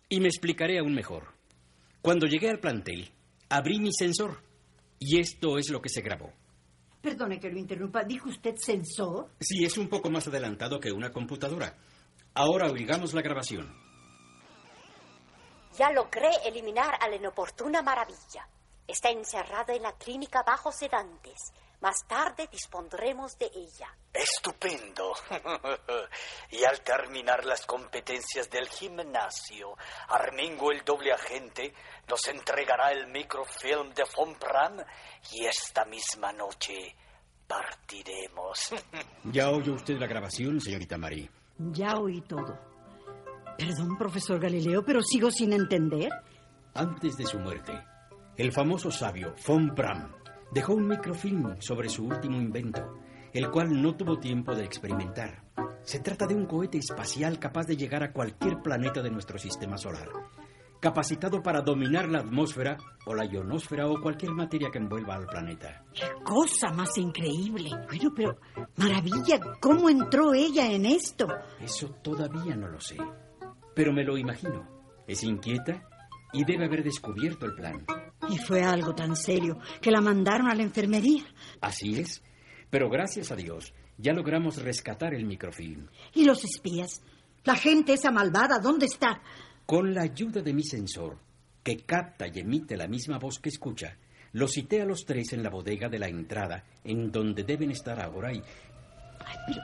y 0.09 0.19
me 0.19 0.27
explicaré 0.27 0.79
aún 0.79 0.93
mejor. 0.93 1.33
Cuando 2.01 2.27
llegué 2.27 2.49
al 2.49 2.59
plantel, 2.59 3.11
abrí 3.49 3.79
mi 3.79 3.91
sensor, 3.91 4.41
y 4.99 5.19
esto 5.19 5.57
es 5.57 5.69
lo 5.69 5.81
que 5.81 5.89
se 5.89 6.01
grabó. 6.01 6.31
Perdone 7.01 7.39
que 7.39 7.49
lo 7.49 7.59
interrumpa. 7.59 8.03
¿Dijo 8.03 8.29
usted 8.29 8.55
sensor? 8.55 9.29
Sí, 9.39 9.65
es 9.65 9.77
un 9.77 9.89
poco 9.89 10.09
más 10.09 10.27
adelantado 10.27 10.79
que 10.79 10.93
una 10.93 11.11
computadora. 11.11 11.75
Ahora 12.33 12.71
oigamos 12.71 13.13
la 13.13 13.21
grabación. 13.21 13.75
Ya 15.77 15.91
logré 15.91 16.29
eliminar 16.45 16.95
a 17.01 17.09
la 17.09 17.17
inoportuna 17.17 17.81
maravilla. 17.81 18.47
Está 18.87 19.09
encerrada 19.09 19.73
en 19.75 19.83
la 19.83 19.91
clínica 19.97 20.43
bajo 20.43 20.71
sedantes. 20.71 21.51
Más 21.83 22.07
tarde 22.07 22.47
dispondremos 22.49 23.37
de 23.37 23.51
ella. 23.53 23.93
Estupendo. 24.13 25.11
y 26.51 26.63
al 26.63 26.79
terminar 26.79 27.43
las 27.43 27.65
competencias 27.65 28.49
del 28.49 28.69
gimnasio, 28.69 29.75
Armingo 30.07 30.71
el 30.71 30.85
doble 30.85 31.11
agente 31.11 31.73
nos 32.07 32.25
entregará 32.29 32.93
el 32.93 33.07
microfilm 33.07 33.93
de 33.93 34.03
Von 34.15 34.33
Bram 34.39 34.77
y 35.33 35.45
esta 35.45 35.83
misma 35.83 36.31
noche 36.31 36.95
partiremos. 37.45 38.73
¿Ya 39.25 39.49
oyó 39.49 39.73
usted 39.73 39.97
la 39.99 40.07
grabación, 40.07 40.61
señorita 40.61 40.97
Marie? 40.97 41.29
Ya 41.57 41.97
oí 41.97 42.21
todo. 42.21 42.57
Perdón, 43.57 43.97
profesor 43.97 44.39
Galileo, 44.39 44.85
pero 44.85 45.01
sigo 45.01 45.29
sin 45.29 45.51
entender. 45.51 46.09
Antes 46.75 47.17
de 47.17 47.25
su 47.25 47.39
muerte, 47.39 47.73
el 48.37 48.53
famoso 48.53 48.89
sabio 48.89 49.35
Von 49.45 49.75
Bram 49.75 50.22
dejó 50.53 50.73
un 50.73 50.87
microfilm 50.87 51.55
sobre 51.59 51.89
su 51.89 52.05
último 52.05 52.37
invento, 52.37 52.99
el 53.33 53.49
cual 53.49 53.81
no 53.81 53.95
tuvo 53.95 54.19
tiempo 54.19 54.53
de 54.53 54.63
experimentar. 54.63 55.43
Se 55.81 55.99
trata 55.99 56.27
de 56.27 56.35
un 56.35 56.45
cohete 56.45 56.77
espacial 56.77 57.39
capaz 57.39 57.65
de 57.65 57.75
llegar 57.75 58.03
a 58.03 58.13
cualquier 58.13 58.61
planeta 58.61 59.01
de 59.01 59.09
nuestro 59.09 59.37
sistema 59.37 59.77
solar, 59.77 60.07
capacitado 60.79 61.41
para 61.41 61.61
dominar 61.61 62.07
la 62.07 62.19
atmósfera 62.19 62.77
o 63.05 63.15
la 63.15 63.25
ionosfera 63.25 63.87
o 63.87 63.99
cualquier 63.99 64.31
materia 64.31 64.69
que 64.71 64.77
envuelva 64.77 65.15
al 65.15 65.25
planeta. 65.25 65.83
¡Qué 65.93 66.07
cosa 66.23 66.71
más 66.71 66.97
increíble! 66.97 67.71
Bueno, 67.87 68.13
pero 68.15 68.37
maravilla, 68.77 69.39
¿cómo 69.59 69.89
entró 69.89 70.33
ella 70.33 70.71
en 70.71 70.85
esto? 70.85 71.27
Eso 71.59 71.89
todavía 72.01 72.55
no 72.55 72.67
lo 72.67 72.79
sé, 72.79 72.97
pero 73.75 73.91
me 73.91 74.03
lo 74.03 74.17
imagino. 74.17 74.69
Es 75.07 75.23
inquieta 75.23 75.83
y 76.31 76.45
debe 76.45 76.65
haber 76.65 76.83
descubierto 76.83 77.45
el 77.45 77.55
plan. 77.55 77.85
Y 78.29 78.37
fue 78.37 78.63
algo 78.63 78.93
tan 78.93 79.15
serio 79.15 79.59
que 79.81 79.91
la 79.91 80.01
mandaron 80.01 80.49
a 80.49 80.55
la 80.55 80.63
enfermería. 80.63 81.23
Así 81.61 81.99
es, 81.99 82.21
pero 82.69 82.89
gracias 82.89 83.31
a 83.31 83.35
Dios 83.35 83.73
ya 83.97 84.13
logramos 84.13 84.61
rescatar 84.61 85.13
el 85.13 85.25
microfilm. 85.25 85.87
¿Y 86.13 86.25
los 86.25 86.43
espías? 86.43 87.01
La 87.43 87.55
gente 87.55 87.93
esa 87.93 88.11
malvada, 88.11 88.59
¿dónde 88.59 88.85
está? 88.85 89.21
Con 89.65 89.93
la 89.93 90.03
ayuda 90.03 90.41
de 90.41 90.53
mi 90.53 90.63
sensor, 90.63 91.17
que 91.63 91.77
capta 91.77 92.27
y 92.27 92.39
emite 92.39 92.75
la 92.77 92.87
misma 92.87 93.19
voz 93.19 93.39
que 93.39 93.49
escucha, 93.49 93.97
los 94.31 94.51
cité 94.51 94.81
a 94.81 94.85
los 94.85 95.05
tres 95.05 95.33
en 95.33 95.43
la 95.43 95.49
bodega 95.49 95.89
de 95.89 95.99
la 95.99 96.07
entrada, 96.07 96.63
en 96.83 97.11
donde 97.11 97.43
deben 97.43 97.71
estar 97.71 97.99
ahora 98.01 98.33
y... 98.33 98.37
Ay, 98.37 99.37
pero... 99.47 99.61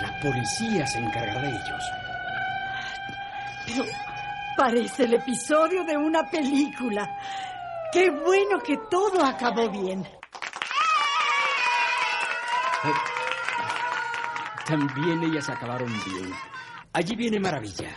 La 0.00 0.20
policía 0.20 0.86
se 0.86 0.98
encargará 0.98 1.42
de 1.42 1.48
ellos. 1.48 1.84
Pero 3.66 3.84
parece 4.56 5.04
el 5.04 5.14
episodio 5.14 5.84
de 5.84 5.96
una 5.96 6.28
película. 6.30 7.08
Qué 7.92 8.10
bueno 8.10 8.58
que 8.64 8.76
todo 8.90 9.24
acabó 9.24 9.70
bien. 9.70 10.06
También 14.66 15.22
ellas 15.24 15.48
acabaron 15.48 15.92
bien. 16.06 16.32
Allí 16.92 17.16
viene 17.16 17.40
Maravilla. 17.40 17.96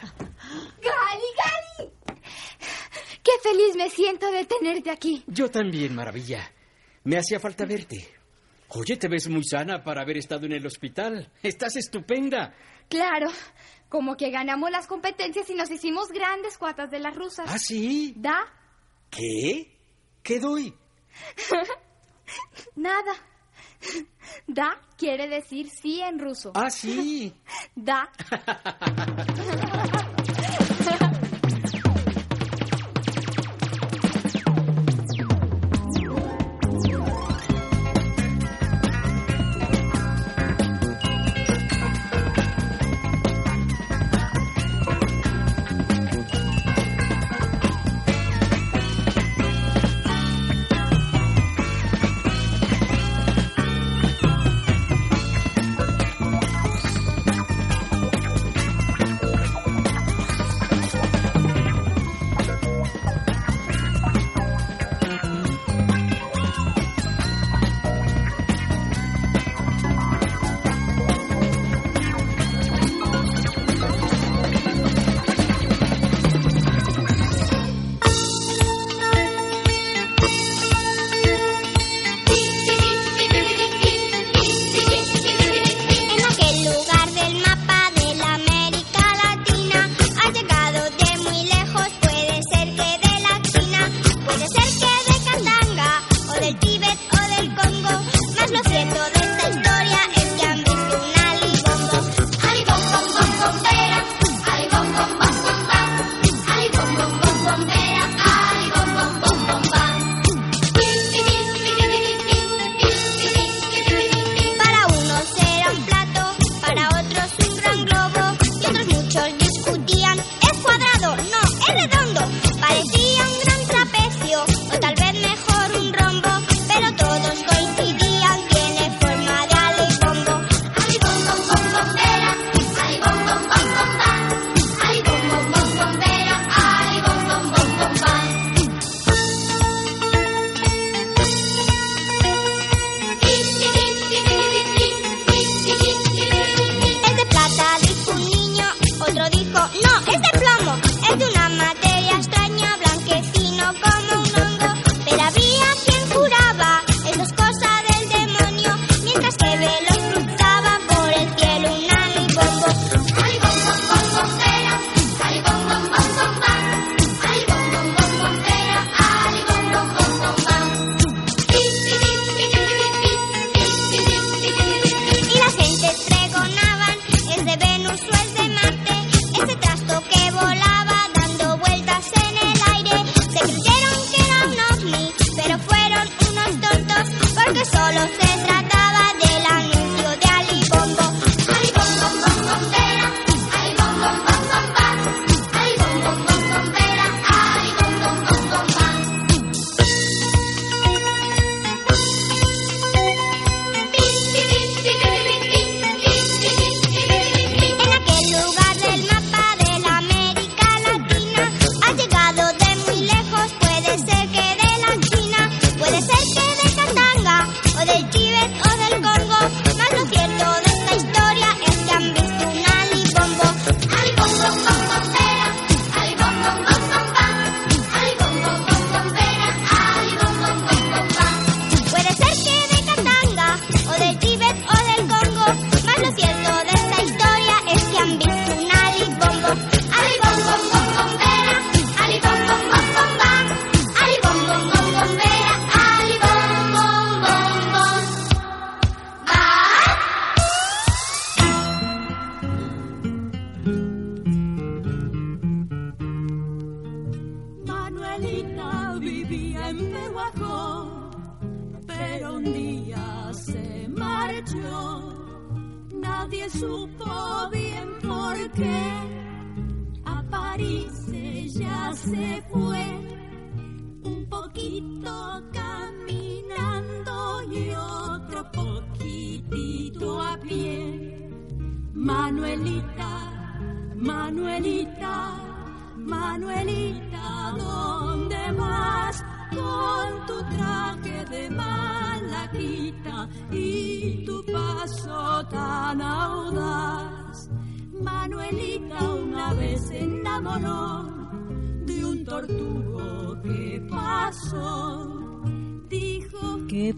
¡Gali, 0.82 1.30
Gali! 1.38 1.92
¡Qué 3.24 3.32
feliz 3.42 3.76
me 3.76 3.90
siento 3.90 4.32
de 4.32 4.46
tenerte 4.46 4.92
aquí! 4.92 5.24
Yo 5.28 5.50
también, 5.50 5.96
Maravilla. 5.96 6.52
Me 7.04 7.18
hacía 7.18 7.40
falta 7.40 7.66
verte. 7.66 8.08
Oye, 8.70 8.98
te 8.98 9.08
ves 9.08 9.30
muy 9.30 9.44
sana 9.44 9.84
para 9.84 10.02
haber 10.02 10.18
estado 10.18 10.46
en 10.46 10.54
el 10.54 10.66
hospital. 10.66 11.32
Estás 11.42 11.76
estupenda. 11.76 12.54
Claro, 12.90 13.30
como 13.96 14.18
que 14.18 14.30
ganamos 14.30 14.72
las 14.72 14.88
competencias 14.88 15.50
y 15.50 15.54
nos 15.56 15.72
hicimos 15.72 16.10
grandes 16.10 16.58
cuatas 16.58 16.92
de 16.92 17.00
las 17.00 17.16
rusas. 17.16 17.46
¿Ah, 17.48 17.58
sí? 17.58 18.14
¿Da? 18.18 18.46
¿Qué? 19.10 19.74
¿Qué 20.22 20.38
doy? 20.38 20.76
Nada. 22.76 23.14
Da 24.48 24.78
quiere 24.98 25.30
decir 25.30 25.70
sí 25.70 26.02
en 26.02 26.20
ruso. 26.20 26.52
Ah, 26.56 26.70
sí. 26.70 27.34
da. 27.76 28.12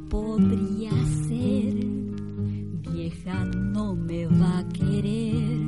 podría 0.09 0.91
ser, 1.27 1.73
vieja 2.91 3.45
no 3.45 3.95
me 3.95 4.25
va 4.27 4.59
a 4.59 4.67
querer. 4.69 5.59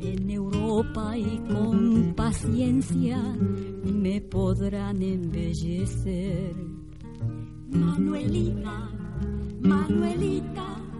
En 0.00 0.30
Europa 0.30 1.16
y 1.16 1.38
con 1.52 2.14
paciencia 2.14 3.18
me 3.84 4.20
podrán 4.20 5.02
embellecer. 5.02 6.54
Manuelita, 7.70 8.90
Manuelita. 9.60 10.91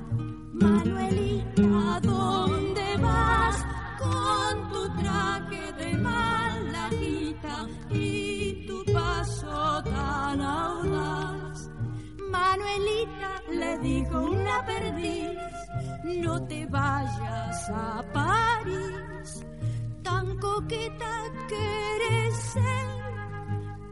Que 21.49 21.97
eres 21.97 22.37
ser, 22.37 22.89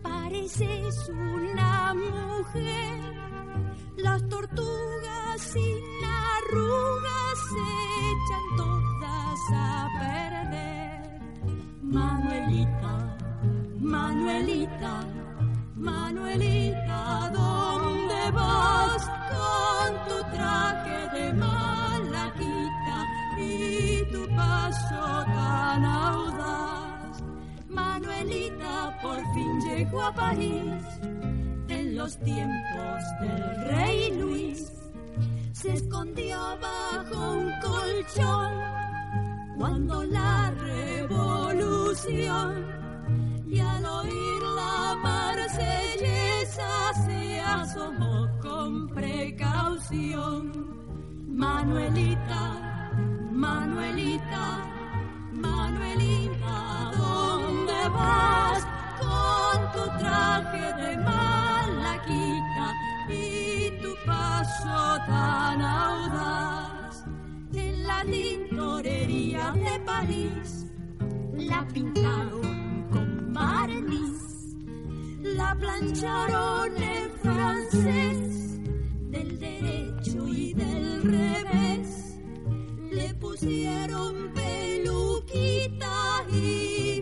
pareces 0.03 1.09
una 1.09 1.95
mujer. 1.95 3.01
Las 3.97 4.27
tortugas 4.29 5.41
sin 5.53 5.85
arrugas 6.05 7.37
se 7.51 7.67
echan 8.13 8.47
todas 8.57 9.41
a 9.53 9.89
perder. 10.01 11.01
Manuelita, 11.83 13.17
Manuelita, 13.79 15.07
Manuelita, 15.77 17.31
¿dónde 17.33 18.31
vas 18.33 19.05
con 19.33 19.89
tu 20.09 20.17
traje 20.35 20.99
de 21.19 21.33
malaquita 21.35 22.97
y 23.39 24.13
tu 24.13 24.27
paso 24.35 25.25
tan 25.35 25.85
audaz? 25.85 26.60
Manuelita 28.01 28.99
por 29.03 29.19
fin 29.35 29.61
llegó 29.61 30.03
a 30.03 30.15
París 30.15 30.83
en 31.69 31.97
los 31.97 32.17
tiempos 32.19 33.03
del 33.21 33.69
rey 33.69 34.17
Luis. 34.19 34.73
Se 35.53 35.75
escondió 35.75 36.39
bajo 36.61 37.33
un 37.33 37.53
colchón 37.61 38.53
cuando 39.59 40.03
la 40.05 40.51
revolución 40.53 41.61
y 43.47 43.59
al 43.61 43.85
oír 43.85 44.43
la 44.57 44.97
marsellesa 45.03 46.95
se 47.05 47.41
asomó 47.41 48.31
con 48.41 48.89
precaución. 48.89 50.71
Manuelita, 51.29 53.01
Manuelita, 53.31 54.80
Manuelita, 55.41 56.91
¿dónde 56.97 57.89
vas 57.89 58.67
con 59.01 59.73
tu 59.73 59.99
traje 59.99 60.67
de 60.83 60.97
malaquita 60.99 62.67
y 63.09 63.71
tu 63.83 63.95
paso 64.07 64.99
tan 65.07 65.63
audaz? 65.63 67.05
En 67.55 67.87
la 67.87 68.05
tintorería 68.05 69.53
de 69.53 69.81
París 69.85 70.67
la 71.35 71.67
pintaron 71.69 72.87
con 72.91 73.33
barniz, 73.33 74.57
la 75.23 75.55
plancharon 75.57 76.77
en 76.83 77.11
francés, 77.23 78.61
del 79.11 79.39
derecho 79.39 80.29
y 80.29 80.55
del 80.55 81.03
revés, 81.03 82.19
le 82.93 83.15
pusieron 83.15 84.30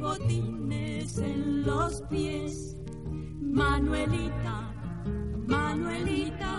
botines 0.08 1.18
en 1.18 1.64
los 1.64 2.02
pies. 2.10 2.76
Manuelita, 3.40 4.56
Manuelita, 5.46 6.54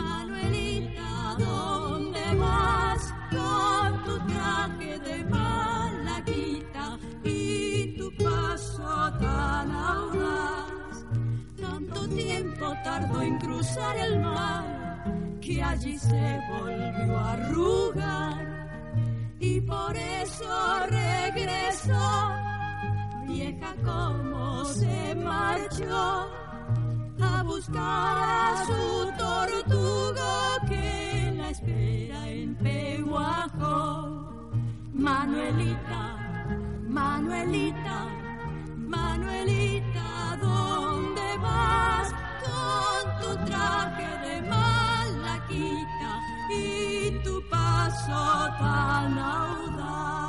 Manuelita, 0.00 1.36
¿dónde 1.38 2.24
vas 2.36 3.14
con 3.30 4.04
tu 4.04 4.14
traje 4.32 4.98
de 4.98 5.24
malaquita 5.24 6.98
y 7.24 7.96
tu 7.98 8.10
paso 8.24 9.12
tan 9.20 9.70
audaz? 9.70 11.06
Tanto 11.60 12.08
tiempo 12.08 12.74
tardó 12.84 13.22
en 13.22 13.38
cruzar 13.38 13.96
el 13.96 14.20
mar 14.20 14.64
que 15.40 15.62
allí 15.62 15.98
se 15.98 16.40
volvió 16.50 17.18
a 17.18 17.32
arrugar 17.32 18.50
y 19.38 19.60
por 19.60 19.96
eso 19.96 20.86
regresó 20.88 22.49
vieja 23.32 23.74
como 23.84 24.64
se 24.64 25.14
marchó 25.14 26.28
a 27.22 27.42
buscar 27.44 28.16
a 28.38 28.64
su 28.66 28.84
tortuga 29.24 30.32
que 30.68 31.32
la 31.36 31.50
espera 31.50 32.28
en 32.28 32.54
Peguajo. 32.56 33.78
Manuelita, 34.92 36.02
Manuelita, 36.88 37.98
Manuelita, 38.76 40.38
¿dónde 40.40 41.28
vas 41.46 42.08
con 42.44 43.02
tu 43.20 43.30
traje 43.46 44.10
de 44.26 44.36
malaquita 44.54 46.12
y 46.50 47.10
tu 47.24 47.34
paso 47.48 48.22
tan 48.60 49.18
audaz? 49.18 50.19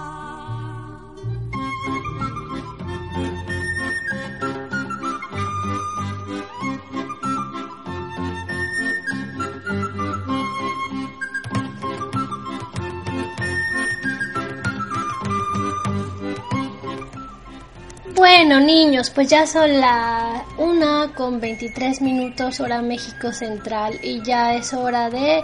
Bueno, 18.22 18.60
niños, 18.60 19.10
pues 19.10 19.30
ya 19.30 19.48
son 19.48 19.82
la 19.82 20.46
una 20.60 21.12
con 21.16 21.40
23 21.40 22.02
minutos 22.02 22.60
hora 22.60 22.80
México 22.84 23.34
Central 23.34 24.00
y 24.04 24.22
ya 24.22 24.54
es 24.54 24.76
hora 24.76 25.10
de, 25.10 25.44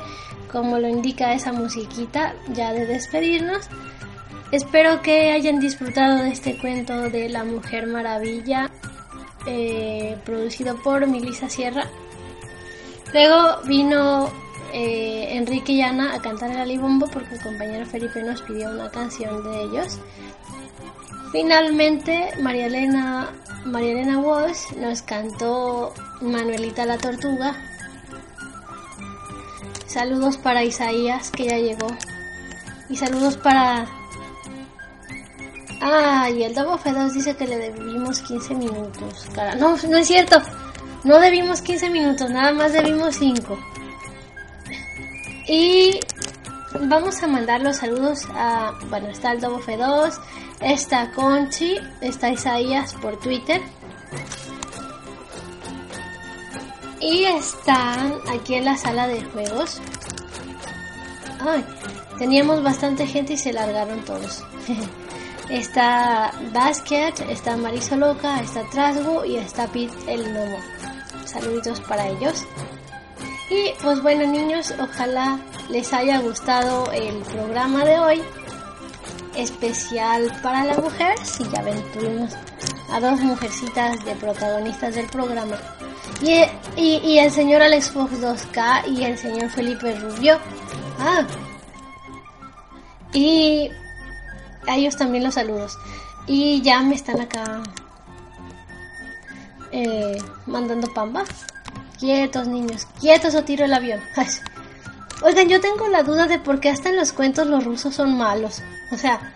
como 0.51 0.77
lo 0.77 0.87
indica 0.87 1.33
esa 1.33 1.51
musiquita, 1.51 2.35
ya 2.53 2.73
de 2.73 2.85
despedirnos. 2.85 3.67
Espero 4.51 5.01
que 5.01 5.31
hayan 5.31 5.59
disfrutado 5.59 6.21
de 6.21 6.29
este 6.29 6.55
cuento 6.59 7.09
de 7.09 7.29
la 7.29 7.43
Mujer 7.43 7.87
Maravilla, 7.87 8.69
eh, 9.47 10.15
producido 10.23 10.75
por 10.83 11.07
Milisa 11.07 11.49
Sierra. 11.49 11.87
Luego 13.11 13.59
vino 13.65 14.29
eh, 14.71 15.29
Enrique 15.31 15.71
y 15.71 15.81
Ana 15.81 16.13
a 16.13 16.21
cantar 16.21 16.51
el 16.51 16.57
alibombo 16.57 17.07
porque 17.07 17.33
el 17.33 17.41
compañero 17.41 17.87
Felipe 17.87 18.21
nos 18.21 18.43
pidió 18.43 18.69
una 18.69 18.91
canción 18.91 19.43
de 19.43 19.63
ellos. 19.63 19.99
Finalmente, 21.31 22.31
María 22.41 22.67
Elena, 22.67 23.29
María 23.65 23.91
Elena 23.91 24.19
Walsh 24.19 24.73
nos 24.77 25.01
cantó 25.01 25.93
Manuelita 26.21 26.85
la 26.85 26.97
Tortuga. 26.97 27.55
Saludos 29.87 30.37
para 30.37 30.63
Isaías, 30.63 31.31
que 31.31 31.45
ya 31.45 31.57
llegó. 31.57 31.87
Y 32.89 32.95
saludos 32.95 33.37
para... 33.37 33.85
Ah, 35.81 36.29
y 36.29 36.43
el 36.43 36.55
Dobo 36.55 36.77
F2 36.77 37.11
dice 37.11 37.35
que 37.35 37.47
le 37.47 37.57
debimos 37.57 38.21
15 38.21 38.55
minutos. 38.55 39.27
Cara, 39.33 39.55
no, 39.55 39.75
no 39.89 39.97
es 39.97 40.07
cierto. 40.07 40.41
No 41.03 41.19
debimos 41.19 41.61
15 41.61 41.89
minutos, 41.89 42.29
nada 42.29 42.51
más 42.51 42.73
debimos 42.73 43.15
5. 43.15 43.57
Y 45.47 45.99
vamos 46.81 47.21
a 47.23 47.27
mandar 47.27 47.61
los 47.61 47.77
saludos 47.77 48.27
a... 48.33 48.73
Bueno, 48.89 49.07
está 49.09 49.31
el 49.31 49.41
Dobo 49.41 49.59
F2, 49.61 50.19
está 50.61 51.11
Conchi, 51.11 51.77
está 52.01 52.29
Isaías 52.29 52.93
por 52.95 53.17
Twitter. 53.19 53.61
Y 56.99 57.25
están 57.25 58.15
aquí 58.27 58.55
en 58.55 58.65
la 58.65 58.75
sala 58.77 59.07
de 59.07 59.23
juegos. 59.23 59.79
Ay, 61.39 61.63
teníamos 62.17 62.63
bastante 62.63 63.05
gente 63.05 63.33
y 63.33 63.37
se 63.37 63.53
largaron 63.53 64.03
todos. 64.03 64.43
está 65.49 66.33
Basket, 66.51 67.13
está 67.29 67.55
Marisol 67.55 67.99
Loca, 67.99 68.41
está 68.41 68.63
Trasgo 68.69 69.23
y 69.23 69.37
está 69.37 69.67
Pete 69.67 69.95
el 70.07 70.33
Nomo. 70.33 70.57
Saluditos 71.25 71.79
para 71.81 72.07
ellos. 72.07 72.45
Y 73.49 73.71
pues 73.81 74.01
bueno 74.01 74.25
niños, 74.27 74.73
ojalá 74.79 75.39
les 75.69 75.93
haya 75.93 76.19
gustado 76.19 76.91
el 76.91 77.15
programa 77.19 77.85
de 77.85 77.99
hoy. 77.99 78.21
Especial 79.37 80.31
para 80.41 80.65
la 80.65 80.77
mujer, 80.77 81.15
si 81.23 81.43
ya 81.49 81.61
ven, 81.61 81.81
tuvimos 81.93 82.33
a 82.91 82.99
dos 82.99 83.19
mujercitas 83.21 84.03
de 84.03 84.15
protagonistas 84.15 84.95
del 84.95 85.05
programa. 85.07 85.57
Y, 86.21 86.41
y, 86.75 86.97
y 87.03 87.19
el 87.19 87.31
señor 87.31 87.61
Alex 87.61 87.91
Fox 87.91 88.13
2K 88.19 88.87
y 88.87 89.03
el 89.03 89.17
señor 89.17 89.49
Felipe 89.51 89.93
Rubio. 89.95 90.39
Ah. 90.99 91.25
Y 93.13 93.69
a 94.67 94.75
ellos 94.75 94.97
también 94.97 95.23
los 95.23 95.35
saludos. 95.35 95.77
Y 96.25 96.61
ya 96.61 96.81
me 96.81 96.95
están 96.95 97.21
acá 97.21 97.61
eh, 99.71 100.17
mandando 100.45 100.91
pamba. 100.93 101.23
Quietos, 101.99 102.47
niños, 102.47 102.87
quietos 102.99 103.35
o 103.35 103.43
tiro 103.43 103.65
el 103.65 103.73
avión. 103.73 103.99
Oigan, 105.23 105.49
yo 105.49 105.59
tengo 105.59 105.87
la 105.87 106.03
duda 106.03 106.27
de 106.27 106.39
por 106.39 106.59
qué 106.59 106.69
hasta 106.69 106.89
en 106.89 106.95
los 106.95 107.11
cuentos 107.11 107.47
los 107.47 107.63
rusos 107.63 107.95
son 107.95 108.17
malos. 108.17 108.61
O 108.91 108.97
sea, 108.97 109.33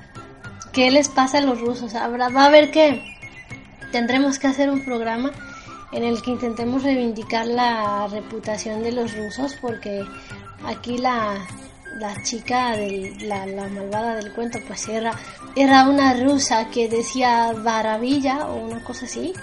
¿qué 0.71 0.91
les 0.91 1.09
pasa 1.09 1.39
a 1.39 1.41
los 1.41 1.59
rusos? 1.59 1.95
Habrá, 1.95 2.29
va 2.29 2.43
a 2.43 2.47
haber 2.47 2.71
que 2.71 3.03
tendremos 3.91 4.39
que 4.39 4.47
hacer 4.47 4.69
un 4.69 4.85
programa 4.85 5.31
en 5.91 6.03
el 6.03 6.21
que 6.21 6.31
intentemos 6.31 6.83
reivindicar 6.83 7.45
la 7.45 8.07
reputación 8.07 8.83
de 8.83 8.91
los 8.91 9.15
rusos 9.15 9.57
porque 9.59 10.05
aquí 10.65 10.97
la, 10.97 11.35
la 11.97 12.21
chica 12.23 12.75
de 12.77 13.13
la, 13.21 13.45
la 13.45 13.67
malvada 13.67 14.15
del 14.15 14.31
cuento 14.33 14.59
pues 14.67 14.87
era 14.87 15.11
era 15.55 15.89
una 15.89 16.13
rusa 16.13 16.69
que 16.69 16.87
decía 16.87 17.53
maravilla 17.53 18.47
o 18.47 18.55
una 18.55 18.81
cosa 18.83 19.05
así 19.05 19.33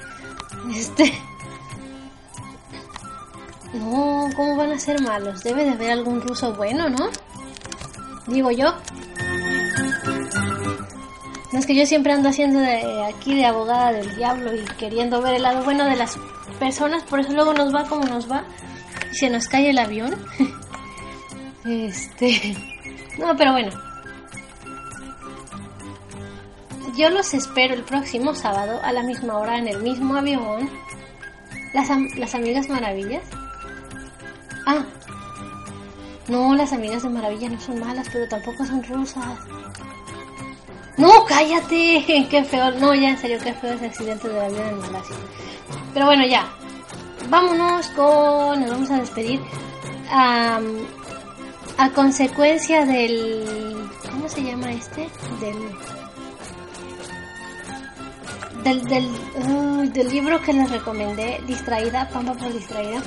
este 0.74 1.12
no 3.74 4.28
cómo 4.36 4.56
van 4.56 4.72
a 4.72 4.78
ser 4.78 5.00
malos 5.02 5.42
debe 5.42 5.64
de 5.64 5.70
haber 5.70 5.92
algún 5.92 6.20
ruso 6.20 6.54
bueno 6.54 6.88
no 6.88 7.10
digo 8.26 8.50
yo 8.50 8.74
no 11.52 11.58
es 11.58 11.66
que 11.66 11.74
yo 11.74 11.86
siempre 11.86 12.12
ando 12.12 12.28
haciendo 12.28 12.60
de 12.60 13.04
aquí 13.06 13.34
de 13.34 13.46
abogada 13.46 13.92
del 13.92 14.14
diablo 14.16 14.54
y 14.54 14.64
queriendo 14.76 15.22
ver 15.22 15.36
el 15.36 15.42
lado 15.42 15.64
bueno 15.64 15.84
de 15.86 15.96
las 15.96 16.18
personas, 16.58 17.02
por 17.04 17.20
eso 17.20 17.32
luego 17.32 17.54
nos 17.54 17.74
va 17.74 17.84
como 17.84 18.04
nos 18.04 18.30
va 18.30 18.44
y 19.10 19.14
se 19.14 19.30
nos 19.30 19.48
cae 19.48 19.70
el 19.70 19.78
avión. 19.78 20.14
este, 21.64 22.54
no, 23.18 23.36
pero 23.36 23.52
bueno. 23.52 23.70
Yo 26.96 27.10
los 27.10 27.32
espero 27.32 27.74
el 27.74 27.82
próximo 27.82 28.34
sábado 28.34 28.80
a 28.82 28.92
la 28.92 29.02
misma 29.02 29.38
hora 29.38 29.56
en 29.58 29.68
el 29.68 29.82
mismo 29.82 30.16
avión. 30.16 30.68
Las, 31.72 31.88
las 32.16 32.34
amigas 32.34 32.68
maravillas. 32.68 33.22
Ah, 34.70 34.84
no, 36.28 36.54
las 36.54 36.74
amigas 36.74 37.02
de 37.02 37.08
maravilla 37.08 37.48
no 37.48 37.58
son 37.58 37.80
malas, 37.80 38.06
pero 38.12 38.28
tampoco 38.28 38.66
son 38.66 38.84
rusas. 38.84 39.38
No, 40.98 41.24
cállate, 41.24 42.26
qué 42.30 42.44
feo. 42.44 42.72
No, 42.72 42.94
ya 42.94 43.08
en 43.08 43.18
serio, 43.18 43.38
qué 43.42 43.54
feo 43.54 43.72
ese 43.72 43.86
accidente 43.86 44.28
del 44.28 44.38
avión 44.38 44.68
en 44.68 44.78
Malasia. 44.78 45.16
Pero 45.94 46.04
bueno, 46.04 46.26
ya. 46.26 46.46
Vámonos 47.30 47.86
con. 47.88 48.60
Nos 48.60 48.70
vamos 48.70 48.90
a 48.90 48.98
despedir. 48.98 49.40
A 50.10 50.60
consecuencia 51.94 52.84
del. 52.84 53.88
¿Cómo 54.10 54.28
se 54.28 54.42
llama 54.42 54.70
este? 54.72 55.08
Del. 55.40 55.56
Del, 58.64 59.92
del, 59.94 60.08
libro 60.10 60.42
que 60.42 60.52
les 60.52 60.70
recomendé, 60.70 61.40
Distraída, 61.46 62.06
Pampa 62.10 62.34
por 62.34 62.52
Distraída. 62.52 63.00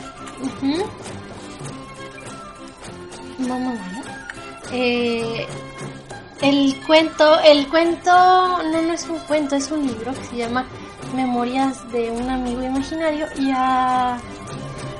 ¿No? 3.47 3.73
Eh, 4.71 5.47
el 6.41 6.75
cuento, 6.85 7.39
el 7.41 7.67
cuento, 7.67 8.11
no, 8.11 8.81
no 8.81 8.93
es 8.93 9.07
un 9.07 9.19
cuento, 9.19 9.55
es 9.55 9.71
un 9.71 9.85
libro 9.85 10.13
que 10.13 10.23
se 10.23 10.37
llama 10.37 10.65
Memorias 11.15 11.91
de 11.91 12.11
un 12.11 12.29
amigo 12.29 12.63
imaginario 12.63 13.27
y 13.37 13.51
a 13.53 14.17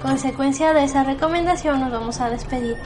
consecuencia 0.02 0.74
de 0.74 0.84
esa 0.84 1.04
recomendación 1.04 1.80
nos 1.80 1.92
vamos 1.92 2.20
a 2.22 2.30
despedir 2.30 2.78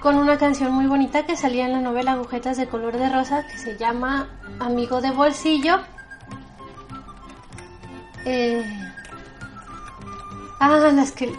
con 0.00 0.16
una 0.16 0.38
canción 0.38 0.72
muy 0.72 0.86
bonita 0.86 1.26
que 1.26 1.36
salía 1.36 1.66
en 1.66 1.72
la 1.72 1.80
novela 1.80 2.12
Agujetas 2.12 2.56
de 2.56 2.68
color 2.68 2.96
de 2.96 3.08
rosa 3.08 3.46
que 3.46 3.58
se 3.58 3.76
llama 3.76 4.28
Amigo 4.60 5.00
de 5.00 5.10
bolsillo. 5.10 5.80
Eh... 8.24 8.64
Ah, 10.60 10.90
las 10.92 11.12
que... 11.12 11.32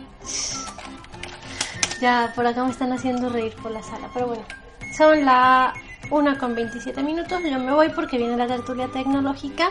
Ya, 1.99 2.31
por 2.35 2.47
acá 2.47 2.63
me 2.63 2.71
están 2.71 2.93
haciendo 2.93 3.29
reír 3.29 3.53
por 3.61 3.71
la 3.71 3.83
sala, 3.83 4.09
pero 4.13 4.27
bueno. 4.27 4.43
Son 4.95 5.25
la 5.25 5.73
1 6.09 6.37
con 6.37 6.55
27 6.55 7.03
minutos. 7.03 7.41
Yo 7.43 7.59
me 7.59 7.73
voy 7.73 7.89
porque 7.89 8.17
viene 8.17 8.37
la 8.37 8.47
tertulia 8.47 8.87
tecnológica. 8.87 9.69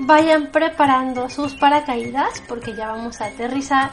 Vayan 0.00 0.48
preparando 0.52 1.28
sus 1.28 1.54
paracaídas 1.54 2.42
porque 2.48 2.74
ya 2.74 2.88
vamos 2.88 3.20
a 3.20 3.26
aterrizar. 3.26 3.90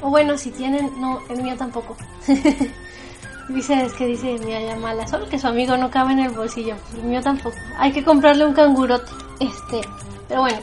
O 0.00 0.10
bueno, 0.10 0.36
si 0.38 0.50
tienen, 0.50 1.00
no, 1.00 1.20
el 1.28 1.42
mío 1.42 1.56
tampoco. 1.56 1.96
dice, 3.48 3.84
es 3.84 3.92
que 3.94 4.06
dice 4.06 4.38
mi 4.38 4.80
mala, 4.80 5.06
solo 5.06 5.28
que 5.28 5.38
su 5.38 5.46
amigo 5.46 5.76
no 5.76 5.90
cabe 5.90 6.12
en 6.12 6.20
el 6.20 6.30
bolsillo. 6.30 6.76
El 6.94 7.04
mío 7.04 7.20
tampoco. 7.20 7.56
Hay 7.78 7.92
que 7.92 8.04
comprarle 8.04 8.46
un 8.46 8.54
cangurote. 8.54 9.10
Este, 9.40 9.80
pero 10.28 10.42
bueno, 10.42 10.58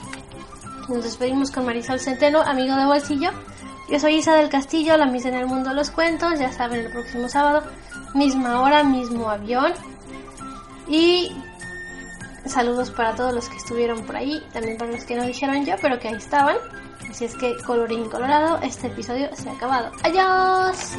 nos 0.91 1.03
despedimos 1.03 1.51
con 1.51 1.65
Marisol 1.65 1.99
Centeno, 1.99 2.41
amigo 2.41 2.75
de 2.75 2.85
bolsillo. 2.85 3.31
Yo 3.89 3.99
soy 3.99 4.15
Isa 4.15 4.35
del 4.35 4.49
Castillo, 4.49 4.97
la 4.97 5.05
misa 5.05 5.29
en 5.29 5.35
el 5.35 5.47
mundo 5.47 5.69
de 5.69 5.75
los 5.75 5.89
cuentos. 5.89 6.39
Ya 6.39 6.51
saben, 6.51 6.81
el 6.81 6.91
próximo 6.91 7.29
sábado, 7.29 7.63
misma 8.13 8.61
hora, 8.61 8.83
mismo 8.83 9.29
avión. 9.29 9.73
Y 10.87 11.35
saludos 12.45 12.91
para 12.91 13.15
todos 13.15 13.33
los 13.33 13.49
que 13.49 13.57
estuvieron 13.57 14.05
por 14.05 14.15
ahí, 14.15 14.41
también 14.53 14.77
para 14.77 14.91
los 14.91 15.03
que 15.05 15.15
no 15.15 15.23
dijeron 15.23 15.65
yo, 15.65 15.75
pero 15.81 15.99
que 15.99 16.09
ahí 16.09 16.15
estaban. 16.15 16.57
Así 17.09 17.25
es 17.25 17.35
que, 17.35 17.57
colorín 17.65 18.09
colorado, 18.09 18.59
este 18.61 18.87
episodio 18.87 19.29
se 19.35 19.49
ha 19.49 19.53
acabado. 19.53 19.91
¡Adiós! 20.03 20.95